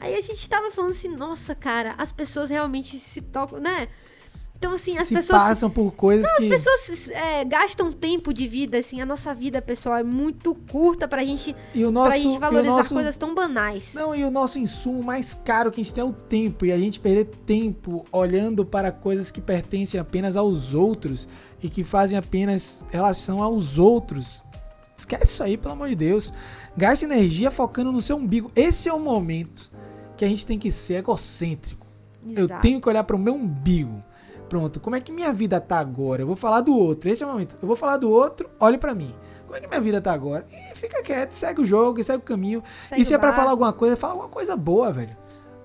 Aí 0.00 0.14
a 0.14 0.20
gente 0.20 0.48
tava 0.48 0.70
falando 0.70 0.90
assim, 0.92 1.08
nossa, 1.08 1.54
cara, 1.54 1.94
as 1.98 2.10
pessoas 2.12 2.48
realmente 2.50 2.98
se 2.98 3.20
tocam, 3.20 3.60
né? 3.60 3.88
Então 4.62 4.74
assim, 4.74 4.96
as 4.96 5.08
se 5.08 5.14
pessoas 5.14 5.42
passam 5.42 5.68
por 5.68 5.90
coisas 5.90 6.24
as 6.30 6.38
que... 6.38 6.48
pessoas 6.48 7.10
é, 7.10 7.44
gastam 7.44 7.90
tempo 7.90 8.32
de 8.32 8.46
vida, 8.46 8.78
assim, 8.78 9.00
a 9.00 9.04
nossa 9.06 9.34
vida, 9.34 9.60
pessoal, 9.60 9.96
é 9.96 10.04
muito 10.04 10.54
curta 10.54 11.08
pra 11.08 11.24
gente, 11.24 11.54
E 11.74 11.84
o 11.84 11.90
pra 11.90 12.04
nosso, 12.04 12.16
gente 12.16 12.34
e 12.34 12.36
o 12.36 12.40
valorizar 12.40 12.76
nosso- 12.76 12.94
coisas 12.94 13.16
tão 13.16 13.34
banais. 13.34 13.92
Não, 13.92 14.14
e 14.14 14.22
o 14.24 14.30
nosso 14.30 14.60
insumo 14.60 15.02
mais 15.02 15.34
caro 15.34 15.72
que 15.72 15.80
a 15.80 15.84
gente 15.84 15.92
tem 15.92 16.02
é 16.02 16.04
o 16.06 16.12
tempo. 16.12 16.64
E 16.64 16.70
a 16.70 16.78
gente 16.78 17.00
perder 17.00 17.24
tempo 17.44 18.06
olhando 18.12 18.64
para 18.64 18.92
coisas 18.92 19.32
que 19.32 19.40
pertencem 19.40 19.98
apenas 19.98 20.36
aos 20.36 20.74
outros 20.74 21.28
e 21.60 21.68
que 21.68 21.82
fazem 21.82 22.16
apenas 22.16 22.84
relação 22.90 23.42
aos 23.42 23.78
outros. 23.80 24.44
Esquece 24.96 25.24
isso 25.32 25.42
aí, 25.42 25.56
pelo 25.56 25.72
amor 25.74 25.88
de 25.88 25.96
Deus. 25.96 26.32
Gaste 26.76 27.04
energia 27.04 27.50
focando 27.50 27.90
no 27.90 28.00
seu 28.00 28.16
umbigo. 28.16 28.52
Esse 28.54 28.88
é 28.88 28.92
o 28.92 29.00
momento 29.00 29.72
que 30.16 30.24
a 30.24 30.28
gente 30.28 30.46
tem 30.46 30.56
que 30.56 30.70
ser 30.70 30.94
egocêntrico. 30.94 31.84
Eu 32.24 32.44
Exato. 32.44 32.62
tenho 32.62 32.80
que 32.80 32.88
olhar 32.88 33.02
para 33.02 33.16
o 33.16 33.18
meu 33.18 33.34
umbigo. 33.34 34.00
Pronto, 34.52 34.80
como 34.80 34.94
é 34.94 35.00
que 35.00 35.10
minha 35.10 35.32
vida 35.32 35.58
tá 35.58 35.78
agora? 35.78 36.20
Eu 36.20 36.26
vou 36.26 36.36
falar 36.36 36.60
do 36.60 36.76
outro. 36.76 37.08
Esse 37.08 37.22
é 37.22 37.26
o 37.26 37.30
momento. 37.30 37.56
Eu 37.62 37.66
vou 37.66 37.74
falar 37.74 37.96
do 37.96 38.10
outro, 38.10 38.50
olhe 38.60 38.76
pra 38.76 38.94
mim. 38.94 39.14
Como 39.46 39.56
é 39.56 39.60
que 39.62 39.66
minha 39.66 39.80
vida 39.80 39.98
tá 39.98 40.12
agora? 40.12 40.44
E 40.52 40.76
fica 40.76 41.02
quieto, 41.02 41.32
segue 41.32 41.62
o 41.62 41.64
jogo, 41.64 42.04
segue 42.04 42.18
o 42.18 42.20
caminho. 42.20 42.62
Segue 42.86 43.00
e 43.00 43.04
se 43.06 43.14
é 43.14 43.18
pra 43.18 43.32
falar 43.32 43.52
alguma 43.52 43.72
coisa, 43.72 43.96
fala 43.96 44.12
alguma 44.12 44.28
coisa 44.28 44.54
boa, 44.54 44.92
velho. 44.92 45.16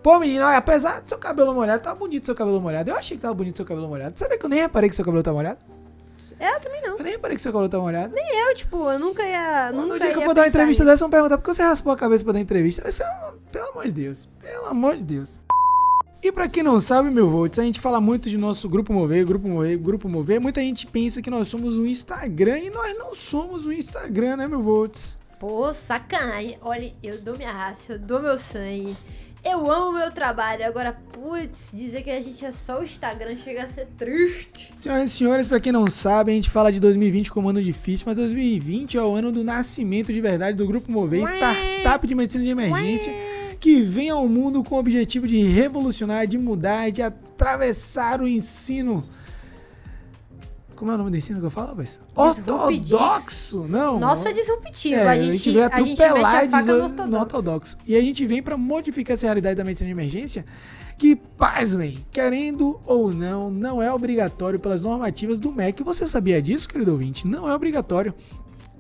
Pô, 0.02 0.18
menino, 0.20 0.46
olha, 0.46 0.56
apesar 0.56 1.02
do 1.02 1.06
seu 1.06 1.18
cabelo 1.18 1.54
molhado, 1.54 1.84
tá 1.84 1.94
bonito 1.94 2.28
seu 2.28 2.34
cabelo 2.34 2.62
molhado. 2.62 2.90
Eu 2.90 2.96
achei 2.96 3.18
que 3.18 3.22
tava 3.24 3.34
bonito 3.34 3.58
seu 3.58 3.66
cabelo 3.66 3.90
molhado. 3.90 4.18
Sabe 4.18 4.38
que 4.38 4.46
eu 4.46 4.50
nem 4.50 4.62
reparei 4.62 4.90
que 4.90 4.96
seu 4.96 5.04
cabelo 5.04 5.22
tá 5.22 5.34
molhado? 5.34 5.60
É, 6.40 6.58
também 6.58 6.82
não. 6.82 6.98
Eu 6.98 7.04
nem 7.04 7.12
reparei 7.12 7.36
que 7.36 7.42
seu 7.42 7.52
cabelo 7.52 7.68
tá 7.68 7.80
molhado. 7.80 8.16
Eu, 8.18 8.56
tipo, 8.56 8.90
eu 8.90 8.98
nunca 8.98 9.22
ia. 9.28 9.70
Nunca 9.74 9.88
no 9.96 10.00
dia 10.00 10.12
que 10.12 10.18
eu 10.18 10.22
for 10.22 10.34
dar 10.34 10.44
uma 10.44 10.48
entrevista 10.48 10.86
nisso. 10.86 10.94
dessa, 10.94 11.04
vão 11.04 11.10
perguntar 11.10 11.38
por 11.38 11.44
que 11.44 11.54
você 11.54 11.62
raspou 11.62 11.92
a 11.92 11.98
cabeça 11.98 12.24
pra 12.24 12.32
dar 12.32 12.40
entrevista. 12.40 12.84
Vai 12.84 12.94
ser 12.94 13.04
uma... 13.04 13.36
Pelo 13.52 13.72
amor 13.72 13.84
de 13.84 13.92
Deus. 13.92 14.30
Pelo 14.40 14.68
amor 14.68 14.96
de 14.96 15.04
Deus. 15.04 15.42
E 16.22 16.32
pra 16.32 16.48
quem 16.48 16.64
não 16.64 16.80
sabe, 16.80 17.12
meu 17.12 17.30
Volts, 17.30 17.60
a 17.60 17.64
gente 17.64 17.80
fala 17.80 18.02
muito 18.02 18.30
de 18.30 18.38
nosso 18.38 18.68
Grupo 18.68 18.92
Mover, 18.92 19.26
Grupo 19.26 19.48
Mover, 19.48 19.78
Grupo 19.78 20.10
Mover. 20.10 20.42
Muita 20.42 20.62
gente 20.62 20.88
pensa 20.88 21.22
que 21.22 21.30
nós 21.30 21.48
somos 21.48 21.76
o 21.76 21.86
Instagram 21.86 22.58
e 22.60 22.70
nós 22.72 22.98
não 22.98 23.14
somos 23.14 23.66
o 23.66 23.72
Instagram, 23.72 24.38
né, 24.38 24.48
meu 24.48 24.62
Volts? 24.62 25.18
Pô, 25.40 25.72
sacanagem. 25.72 26.58
Olha, 26.62 26.92
eu 27.04 27.22
dou 27.22 27.38
minha 27.38 27.52
raça, 27.52 27.94
eu 27.94 28.00
dou 28.00 28.20
meu 28.20 28.38
sangue. 28.38 28.98
Eu 29.46 29.72
amo 29.72 29.94
meu 29.94 30.12
trabalho. 30.12 30.66
Agora, 30.66 30.98
putz, 31.14 31.72
dizer 31.74 32.02
que 32.02 32.10
a 32.10 32.20
gente 32.20 32.44
é 32.44 32.52
só 32.52 32.80
o 32.80 32.84
Instagram 32.84 33.36
chega 33.36 33.64
a 33.64 33.70
ser 33.70 33.88
triste. 33.98 34.74
Senhoras 34.76 35.12
e 35.12 35.16
senhores, 35.16 35.48
pra 35.48 35.60
quem 35.60 35.72
não 35.72 35.88
sabe, 35.88 36.32
a 36.32 36.36
gente 36.36 36.50
fala 36.50 36.72
de 36.72 36.80
2020 36.80 37.32
como 37.32 37.50
ano 37.50 37.62
difícil, 37.62 38.06
mas 38.08 38.16
2020 38.16 38.98
é 38.98 39.02
o 39.02 39.14
ano 39.14 39.32
do 39.32 39.44
nascimento 39.44 40.12
de 40.12 40.20
verdade 40.20 40.58
do 40.58 40.66
Grupo 40.66 40.92
Mover, 40.92 41.22
startup 41.24 42.06
de 42.06 42.16
medicina 42.16 42.44
de 42.44 42.50
emergência, 42.50 43.14
que 43.60 43.82
vem 43.82 44.10
ao 44.10 44.28
mundo 44.28 44.64
com 44.64 44.76
o 44.76 44.80
objetivo 44.80 45.28
de 45.28 45.42
revolucionar, 45.44 46.28
de 46.28 46.38
mudar, 46.38 46.92
de 46.92 47.02
atravessar 47.02 48.22
o 48.22 48.28
ensino. 48.28 49.04
Como 50.76 50.92
é 50.92 50.94
o 50.94 50.98
nome 50.98 51.10
do 51.10 51.18
ensino 51.18 51.40
que 51.40 51.46
eu 51.46 51.50
falo? 51.50 51.76
Disruptivo. 51.76 52.54
Ortodoxo! 52.54 53.66
Não. 53.68 54.00
Nosso 54.00 54.28
é 54.28 54.34
disruptivo. 54.34 54.96
É, 54.96 55.08
a, 55.08 55.18
gente, 55.18 55.52
veio 55.52 55.66
a 55.66 55.80
gente 55.82 56.04
atropelar 56.04 56.36
a 56.36 56.50
faca 56.50 56.66
no 56.66 56.78
no 56.78 56.84
ortodoxo. 56.84 57.18
ortodoxo. 57.18 57.78
E 57.86 57.96
a 57.96 58.02
gente 58.02 58.26
vem 58.28 58.44
pra 58.44 58.56
modificar 58.56 59.16
essa 59.16 59.26
realidade 59.26 59.56
da 59.56 59.64
medicina 59.64 59.88
de 59.88 59.94
emergência 59.94 60.46
que, 60.96 61.16
pasmem, 61.16 62.06
querendo 62.12 62.80
ou 62.86 63.12
não, 63.12 63.50
não 63.50 63.82
é 63.82 63.92
obrigatório 63.92 64.60
pelas 64.60 64.84
normativas 64.84 65.40
do 65.40 65.52
MEC. 65.52 65.82
Você 65.84 66.06
sabia 66.06 66.40
disso, 66.42 66.70
querido 66.70 66.92
ouvinte? 66.92 67.28
Não 67.28 67.50
é 67.50 67.56
obrigatório. 67.56 68.14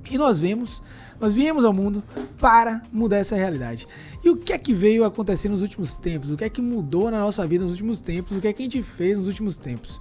E 0.10 0.17
nós 0.17 0.41
vemos, 0.41 0.82
nós 1.20 1.36
viemos 1.36 1.65
ao 1.65 1.74
mundo 1.74 2.04
para 2.39 2.82
mudar 2.91 3.17
essa 3.17 3.36
realidade. 3.36 3.88
E 4.24 4.30
o 4.30 4.38
que 4.38 4.54
é 4.54 4.58
que 4.58 4.74
veio 4.74 5.04
acontecer 5.04 5.50
nos 5.50 5.62
últimos 5.62 5.96
tempos? 5.96 6.32
O 6.32 6.38
que 6.38 6.46
é 6.46 6.50
que 6.50 6.62
mudou 6.62 7.12
na 7.12 7.20
nossa 7.20 7.46
vida 7.46 7.63
nos 7.63 7.74
últimos 7.74 8.02
tempos? 8.02 8.38
O 8.38 8.41
que 8.41 8.48
é 8.48 8.54
que 8.54 8.62
a 8.62 8.65
gente 8.65 8.82
fez 8.82 9.17
nos 9.17 9.28
últimos 9.28 9.58
tempos? 9.58 10.00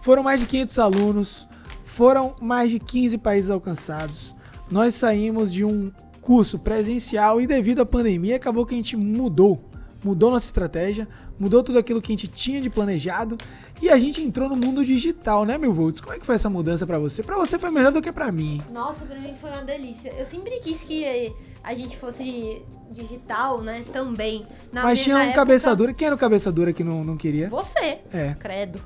Foram 0.00 0.22
mais 0.22 0.40
de 0.40 0.46
500 0.46 0.78
alunos, 0.78 1.48
foram 1.84 2.34
mais 2.40 2.70
de 2.70 2.78
15 2.78 3.18
países 3.18 3.50
alcançados. 3.50 4.34
Nós 4.70 4.94
saímos 4.94 5.52
de 5.52 5.64
um 5.64 5.92
curso 6.20 6.58
presencial 6.58 7.40
e 7.40 7.46
devido 7.46 7.82
à 7.82 7.86
pandemia 7.86 8.36
acabou 8.36 8.64
que 8.64 8.74
a 8.74 8.76
gente 8.76 8.96
mudou. 8.96 9.71
Mudou 10.04 10.30
nossa 10.32 10.46
estratégia, 10.46 11.06
mudou 11.38 11.62
tudo 11.62 11.78
aquilo 11.78 12.02
que 12.02 12.12
a 12.12 12.16
gente 12.16 12.26
tinha 12.26 12.60
de 12.60 12.68
planejado 12.68 13.38
e 13.80 13.88
a 13.88 13.96
gente 13.98 14.20
entrou 14.20 14.48
no 14.48 14.56
mundo 14.56 14.84
digital, 14.84 15.44
né, 15.44 15.56
meu 15.56 15.72
Volts? 15.72 16.00
Como 16.00 16.12
é 16.12 16.18
que 16.18 16.26
foi 16.26 16.34
essa 16.34 16.50
mudança 16.50 16.84
pra 16.86 16.98
você? 16.98 17.22
Pra 17.22 17.36
você 17.36 17.56
foi 17.58 17.70
melhor 17.70 17.92
do 17.92 18.02
que 18.02 18.10
pra 18.10 18.32
mim. 18.32 18.60
Nossa, 18.72 19.04
pra 19.06 19.16
mim 19.18 19.34
foi 19.34 19.50
uma 19.50 19.62
delícia. 19.62 20.12
Eu 20.18 20.26
sempre 20.26 20.58
quis 20.60 20.82
que 20.82 21.32
a 21.62 21.72
gente 21.74 21.96
fosse 21.96 22.62
digital, 22.90 23.62
né? 23.62 23.84
Também. 23.92 24.44
Na 24.72 24.82
Mas 24.82 24.94
minha- 24.98 25.04
tinha 25.04 25.16
um 25.16 25.20
época- 25.20 25.34
cabeça 25.36 25.74
dura. 25.76 25.94
Quem 25.94 26.06
era 26.06 26.14
o 26.14 26.18
cabeça 26.18 26.50
dura 26.50 26.72
que 26.72 26.82
não, 26.82 27.04
não 27.04 27.16
queria? 27.16 27.48
Você. 27.48 28.00
É, 28.12 28.34
Credo. 28.38 28.80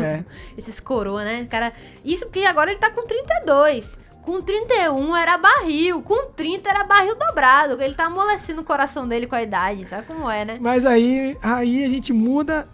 é. 0.00 0.24
Esses 0.56 0.80
coroa, 0.80 1.24
né? 1.24 1.44
Cara, 1.50 1.72
isso 2.04 2.24
porque 2.26 2.40
agora 2.44 2.70
ele 2.70 2.78
tá 2.80 2.90
com 2.90 3.04
32. 3.06 3.98
Com 4.26 4.42
31 4.42 5.14
era 5.14 5.38
barril. 5.38 6.02
Com 6.02 6.26
30 6.32 6.68
era 6.68 6.82
barril 6.82 7.14
dobrado. 7.16 7.80
Ele 7.80 7.94
tá 7.94 8.06
amolecendo 8.06 8.60
o 8.60 8.64
coração 8.64 9.06
dele 9.06 9.28
com 9.28 9.36
a 9.36 9.42
idade. 9.42 9.86
Sabe 9.86 10.04
como 10.04 10.28
é, 10.28 10.44
né? 10.44 10.58
Mas 10.60 10.84
aí, 10.84 11.38
aí 11.40 11.84
a 11.84 11.88
gente 11.88 12.12
muda, 12.12 12.68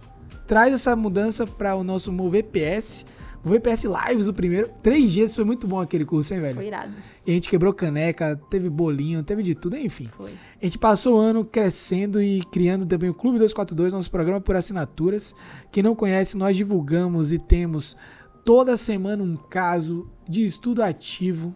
traz 0.47 0.73
essa 0.73 0.97
mudança 0.97 1.47
para 1.47 1.75
o 1.75 1.85
nosso 1.85 2.11
Mover 2.11 2.45
PS, 2.45 3.05
O 3.45 3.51
VPS 3.51 3.85
Lives, 3.85 4.29
o 4.29 4.33
primeiro. 4.33 4.71
Três 4.83 5.13
dias, 5.13 5.35
foi 5.35 5.45
muito 5.45 5.67
bom 5.67 5.81
aquele 5.81 6.05
curso, 6.05 6.33
hein, 6.33 6.41
velho? 6.41 6.55
Foi 6.55 6.67
irado. 6.69 6.93
E 7.27 7.31
a 7.33 7.35
gente 7.35 7.49
quebrou 7.49 7.75
caneca, 7.75 8.41
teve 8.49 8.71
bolinho, 8.71 9.23
teve 9.23 9.43
de 9.43 9.55
tudo, 9.55 9.77
enfim. 9.77 10.09
Foi. 10.17 10.31
A 10.61 10.65
gente 10.65 10.79
passou 10.79 11.17
o 11.17 11.19
ano 11.19 11.45
crescendo 11.45 12.23
e 12.23 12.43
criando 12.45 12.87
também 12.87 13.11
o 13.11 13.15
Clube 13.15 13.39
242, 13.39 13.93
nosso 13.93 14.11
programa 14.11 14.41
por 14.41 14.57
assinaturas. 14.57 15.35
Quem 15.73 15.83
não 15.83 15.95
conhece, 15.95 16.37
nós 16.37 16.57
divulgamos 16.57 17.33
e 17.33 17.39
temos 17.39 17.97
toda 18.45 18.77
semana 18.77 19.23
um 19.23 19.37
caso 19.37 20.11
de 20.29 20.45
estudo 20.45 20.83
ativo. 20.83 21.55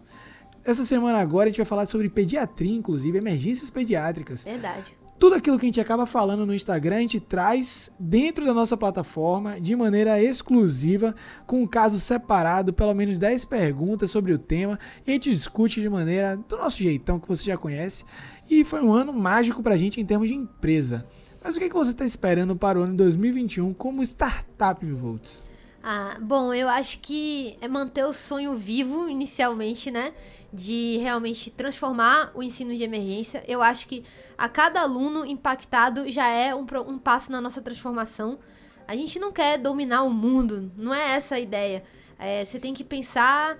Essa 0.63 0.83
semana 0.83 1.19
agora 1.19 1.47
a 1.47 1.49
gente 1.49 1.57
vai 1.57 1.65
falar 1.65 1.85
sobre 1.85 2.09
pediatria, 2.09 2.75
inclusive, 2.75 3.17
emergências 3.17 3.69
pediátricas. 3.69 4.43
Verdade. 4.43 4.97
Tudo 5.19 5.33
aquilo 5.33 5.57
que 5.57 5.65
a 5.65 5.69
gente 5.69 5.81
acaba 5.81 6.05
falando 6.05 6.45
no 6.45 6.53
Instagram, 6.53 6.97
a 6.97 7.01
gente 7.01 7.19
traz 7.19 7.89
dentro 7.99 8.45
da 8.45 8.53
nossa 8.53 8.77
plataforma 8.77 9.59
de 9.59 9.75
maneira 9.75 10.21
exclusiva, 10.21 11.15
com 11.47 11.63
um 11.63 11.65
caso 11.65 11.99
separado, 11.99 12.71
pelo 12.71 12.93
menos 12.93 13.17
10 13.17 13.45
perguntas 13.45 14.11
sobre 14.11 14.31
o 14.31 14.37
tema, 14.37 14.77
e 15.07 15.09
a 15.09 15.13
gente 15.13 15.31
discute 15.31 15.81
de 15.81 15.89
maneira 15.89 16.37
do 16.37 16.57
nosso 16.57 16.83
jeitão 16.83 17.19
que 17.19 17.27
você 17.27 17.45
já 17.45 17.57
conhece. 17.57 18.05
E 18.47 18.63
foi 18.63 18.81
um 18.83 18.93
ano 18.93 19.11
mágico 19.11 19.63
pra 19.63 19.75
gente 19.75 19.99
em 19.99 20.05
termos 20.05 20.27
de 20.29 20.35
empresa. 20.35 21.07
Mas 21.43 21.55
o 21.55 21.59
que, 21.59 21.69
que 21.69 21.75
você 21.75 21.91
está 21.91 22.05
esperando 22.05 22.55
para 22.55 22.77
o 22.77 22.83
ano 22.83 22.95
2021 22.95 23.73
como 23.73 24.03
startup, 24.03 24.85
volts? 24.85 25.46
Ah, 25.89 26.17
bom, 26.19 26.53
eu 26.53 26.67
acho 26.67 26.99
que 26.99 27.57
é 27.61 27.67
manter 27.67 28.03
o 28.05 28.11
sonho 28.11 28.57
vivo 28.57 29.07
inicialmente, 29.07 29.89
né? 29.89 30.13
De 30.51 30.97
realmente 30.97 31.49
transformar 31.49 32.29
o 32.35 32.43
ensino 32.43 32.75
de 32.75 32.83
emergência. 32.83 33.41
Eu 33.47 33.61
acho 33.61 33.87
que 33.87 34.03
a 34.37 34.49
cada 34.49 34.81
aluno 34.81 35.25
impactado 35.25 36.09
já 36.11 36.27
é 36.27 36.53
um, 36.53 36.65
um 36.87 36.97
passo 36.99 37.31
na 37.31 37.39
nossa 37.39 37.61
transformação. 37.61 38.37
A 38.85 38.95
gente 38.97 39.17
não 39.17 39.31
quer 39.31 39.57
dominar 39.57 40.03
o 40.03 40.09
mundo, 40.09 40.69
não 40.75 40.93
é 40.93 41.11
essa 41.15 41.35
a 41.35 41.39
ideia. 41.39 41.81
É, 42.19 42.43
você 42.43 42.59
tem 42.59 42.73
que 42.73 42.83
pensar 42.83 43.57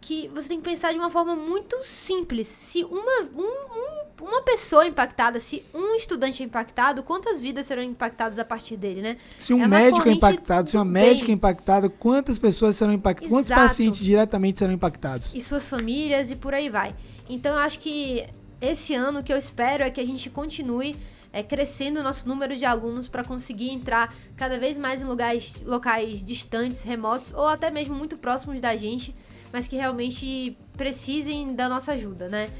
que 0.00 0.28
você 0.28 0.48
tem 0.48 0.58
que 0.58 0.64
pensar 0.64 0.92
de 0.92 0.98
uma 0.98 1.10
forma 1.10 1.34
muito 1.34 1.76
simples. 1.84 2.46
Se 2.46 2.84
uma, 2.84 3.22
um- 3.34 3.42
um- 3.42 3.89
uma 4.20 4.42
pessoa 4.42 4.86
impactada, 4.86 5.40
se 5.40 5.62
um 5.74 5.94
estudante 5.94 6.42
é 6.42 6.46
impactado, 6.46 7.02
quantas 7.02 7.40
vidas 7.40 7.66
serão 7.66 7.82
impactadas 7.82 8.38
a 8.38 8.44
partir 8.44 8.76
dele, 8.76 9.00
né? 9.02 9.16
Se 9.38 9.52
um 9.54 9.62
É 9.62 9.68
médico 9.68 10.08
é 10.08 10.12
impactado, 10.12 10.68
se 10.68 10.76
uma 10.76 10.84
do 10.84 10.90
médica 10.90 11.24
é 11.24 11.26
bem. 11.26 11.34
impactada, 11.34 11.88
quantas 11.88 12.38
pessoas 12.38 12.76
serão 12.76 12.92
impactadas? 12.92 13.30
Quantos 13.30 13.50
pacientes 13.50 14.00
diretamente 14.00 14.58
serão 14.58 14.72
impactados? 14.72 15.34
e 15.34 15.40
suas 15.40 15.68
famílias 15.68 16.30
e 16.30 16.36
por 16.36 16.54
aí 16.54 16.68
vai. 16.68 16.94
Então 17.28 17.52
eu 17.54 17.58
acho 17.60 17.78
que 17.78 18.24
esse 18.60 18.94
ano 18.94 19.20
o 19.20 19.22
que 19.22 19.32
eu 19.32 19.38
espero 19.38 19.82
é 19.82 19.90
que 19.90 20.00
a 20.00 20.06
gente 20.06 20.28
continue 20.30 20.96
é, 21.32 21.42
crescendo 21.42 22.00
o 22.00 22.02
nosso 22.02 22.28
número 22.28 22.56
de 22.56 22.64
alunos 22.64 23.08
para 23.08 23.22
conseguir 23.24 23.70
entrar 23.70 24.12
cada 24.36 24.58
vez 24.58 24.76
mais 24.76 25.00
em 25.00 25.04
lugares, 25.04 25.62
locais 25.64 26.24
distantes, 26.24 26.82
remotos 26.82 27.32
ou 27.32 27.46
até 27.46 27.70
mesmo 27.70 27.94
muito 27.94 28.16
próximos 28.18 28.60
da 28.60 28.74
gente, 28.76 29.14
mas 29.52 29.68
que 29.68 29.76
realmente 29.76 30.56
precisem 30.76 31.54
da 31.54 31.68
nossa 31.68 31.92
ajuda, 31.92 32.28
né? 32.28 32.50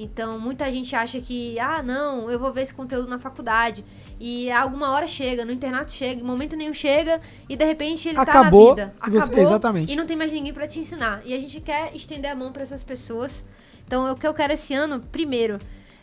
Então, 0.00 0.38
muita 0.38 0.70
gente 0.70 0.94
acha 0.94 1.20
que, 1.20 1.58
ah, 1.58 1.82
não, 1.82 2.30
eu 2.30 2.38
vou 2.38 2.52
ver 2.52 2.62
esse 2.62 2.72
conteúdo 2.72 3.08
na 3.08 3.18
faculdade. 3.18 3.84
E 4.20 4.48
alguma 4.52 4.92
hora 4.92 5.08
chega, 5.08 5.44
no 5.44 5.50
internato 5.50 5.90
chega, 5.90 6.20
em 6.20 6.24
momento 6.24 6.54
nenhum 6.54 6.72
chega, 6.72 7.20
e 7.48 7.56
de 7.56 7.64
repente 7.64 8.08
ele 8.08 8.16
Acabou, 8.18 8.76
tá 8.76 8.86
na 8.86 8.86
vida. 8.86 8.94
e 9.08 9.10
você- 9.10 9.18
Acabou. 9.24 9.42
exatamente. 9.42 9.92
E 9.92 9.96
não 9.96 10.06
tem 10.06 10.16
mais 10.16 10.32
ninguém 10.32 10.52
pra 10.54 10.68
te 10.68 10.78
ensinar. 10.78 11.20
E 11.24 11.34
a 11.34 11.38
gente 11.40 11.60
quer 11.60 11.92
estender 11.96 12.30
a 12.30 12.34
mão 12.36 12.52
pra 12.52 12.62
essas 12.62 12.84
pessoas. 12.84 13.44
Então, 13.84 14.08
o 14.12 14.14
que 14.14 14.24
eu 14.26 14.32
quero 14.32 14.52
esse 14.52 14.72
ano, 14.72 15.00
primeiro, 15.00 15.58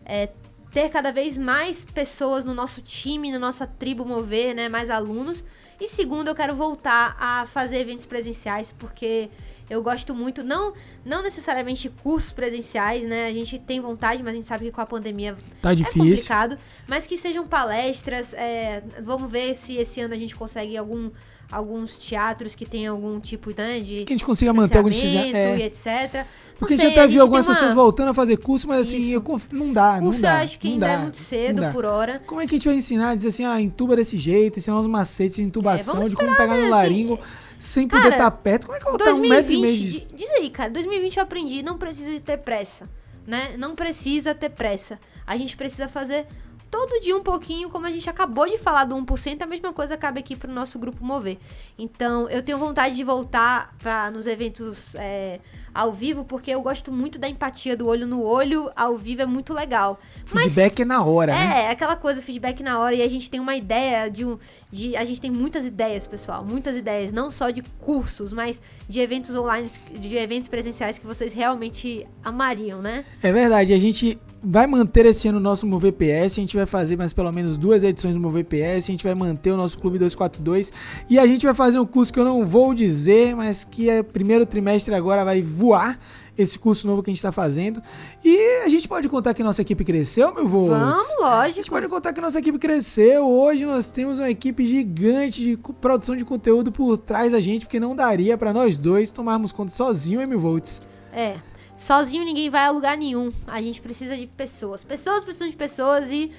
é 0.06 0.30
ter 0.74 0.90
cada 0.90 1.10
vez 1.14 1.38
mais 1.38 1.86
pessoas 1.86 2.44
no 2.44 2.54
nosso 2.54 2.82
time, 2.82 3.32
na 3.32 3.40
nossa 3.40 3.66
tribo 3.66 4.04
mover, 4.04 4.54
né, 4.54 4.68
mais 4.68 4.90
alunos. 4.90 5.42
E 5.80 5.88
segundo, 5.88 6.28
eu 6.28 6.36
quero 6.36 6.54
voltar 6.54 7.16
a 7.18 7.46
fazer 7.46 7.80
eventos 7.80 8.06
presenciais, 8.06 8.74
porque 8.78 9.30
eu 9.70 9.82
gosto 9.82 10.14
muito, 10.14 10.44
não, 10.44 10.74
não 11.04 11.24
necessariamente 11.24 11.90
cursos 12.04 12.32
presenciais, 12.32 13.04
né? 13.04 13.28
A 13.28 13.34
gente 13.34 13.58
tem 13.60 13.80
vontade, 13.80 14.22
mas 14.22 14.34
a 14.34 14.36
gente 14.36 14.48
sabe 14.48 14.66
que 14.66 14.72
com 14.72 14.82
a 14.82 14.86
pandemia 14.86 15.36
Tá 15.62 15.72
é 15.72 15.76
difícil. 15.76 16.02
complicado, 16.04 16.58
mas 16.88 17.08
que 17.08 17.18
sejam 17.18 17.48
palestras. 17.48 18.34
é, 18.34 18.84
vamos 19.04 19.30
ver 19.32 19.56
se 19.56 19.76
esse 19.78 20.00
ano 20.02 20.14
a 20.14 20.18
gente 20.18 20.36
consegue 20.36 20.78
algum, 20.78 21.10
alguns 21.52 21.96
teatros 21.98 22.54
que 22.56 22.66
tenham 22.66 22.96
algum 22.96 23.20
tipo 23.20 23.52
né, 23.58 23.80
de 23.80 24.04
que 24.06 24.14
a 24.14 24.16
gente 24.16 24.26
consiga 24.26 24.54
manter 24.54 24.84
distanciamento 24.84 25.36
é, 25.38 25.58
e 25.58 25.64
etc. 25.64 26.26
Não 26.56 26.60
Porque 26.60 26.76
a 26.76 26.78
sei, 26.78 26.88
gente 26.90 26.98
até 27.00 27.08
viu 27.08 27.16
tem 27.16 27.22
algumas 27.22 27.46
uma- 27.46 27.54
pessoas 27.54 27.74
voltando 27.74 28.10
a 28.10 28.14
fazer 28.14 28.38
curso, 28.38 28.66
mas 28.68 28.88
assim, 28.88 29.10
eu 29.12 29.22
não 29.52 29.74
dá, 29.74 29.96
não 29.98 30.04
Curso 30.06 30.22
dá. 30.22 30.38
eu 30.38 30.44
acho 30.44 30.58
que 30.58 30.68
não 30.68 30.74
ainda 30.76 30.86
dá, 30.88 30.94
é 30.94 30.98
muito 31.00 31.18
cedo 31.18 31.62
não 31.64 31.74
por 31.74 31.84
hora. 31.84 32.22
Como 32.26 32.40
é 32.40 32.46
que 32.48 32.56
a 32.56 32.58
gente 32.58 32.68
vai 32.68 32.78
ensinar, 32.78 33.14
dizer 33.16 33.28
assim, 33.28 33.44
ah, 33.44 33.60
intuba 33.60 33.94
desse 33.96 34.18
jeito, 34.18 34.58
ensinar 34.58 34.80
uns 34.80 34.88
macetes 34.88 35.36
de 35.36 35.44
intubação, 35.44 35.96
vamos 35.96 36.12
de 36.12 36.16
como 36.16 36.34
pegar 36.38 36.56
no 36.56 36.64
né, 36.64 36.70
laringo 36.70 37.20
sem 37.58 37.88
poder 37.88 38.04
cara, 38.04 38.16
estar 38.16 38.32
perto? 38.32 38.66
Como 38.68 38.78
é 38.78 38.80
que 38.82 38.88
eu 38.88 38.92
vou 38.92 39.00
estar 39.00 39.14
um 39.14 39.20
metro 39.20 39.52
e 39.54 39.62
2020, 39.62 39.62
meio 39.62 39.76
de... 39.78 40.08
di- 40.08 40.16
diz 40.16 40.30
aí, 40.32 40.50
cara, 40.50 40.70
2020 40.70 41.18
eu 41.18 41.24
aprendi, 41.24 41.64
não 41.64 41.78
precisa 41.78 42.20
ter 42.20 42.38
pressa, 42.38 42.90
né? 43.26 43.56
Não 43.58 43.76
precisa 43.76 44.34
ter 44.36 44.50
pressa. 44.50 45.00
A 45.26 45.36
gente 45.38 45.56
precisa 45.58 45.88
fazer 45.88 46.28
todo 46.70 47.00
dia 47.00 47.16
um 47.16 47.24
pouquinho, 47.24 47.70
como 47.70 47.86
a 47.88 47.92
gente 47.92 48.10
acabou 48.10 48.50
de 48.50 48.58
falar 48.58 48.84
do 48.84 48.96
1%, 48.96 49.42
a 49.42 49.46
mesma 49.46 49.72
coisa 49.72 49.96
cabe 49.96 50.20
aqui 50.20 50.36
pro 50.36 50.52
nosso 50.52 50.78
grupo 50.78 51.04
mover. 51.04 51.38
Então, 51.78 52.30
eu 52.30 52.42
tenho 52.44 52.58
vontade 52.58 52.96
de 52.96 53.04
voltar 53.04 53.74
para 53.82 54.12
nos 54.12 54.28
eventos 54.28 54.94
é, 54.96 55.40
ao 55.76 55.92
vivo, 55.92 56.24
porque 56.24 56.50
eu 56.52 56.62
gosto 56.62 56.90
muito 56.90 57.20
da 57.20 57.28
empatia 57.28 57.76
do 57.76 57.86
olho 57.86 58.08
no 58.08 58.24
olho, 58.24 58.72
ao 58.78 58.96
vivo 58.96 59.24
é 59.24 59.26
muito 59.26 59.54
legal. 59.54 60.00
Mas- 60.34 60.54
Feedback 60.54 60.84
é 60.84 60.86
na 60.86 61.04
hora, 61.04 61.34
né? 61.34 61.66
é, 61.66 61.70
aquela 61.70 61.98
coisa, 61.98 62.22
feedback 62.22 62.64
na 62.64 62.80
hora, 62.80 62.96
e 62.96 63.02
a 63.02 63.08
gente 63.10 63.30
tem 63.30 63.42
uma 63.42 63.58
ideia 63.58 64.10
de 64.10 64.24
um. 64.24 64.38
De, 64.72 64.96
a 64.96 65.04
gente 65.04 65.20
tem 65.20 65.30
muitas 65.30 65.66
ideias, 65.66 66.08
pessoal. 66.08 66.46
Muitas 66.46 66.78
ideias, 66.78 67.12
não 67.12 67.30
só 67.30 67.50
de 67.50 67.62
cursos, 67.82 68.32
mas 68.32 68.62
de 68.88 69.02
eventos 69.02 69.36
online, 69.36 69.70
de 69.92 70.16
eventos 70.16 70.48
presenciais 70.48 70.98
que 70.98 71.06
vocês 71.06 71.34
realmente 71.34 72.08
amariam, 72.24 72.82
né? 72.82 73.04
É 73.22 73.34
verdade, 73.34 73.74
a 73.74 73.80
gente 73.80 74.18
vai 74.48 74.68
manter 74.68 75.08
esse 75.08 75.28
ano 75.28 75.40
o 75.40 75.42
nosso 75.42 75.66
Mover 75.66 75.92
PS, 75.92 76.34
a 76.38 76.42
gente 76.42 76.56
vai 76.56 76.68
fazer 76.68 76.96
mais 76.96 77.12
pelo 77.14 77.32
menos 77.32 77.58
duas 77.58 77.84
edições 77.84 78.14
do 78.14 78.20
Mover 78.20 78.46
PS, 78.46 78.86
a 78.86 78.92
gente 78.92 79.04
vai 79.04 79.16
manter 79.16 79.52
o 79.52 79.58
nosso 79.58 79.80
Clube 79.80 79.98
242 79.98 80.72
e 81.10 81.18
a 81.18 81.26
gente 81.26 81.44
vai 81.46 81.56
fazer 81.56 81.80
um 81.80 81.86
curso 81.86 82.14
que 82.14 82.20
eu 82.20 82.26
não 82.26 82.46
vou 82.46 82.74
dizer, 82.74 83.36
mas 83.36 83.64
que 83.64 83.90
é 83.90 84.04
primeiro 84.04 84.46
trimestre 84.46 84.94
agora 84.94 85.26
vai 85.26 85.42
voar 85.66 86.00
esse 86.38 86.60
curso 86.60 86.86
novo 86.86 87.02
que 87.02 87.10
a 87.10 87.14
gente 87.14 87.18
está 87.20 87.32
fazendo. 87.32 87.82
E 88.24 88.64
a 88.64 88.70
gente 88.70 88.88
pode 88.88 89.08
contar 89.08 89.34
que 89.34 89.42
nossa 89.44 89.62
equipe 89.62 89.84
cresceu, 89.84 90.34
meu 90.34 90.48
vô? 90.48 90.68
Vamos, 90.68 91.02
A 91.24 91.48
gente 91.48 91.60
lógico. 91.60 91.70
pode 91.70 91.88
contar 91.88 92.14
que 92.14 92.22
nossa 92.22 92.40
equipe 92.40 92.60
cresceu. 92.60 93.26
Hoje 93.28 93.66
nós 93.66 93.88
temos 93.88 94.20
uma 94.20 94.30
equipe 94.30 94.66
gigante 94.66 95.42
de 95.42 95.58
produção 95.80 96.16
de 96.16 96.26
conteúdo 96.26 96.72
por 96.72 96.98
trás 96.98 97.32
da 97.32 97.40
gente, 97.40 97.66
porque 97.66 97.80
não 97.80 97.96
daria 97.96 98.38
para 98.38 98.52
nós 98.54 98.78
dois 98.78 99.12
tomarmos 99.12 99.52
conta 99.52 99.72
sozinho, 99.72 100.22
M 100.22 100.36
volts. 100.36 100.82
É. 101.14 101.38
Sozinho 101.78 102.24
ninguém 102.24 102.50
vai 102.50 102.66
a 102.66 102.72
lugar 102.72 102.98
nenhum. 102.98 103.32
A 103.48 103.62
gente 103.62 103.82
precisa 103.82 104.16
de 104.16 104.28
pessoas. 104.28 104.84
Pessoas 104.84 105.24
precisam 105.24 105.50
de 105.50 105.56
pessoas 105.56 106.10
e, 106.12 106.32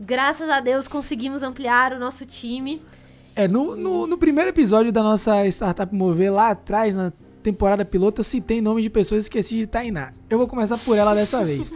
graças 0.00 0.48
a 0.48 0.60
Deus, 0.60 0.88
conseguimos 0.88 1.42
ampliar 1.42 1.92
o 1.92 1.98
nosso 1.98 2.24
time. 2.24 2.82
É, 3.34 3.46
no, 3.48 3.76
no, 3.76 4.06
no 4.06 4.18
primeiro 4.18 4.50
episódio 4.50 4.90
da 4.92 5.02
nossa 5.02 5.46
Startup 5.48 5.92
Mover, 5.94 6.32
lá 6.32 6.50
atrás, 6.50 6.94
na 6.94 7.12
temporada 7.42 7.84
piloto, 7.84 8.20
eu 8.20 8.24
citei 8.24 8.60
nome 8.60 8.82
de 8.82 8.90
pessoas 8.90 9.22
e 9.22 9.24
esqueci 9.24 9.56
de 9.56 9.66
Tainá. 9.66 10.12
Eu 10.28 10.38
vou 10.38 10.46
começar 10.46 10.78
por 10.78 10.96
ela 10.96 11.14
dessa 11.14 11.42
vez. 11.44 11.72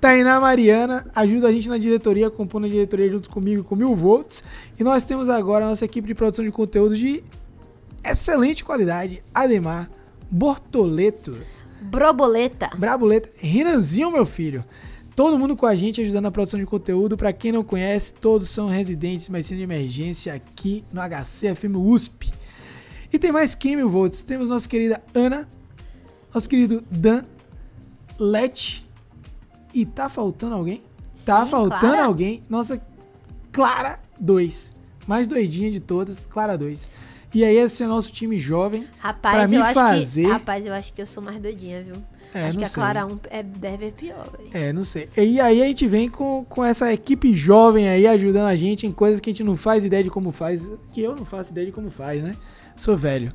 Tainá 0.00 0.40
Mariana 0.40 1.06
ajuda 1.14 1.48
a 1.48 1.52
gente 1.52 1.68
na 1.68 1.78
diretoria, 1.78 2.30
compondo 2.30 2.66
a 2.66 2.68
diretoria 2.68 3.08
junto 3.08 3.28
comigo 3.30 3.64
com 3.64 3.74
mil 3.74 3.94
volts. 3.94 4.44
E 4.78 4.84
nós 4.84 5.02
temos 5.02 5.28
agora 5.28 5.64
a 5.64 5.68
nossa 5.68 5.84
equipe 5.84 6.06
de 6.06 6.14
produção 6.14 6.44
de 6.44 6.50
conteúdo 6.50 6.96
de 6.96 7.22
excelente 8.04 8.64
qualidade. 8.64 9.22
Ademar, 9.34 9.90
Bortoleto, 10.30 11.36
Broboleta. 11.80 12.70
Brabuleta, 12.76 13.30
Renanzinho, 13.36 14.10
meu 14.10 14.26
filho. 14.26 14.64
Todo 15.14 15.38
mundo 15.38 15.56
com 15.56 15.66
a 15.66 15.74
gente 15.74 16.00
ajudando 16.00 16.24
na 16.24 16.30
produção 16.30 16.60
de 16.60 16.66
conteúdo. 16.66 17.16
Pra 17.16 17.32
quem 17.32 17.50
não 17.50 17.64
conhece, 17.64 18.14
todos 18.14 18.48
são 18.48 18.68
residentes 18.68 19.26
de 19.26 19.32
medicina 19.32 19.58
de 19.58 19.64
emergência 19.64 20.34
aqui 20.34 20.84
no 20.92 21.00
HCFM 21.00 21.76
USP. 21.76 22.32
E 23.12 23.18
tem 23.18 23.32
mais 23.32 23.54
quem, 23.54 23.76
meu 23.76 23.88
volts? 23.88 24.22
Temos 24.24 24.50
nossa 24.50 24.68
querida 24.68 25.02
Ana, 25.14 25.48
nosso 26.34 26.48
querido 26.48 26.82
Dan, 26.90 27.24
Let. 28.18 28.84
E 29.74 29.84
tá 29.86 30.08
faltando 30.08 30.54
alguém? 30.54 30.82
tá 31.24 31.44
Sim, 31.44 31.50
faltando 31.50 31.80
Clara. 31.80 32.04
alguém. 32.04 32.42
Nossa 32.48 32.80
Clara 33.52 33.98
2. 34.20 34.74
Mais 35.06 35.26
doidinha 35.26 35.70
de 35.70 35.80
todas, 35.80 36.26
Clara 36.26 36.56
2. 36.56 36.90
E 37.34 37.44
aí 37.44 37.56
esse 37.56 37.82
é 37.82 37.86
o 37.86 37.88
nosso 37.88 38.12
time 38.12 38.38
jovem. 38.38 38.86
Rapaz, 38.98 39.50
mim 39.50 39.56
eu 39.56 39.62
acho 39.62 39.74
fazer- 39.74 40.24
que. 40.24 40.30
Rapaz, 40.30 40.66
eu 40.66 40.72
acho 40.72 40.92
que 40.92 41.02
eu 41.02 41.06
sou 41.06 41.22
mais 41.22 41.38
doidinha, 41.40 41.82
viu? 41.82 41.96
É, 42.32 42.44
acho 42.46 42.58
que 42.58 42.64
a 42.64 42.68
sei. 42.68 42.74
Clara 42.74 43.06
1 43.06 43.18
é, 43.30 43.42
deve 43.42 43.86
ser 43.86 43.92
pior, 43.92 44.30
velho. 44.36 44.50
É, 44.52 44.72
não 44.72 44.84
sei. 44.84 45.08
E 45.16 45.40
aí 45.40 45.62
a 45.62 45.64
gente 45.66 45.86
vem 45.86 46.08
com, 46.10 46.44
com 46.48 46.62
essa 46.64 46.92
equipe 46.92 47.34
jovem 47.34 47.88
aí 47.88 48.06
ajudando 48.06 48.46
a 48.46 48.54
gente 48.56 48.86
em 48.86 48.92
coisas 48.92 49.18
que 49.18 49.30
a 49.30 49.32
gente 49.32 49.42
não 49.44 49.56
faz 49.56 49.84
ideia 49.84 50.04
de 50.04 50.10
como 50.10 50.30
faz, 50.30 50.70
que 50.92 51.00
eu 51.00 51.16
não 51.16 51.24
faço 51.24 51.52
ideia 51.52 51.66
de 51.66 51.72
como 51.72 51.90
faz, 51.90 52.22
né? 52.22 52.36
Sou 52.78 52.96
velho. 52.96 53.32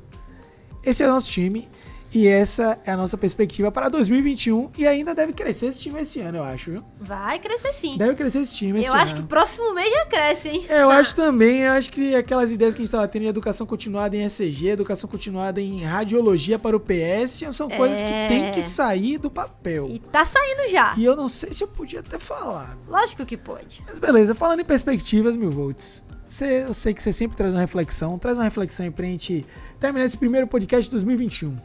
Esse 0.84 1.04
é 1.04 1.08
o 1.08 1.12
nosso 1.12 1.30
time. 1.30 1.70
E 2.16 2.28
essa 2.28 2.80
é 2.86 2.92
a 2.92 2.96
nossa 2.98 3.18
perspectiva 3.18 3.72
para 3.72 3.90
2021 3.90 4.70
e 4.78 4.86
ainda 4.86 5.16
deve 5.16 5.34
crescer 5.34 5.66
esse 5.66 5.80
time 5.80 6.00
esse 6.00 6.20
ano, 6.20 6.38
eu 6.38 6.44
acho, 6.44 6.70
viu? 6.70 6.84
Vai 7.02 7.40
crescer 7.40 7.74
sim. 7.74 7.98
Deve 7.98 8.14
crescer 8.14 8.38
esse 8.42 8.54
time 8.54 8.80
esse 8.82 8.88
Eu 8.88 8.94
ano. 8.94 9.02
acho 9.02 9.16
que 9.16 9.24
próximo 9.24 9.74
mês 9.74 9.90
já 9.90 10.06
cresce, 10.06 10.50
hein? 10.50 10.64
Eu 10.70 10.92
acho 10.92 11.16
também, 11.16 11.62
eu 11.62 11.72
acho 11.72 11.90
que 11.92 12.14
aquelas 12.14 12.52
ideias 12.52 12.76
que 12.76 12.82
a 12.82 12.84
gente 12.84 12.90
estava 12.90 13.08
tendo 13.08 13.24
de 13.24 13.30
educação 13.30 13.66
continuada 13.66 14.16
em 14.16 14.24
ECG, 14.26 14.68
educação 14.68 15.10
continuada 15.10 15.60
em 15.60 15.84
radiologia 15.84 16.60
para 16.60 16.78
o 16.78 16.80
PS, 16.80 17.46
são 17.52 17.68
coisas 17.68 18.04
que 18.04 18.08
É. 18.14 18.28
tem 18.28 18.52
que 18.52 18.62
sair 18.62 19.18
do 19.18 19.32
papel. 19.32 19.88
E 19.90 19.98
tá 19.98 20.24
saindo 20.24 20.70
já. 20.70 20.94
E 20.96 21.04
eu 21.04 21.16
não 21.16 21.28
sei 21.28 21.52
se 21.52 21.64
eu 21.64 21.68
podia 21.68 22.04
ter 22.04 22.20
falado. 22.20 22.78
Lógico 22.88 23.26
que 23.26 23.36
pode. 23.36 23.82
Mas 23.88 23.98
beleza, 23.98 24.36
falando 24.36 24.60
em 24.60 24.66
perspectivas, 24.66 25.36
mil 25.36 25.50
volts. 25.50 26.04
Você, 26.34 26.66
eu 26.68 26.74
sei 26.74 26.96
que 26.96 27.04
você 27.04 27.14
sempre 27.14 27.38
traz 27.38 27.54
uma 27.54 27.60
reflexão. 27.60 28.18
Traz 28.18 28.40
uma 28.40 28.44
reflexão 28.44 28.84
aí 28.84 28.92
pra 28.92 29.06
gente 29.06 29.46
terminar 29.80 30.04
esse 30.04 30.18
primeiro 30.18 30.48
podcast 30.48 30.86
de 30.86 30.90
2021. 30.90 31.56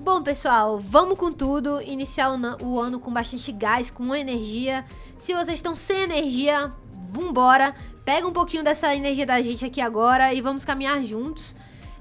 Bom, 0.00 0.20
pessoal, 0.24 0.76
vamos 0.76 1.16
com 1.16 1.30
tudo. 1.30 1.80
Iniciar 1.82 2.28
o, 2.60 2.80
ano 2.80 2.98
com 2.98 3.12
bastante 3.12 3.52
gás, 3.52 3.92
com 3.92 4.12
energia. 4.12 4.84
Se 5.16 5.32
vocês 5.34 5.58
estão 5.58 5.72
sem 5.72 6.00
energia, 6.02 6.72
vambora. 7.12 7.72
Pega 8.04 8.26
um 8.26 8.32
pouquinho 8.32 8.64
dessa 8.64 8.92
energia 8.92 9.24
da 9.24 9.40
gente 9.40 9.64
aqui 9.64 9.80
agora 9.80 10.34
e 10.34 10.40
vamos 10.40 10.64
caminhar 10.64 11.00
juntos. 11.04 11.54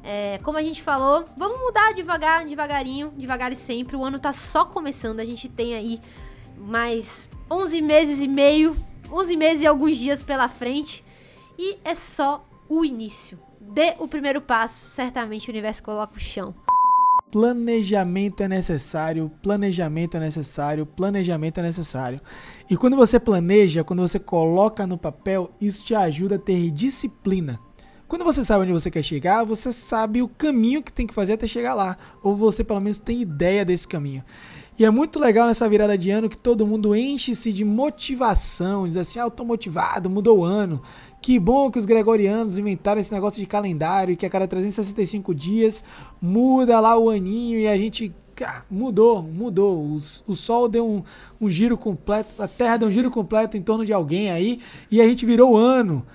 É, 0.04 0.40
como 0.42 0.58
a 0.58 0.64
gente 0.64 0.82
falou, 0.82 1.24
vamos 1.38 1.60
mudar 1.60 1.94
devagar, 1.94 2.48
devagarinho, 2.48 3.14
devagar 3.16 3.52
e 3.52 3.56
sempre. 3.56 3.96
O 3.96 4.04
ano 4.04 4.18
tá 4.18 4.34
só 4.34 4.66
começando. 4.66 5.20
A 5.20 5.26
gente 5.26 5.48
tem 5.48 5.76
aí 5.76 6.02
mais 6.58 7.30
11 7.48 7.80
meses 7.80 8.24
e 8.24 8.28
meio, 8.28 8.76
11 9.12 9.38
meses 9.38 9.62
e 9.62 9.68
alguns 9.68 9.98
dias 9.98 10.24
pela 10.24 10.50
frente. 10.50 11.06
E 11.58 11.80
é 11.84 11.96
só 11.96 12.48
o 12.70 12.86
início. 12.86 13.40
Dê 13.60 13.96
o 14.00 14.08
primeiro 14.08 14.42
passo, 14.42 14.86
certamente 14.94 15.50
o 15.50 15.52
universo 15.52 15.82
coloca 15.82 16.16
o 16.16 16.20
chão. 16.20 16.54
Planejamento 17.32 18.42
é 18.42 18.48
necessário, 18.48 19.30
planejamento 19.42 20.16
é 20.16 20.20
necessário, 20.20 20.86
planejamento 20.86 21.60
é 21.60 21.64
necessário. 21.64 22.22
E 22.70 22.78
quando 22.78 22.96
você 22.96 23.20
planeja, 23.20 23.84
quando 23.84 24.02
você 24.02 24.18
coloca 24.18 24.88
no 24.88 24.98
papel, 24.98 25.52
isso 25.60 25.84
te 25.84 25.94
ajuda 25.94 26.36
a 26.36 26.40
ter 26.40 26.72
disciplina. 26.72 27.60
Quando 28.08 28.24
você 28.24 28.46
sabe 28.46 28.64
onde 28.64 28.72
você 28.72 28.90
quer 28.90 29.04
chegar, 29.04 29.44
você 29.44 29.74
sabe 29.74 30.22
o 30.22 30.30
caminho 30.30 30.82
que 30.82 30.94
tem 30.94 31.06
que 31.06 31.14
fazer 31.14 31.34
até 31.34 31.46
chegar 31.46 31.74
lá. 31.74 31.98
Ou 32.24 32.38
você 32.38 32.64
pelo 32.64 32.80
menos 32.80 33.00
tem 33.00 33.22
ideia 33.22 33.66
desse 33.66 33.86
caminho. 33.86 34.24
E 34.80 34.86
é 34.86 34.90
muito 34.92 35.20
legal 35.20 35.48
nessa 35.48 35.68
virada 35.68 35.98
de 35.98 36.12
ano 36.12 36.30
que 36.30 36.38
todo 36.38 36.66
mundo 36.66 36.96
enche-se 36.96 37.52
de 37.52 37.66
motivação, 37.66 38.86
diz 38.86 38.96
assim: 38.96 39.20
ah, 39.20 39.24
eu 39.24 39.32
tô 39.32 39.44
motivado, 39.44 40.10
mudou 40.10 40.40
o 40.40 40.46
ano. 40.46 40.82
Que 41.22 41.40
bom 41.40 41.70
que 41.70 41.80
os 41.80 41.86
gregorianos 41.86 42.58
inventaram 42.58 43.02
esse 43.02 43.14
negócio 43.14 43.40
de 43.40 43.48
calendário 43.48 44.14
e 44.14 44.16
que 44.16 44.26
a 44.26 44.30
cada 44.30 44.48
365 44.48 45.34
dias 45.34 45.84
muda 46.22 46.80
lá 46.80 46.98
o 46.98 47.10
aninho 47.10 47.60
e 47.60 47.68
a 47.68 47.78
gente 47.78 48.14
ah, 48.46 48.64
mudou, 48.70 49.22
mudou. 49.22 49.78
O, 49.78 50.02
o 50.28 50.36
sol 50.36 50.70
deu 50.70 50.88
um, 50.88 51.04
um 51.42 51.50
giro 51.50 51.78
completo, 51.78 52.42
a 52.42 52.48
terra 52.48 52.78
deu 52.78 52.88
um 52.88 52.92
giro 52.92 53.10
completo 53.10 53.58
em 53.58 53.62
torno 53.62 53.86
de 53.86 53.92
alguém 53.92 54.32
aí 54.32 54.62
e 54.92 55.02
a 55.02 55.08
gente 55.08 55.26
virou 55.26 55.54
o 55.54 55.58
ano. 55.58 56.06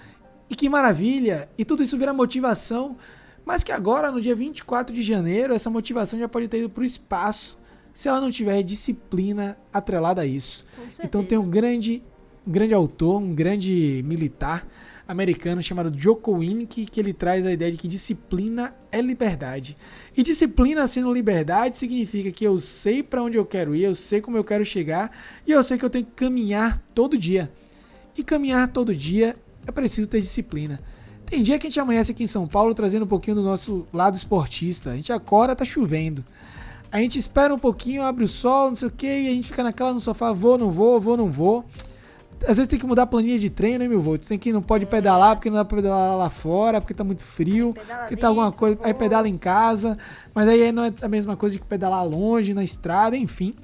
E 0.48 0.54
que 0.54 0.68
maravilha! 0.68 1.48
E 1.56 1.64
tudo 1.64 1.82
isso 1.82 1.96
vira 1.98 2.12
motivação, 2.12 2.96
mas 3.44 3.64
que 3.64 3.72
agora, 3.72 4.10
no 4.10 4.20
dia 4.20 4.34
24 4.34 4.94
de 4.94 5.02
janeiro, 5.02 5.54
essa 5.54 5.70
motivação 5.70 6.18
já 6.18 6.28
pode 6.28 6.46
ter 6.48 6.58
ido 6.58 6.70
para 6.70 6.82
o 6.82 6.84
espaço 6.84 7.58
se 7.92 8.08
ela 8.08 8.20
não 8.20 8.30
tiver 8.30 8.62
disciplina 8.62 9.58
atrelada 9.72 10.22
a 10.22 10.26
isso. 10.26 10.64
Então 11.02 11.24
tem 11.24 11.36
um 11.36 11.48
grande, 11.48 12.02
um 12.46 12.52
grande 12.52 12.72
autor, 12.72 13.20
um 13.20 13.34
grande 13.34 14.02
militar 14.06 14.66
americano 15.12 15.62
chamado 15.62 15.96
Joko 15.96 16.32
Willink 16.32 16.86
que 16.86 17.00
ele 17.00 17.12
traz 17.12 17.46
a 17.46 17.52
ideia 17.52 17.70
de 17.70 17.78
que 17.78 17.86
disciplina 17.86 18.74
é 18.90 19.00
liberdade. 19.00 19.76
E 20.16 20.22
disciplina 20.22 20.86
sendo 20.88 21.12
liberdade 21.12 21.78
significa 21.78 22.32
que 22.32 22.44
eu 22.44 22.58
sei 22.58 23.02
para 23.02 23.22
onde 23.22 23.36
eu 23.36 23.46
quero 23.46 23.74
ir, 23.74 23.84
eu 23.84 23.94
sei 23.94 24.20
como 24.20 24.36
eu 24.36 24.44
quero 24.44 24.64
chegar 24.64 25.10
e 25.46 25.52
eu 25.52 25.62
sei 25.62 25.78
que 25.78 25.84
eu 25.84 25.90
tenho 25.90 26.04
que 26.04 26.12
caminhar 26.12 26.82
todo 26.94 27.16
dia. 27.16 27.52
E 28.16 28.22
caminhar 28.22 28.68
todo 28.68 28.94
dia 28.94 29.36
é 29.66 29.70
preciso 29.70 30.08
ter 30.08 30.20
disciplina. 30.20 30.80
Tem 31.24 31.42
dia 31.42 31.58
que 31.58 31.66
a 31.66 31.70
gente 31.70 31.80
amanhece 31.80 32.12
aqui 32.12 32.24
em 32.24 32.26
São 32.26 32.46
Paulo 32.46 32.74
trazendo 32.74 33.04
um 33.04 33.08
pouquinho 33.08 33.36
do 33.36 33.42
nosso 33.42 33.86
lado 33.92 34.16
esportista. 34.16 34.90
A 34.90 34.96
gente 34.96 35.12
acorda, 35.12 35.56
tá 35.56 35.64
chovendo. 35.64 36.24
A 36.90 36.98
gente 36.98 37.18
espera 37.18 37.54
um 37.54 37.58
pouquinho, 37.58 38.02
abre 38.02 38.24
o 38.24 38.28
sol, 38.28 38.68
não 38.68 38.76
sei 38.76 38.88
o 38.88 38.90
que, 38.90 39.06
e 39.06 39.28
a 39.28 39.32
gente 39.32 39.46
fica 39.46 39.62
naquela 39.62 39.94
no 39.94 40.00
sofá, 40.00 40.30
vou, 40.30 40.58
não 40.58 40.70
vou, 40.70 41.00
vou, 41.00 41.16
não 41.16 41.30
vou. 41.30 41.64
Às 42.46 42.56
vezes 42.56 42.66
tem 42.66 42.78
que 42.78 42.86
mudar 42.86 43.02
a 43.02 43.06
planilha 43.06 43.38
de 43.38 43.48
treino, 43.50 43.78
né, 43.78 43.88
meu 43.88 44.00
vô? 44.00 44.18
Tem 44.18 44.38
que 44.38 44.52
não 44.52 44.62
pode 44.62 44.86
pedalar 44.86 45.36
porque 45.36 45.48
não 45.48 45.56
dá 45.56 45.64
pra 45.64 45.76
pedalar 45.76 46.16
lá 46.16 46.30
fora, 46.30 46.80
porque 46.80 46.94
tá 46.94 47.04
muito 47.04 47.22
frio, 47.22 47.72
Pedala 47.72 48.00
porque 48.00 48.16
tá 48.16 48.28
alguma 48.28 48.46
dentro, 48.46 48.58
coisa. 48.58 48.78
Aí 48.82 48.94
pedala 48.94 49.28
em 49.28 49.36
casa, 49.36 49.96
mas 50.34 50.48
aí 50.48 50.72
não 50.72 50.84
é 50.84 50.92
a 51.00 51.08
mesma 51.08 51.36
coisa 51.36 51.58
que 51.58 51.64
pedalar 51.64 52.06
longe, 52.06 52.54
na 52.54 52.64
estrada, 52.64 53.16
enfim. 53.16 53.54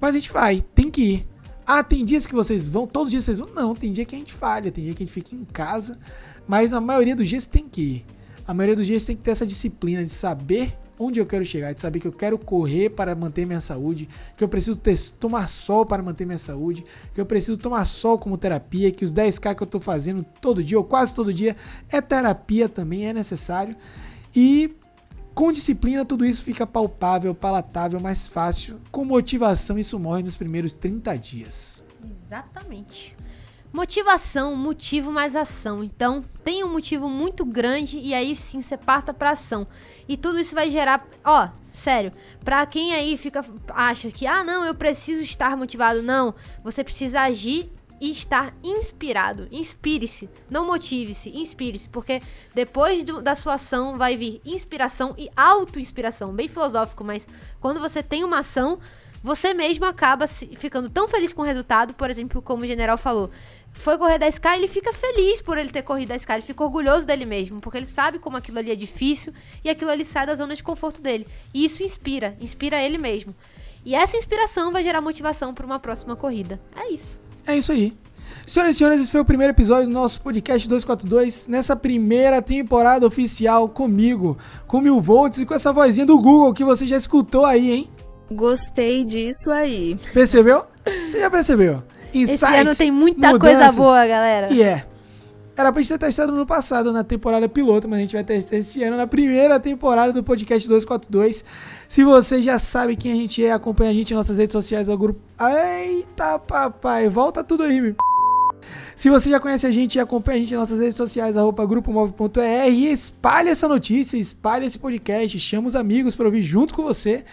Mas 0.00 0.14
a 0.14 0.18
gente 0.18 0.32
vai, 0.32 0.62
tem 0.74 0.90
que 0.90 1.02
ir. 1.02 1.28
Ah, 1.66 1.82
tem 1.82 2.04
dias 2.04 2.26
que 2.26 2.34
vocês 2.34 2.66
vão, 2.66 2.86
todos 2.86 3.06
os 3.06 3.10
dias 3.10 3.24
vocês 3.24 3.38
vão? 3.38 3.48
Não, 3.54 3.74
tem 3.74 3.92
dia 3.92 4.04
que 4.04 4.14
a 4.14 4.18
gente 4.18 4.32
falha, 4.32 4.70
tem 4.70 4.84
dia 4.84 4.94
que 4.94 5.02
a 5.02 5.06
gente 5.06 5.12
fica 5.12 5.34
em 5.34 5.44
casa, 5.44 5.98
mas 6.46 6.72
a 6.72 6.80
maioria 6.80 7.14
dos 7.14 7.28
dias 7.28 7.46
tem 7.46 7.68
que 7.68 7.80
ir. 7.82 8.06
A 8.46 8.54
maioria 8.54 8.76
dos 8.76 8.86
dias 8.86 9.04
tem 9.04 9.14
que 9.14 9.22
ter 9.22 9.32
essa 9.32 9.46
disciplina 9.46 10.02
de 10.02 10.10
saber 10.10 10.74
onde 10.98 11.20
eu 11.20 11.26
quero 11.26 11.44
chegar, 11.44 11.72
de 11.72 11.80
saber 11.80 12.00
que 12.00 12.08
eu 12.08 12.12
quero 12.12 12.38
correr 12.38 12.90
para 12.90 13.14
manter 13.14 13.46
minha 13.46 13.60
saúde, 13.60 14.08
que 14.36 14.42
eu 14.42 14.48
preciso 14.48 14.76
ter, 14.76 14.98
tomar 15.18 15.48
sol 15.48 15.86
para 15.86 16.02
manter 16.02 16.26
minha 16.26 16.38
saúde, 16.38 16.84
que 17.14 17.20
eu 17.20 17.26
preciso 17.26 17.56
tomar 17.56 17.84
sol 17.84 18.18
como 18.18 18.36
terapia, 18.36 18.90
que 18.90 19.04
os 19.04 19.12
10k 19.12 19.54
que 19.54 19.62
eu 19.62 19.66
tô 19.66 19.80
fazendo 19.80 20.24
todo 20.40 20.62
dia 20.62 20.78
ou 20.78 20.84
quase 20.84 21.14
todo 21.14 21.32
dia 21.32 21.56
é 21.88 22.00
terapia 22.00 22.68
também, 22.68 23.06
é 23.06 23.12
necessário. 23.12 23.76
E 24.34 24.74
com 25.34 25.52
disciplina 25.52 26.04
tudo 26.04 26.26
isso 26.26 26.42
fica 26.42 26.66
palpável, 26.66 27.34
palatável, 27.34 28.00
mais 28.00 28.26
fácil. 28.26 28.80
Com 28.90 29.04
motivação 29.04 29.78
isso 29.78 29.98
morre 29.98 30.22
nos 30.22 30.36
primeiros 30.36 30.72
30 30.72 31.16
dias. 31.16 31.82
Exatamente. 32.04 33.16
Motivação, 33.72 34.56
motivo 34.56 35.12
mais 35.12 35.36
ação. 35.36 35.84
Então, 35.84 36.24
tem 36.42 36.64
um 36.64 36.68
motivo 36.72 37.08
muito 37.08 37.44
grande 37.44 37.98
e 37.98 38.14
aí 38.14 38.34
sim 38.34 38.60
você 38.60 38.76
parta 38.78 39.12
pra 39.12 39.32
ação. 39.32 39.66
E 40.08 40.16
tudo 40.16 40.38
isso 40.40 40.54
vai 40.54 40.70
gerar, 40.70 41.06
ó, 41.22 41.48
sério, 41.62 42.10
pra 42.42 42.64
quem 42.64 42.94
aí 42.94 43.16
fica 43.16 43.44
acha 43.74 44.10
que 44.10 44.26
ah, 44.26 44.42
não, 44.42 44.64
eu 44.64 44.74
preciso 44.74 45.22
estar 45.22 45.54
motivado, 45.56 46.02
não, 46.02 46.34
você 46.64 46.82
precisa 46.82 47.20
agir 47.20 47.70
e 48.00 48.10
estar 48.10 48.54
inspirado. 48.64 49.46
Inspire-se, 49.50 50.30
não 50.48 50.64
motive-se, 50.64 51.30
inspire-se, 51.36 51.88
porque 51.90 52.22
depois 52.54 53.04
do- 53.04 53.20
da 53.20 53.34
sua 53.34 53.54
ação 53.54 53.98
vai 53.98 54.16
vir 54.16 54.40
inspiração 54.46 55.14
e 55.18 55.28
auto-inspiração, 55.36 56.32
bem 56.32 56.48
filosófico, 56.48 57.04
mas 57.04 57.28
quando 57.60 57.80
você 57.80 58.02
tem 58.02 58.24
uma 58.24 58.38
ação, 58.38 58.78
você 59.20 59.52
mesmo 59.52 59.84
acaba 59.84 60.28
se- 60.28 60.46
ficando 60.54 60.88
tão 60.88 61.08
feliz 61.08 61.32
com 61.32 61.42
o 61.42 61.44
resultado, 61.44 61.92
por 61.92 62.08
exemplo, 62.08 62.40
como 62.40 62.62
o 62.62 62.66
general 62.66 62.96
falou. 62.96 63.30
Foi 63.72 63.96
correr 63.96 64.18
10k, 64.18 64.56
ele 64.56 64.68
fica 64.68 64.92
feliz 64.92 65.40
por 65.40 65.56
ele 65.56 65.70
ter 65.70 65.82
corrido 65.82 66.12
10k, 66.12 66.34
ele 66.34 66.42
fica 66.42 66.64
orgulhoso 66.64 67.06
dele 67.06 67.24
mesmo, 67.24 67.60
porque 67.60 67.78
ele 67.78 67.86
sabe 67.86 68.18
como 68.18 68.36
aquilo 68.36 68.58
ali 68.58 68.72
é 68.72 68.76
difícil 68.76 69.32
e 69.64 69.70
aquilo 69.70 69.90
ali 69.90 70.04
sai 70.04 70.26
da 70.26 70.34
zona 70.34 70.54
de 70.54 70.62
conforto 70.62 71.00
dele. 71.00 71.26
E 71.54 71.64
isso 71.64 71.82
inspira, 71.82 72.36
inspira 72.40 72.82
ele 72.82 72.98
mesmo. 72.98 73.34
E 73.84 73.94
essa 73.94 74.16
inspiração 74.16 74.72
vai 74.72 74.82
gerar 74.82 75.00
motivação 75.00 75.54
para 75.54 75.64
uma 75.64 75.78
próxima 75.78 76.16
corrida. 76.16 76.60
É 76.76 76.92
isso. 76.92 77.20
É 77.46 77.56
isso 77.56 77.72
aí. 77.72 77.96
Senhoras 78.44 78.74
e 78.74 78.78
senhores, 78.78 79.00
esse 79.00 79.10
foi 79.10 79.20
o 79.20 79.24
primeiro 79.24 79.52
episódio 79.52 79.86
do 79.86 79.92
nosso 79.92 80.22
podcast 80.22 80.66
242, 80.66 81.48
nessa 81.48 81.76
primeira 81.76 82.40
temporada 82.40 83.06
oficial 83.06 83.68
comigo, 83.68 84.38
com 84.66 84.80
mil 84.80 85.00
volts 85.00 85.38
e 85.38 85.46
com 85.46 85.54
essa 85.54 85.72
vozinha 85.72 86.06
do 86.06 86.18
Google 86.18 86.54
que 86.54 86.64
você 86.64 86.86
já 86.86 86.96
escutou 86.96 87.44
aí, 87.44 87.70
hein? 87.70 87.90
Gostei 88.30 89.04
disso 89.04 89.50
aí. 89.50 89.96
Percebeu? 90.12 90.64
Você 91.06 91.20
já 91.20 91.30
percebeu? 91.30 91.82
Esse 92.12 92.44
ano 92.44 92.74
tem 92.74 92.90
muita 92.90 93.32
mudanças. 93.32 93.58
coisa 93.58 93.72
boa, 93.72 94.06
galera. 94.06 94.52
E 94.52 94.62
é. 94.62 94.84
Era 95.56 95.72
pra 95.72 95.82
gente 95.82 95.88
ter 95.88 95.98
testado 95.98 96.30
no 96.30 96.46
passado, 96.46 96.92
na 96.92 97.02
temporada 97.02 97.48
piloto, 97.48 97.88
mas 97.88 97.98
a 97.98 98.02
gente 98.02 98.12
vai 98.12 98.22
testar 98.22 98.56
esse 98.56 98.80
ano, 98.84 98.96
na 98.96 99.08
primeira 99.08 99.58
temporada 99.58 100.12
do 100.12 100.22
podcast 100.22 100.68
242. 100.68 101.44
Se 101.88 102.04
você 102.04 102.40
já 102.40 102.60
sabe 102.60 102.94
quem 102.94 103.10
a 103.10 103.16
gente 103.16 103.44
é, 103.44 103.50
acompanha 103.50 103.90
a 103.90 103.94
gente 103.94 104.14
nas 104.14 104.20
nossas 104.20 104.38
redes 104.38 104.52
sociais 104.52 104.86
do 104.86 104.96
grupo. 104.96 105.20
Eita, 105.40 106.38
papai, 106.38 107.08
volta 107.08 107.42
tudo 107.42 107.64
aí, 107.64 107.80
meu. 107.80 107.96
Se 108.94 109.10
você 109.10 109.30
já 109.30 109.40
conhece 109.40 109.66
a 109.66 109.72
gente 109.72 109.96
e 109.96 110.00
acompanha 110.00 110.36
a 110.36 110.40
gente 110.40 110.54
nas 110.54 110.70
nossas 110.70 110.80
redes 110.80 110.96
sociais, 110.96 111.36
arroba 111.36 111.66
grupomove.er, 111.66 112.68
e 112.68 112.92
espalhe 112.92 113.48
essa 113.48 113.66
notícia, 113.66 114.16
espalhe 114.16 114.66
esse 114.66 114.78
podcast, 114.78 115.38
chama 115.40 115.66
os 115.66 115.74
amigos 115.74 116.14
para 116.14 116.26
ouvir 116.26 116.42
junto 116.42 116.72
com 116.72 116.82
você, 116.84 117.24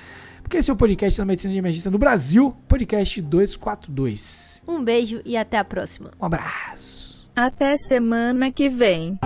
porque 0.46 0.58
esse 0.58 0.70
é 0.70 0.74
o 0.74 0.78
podcast 0.78 1.18
da 1.18 1.26
Medicina 1.26 1.52
de 1.54 1.58
Emergência 1.58 1.90
no 1.90 1.98
Brasil, 1.98 2.56
podcast 2.68 3.20
242. 3.20 4.62
Um 4.68 4.84
beijo 4.84 5.20
e 5.26 5.36
até 5.36 5.58
a 5.58 5.66
próxima. 5.66 6.12
Um 6.22 6.26
abraço. 6.26 7.28
Até 7.36 7.76
semana 7.78 8.52
que 8.52 8.70
vem. 8.70 9.18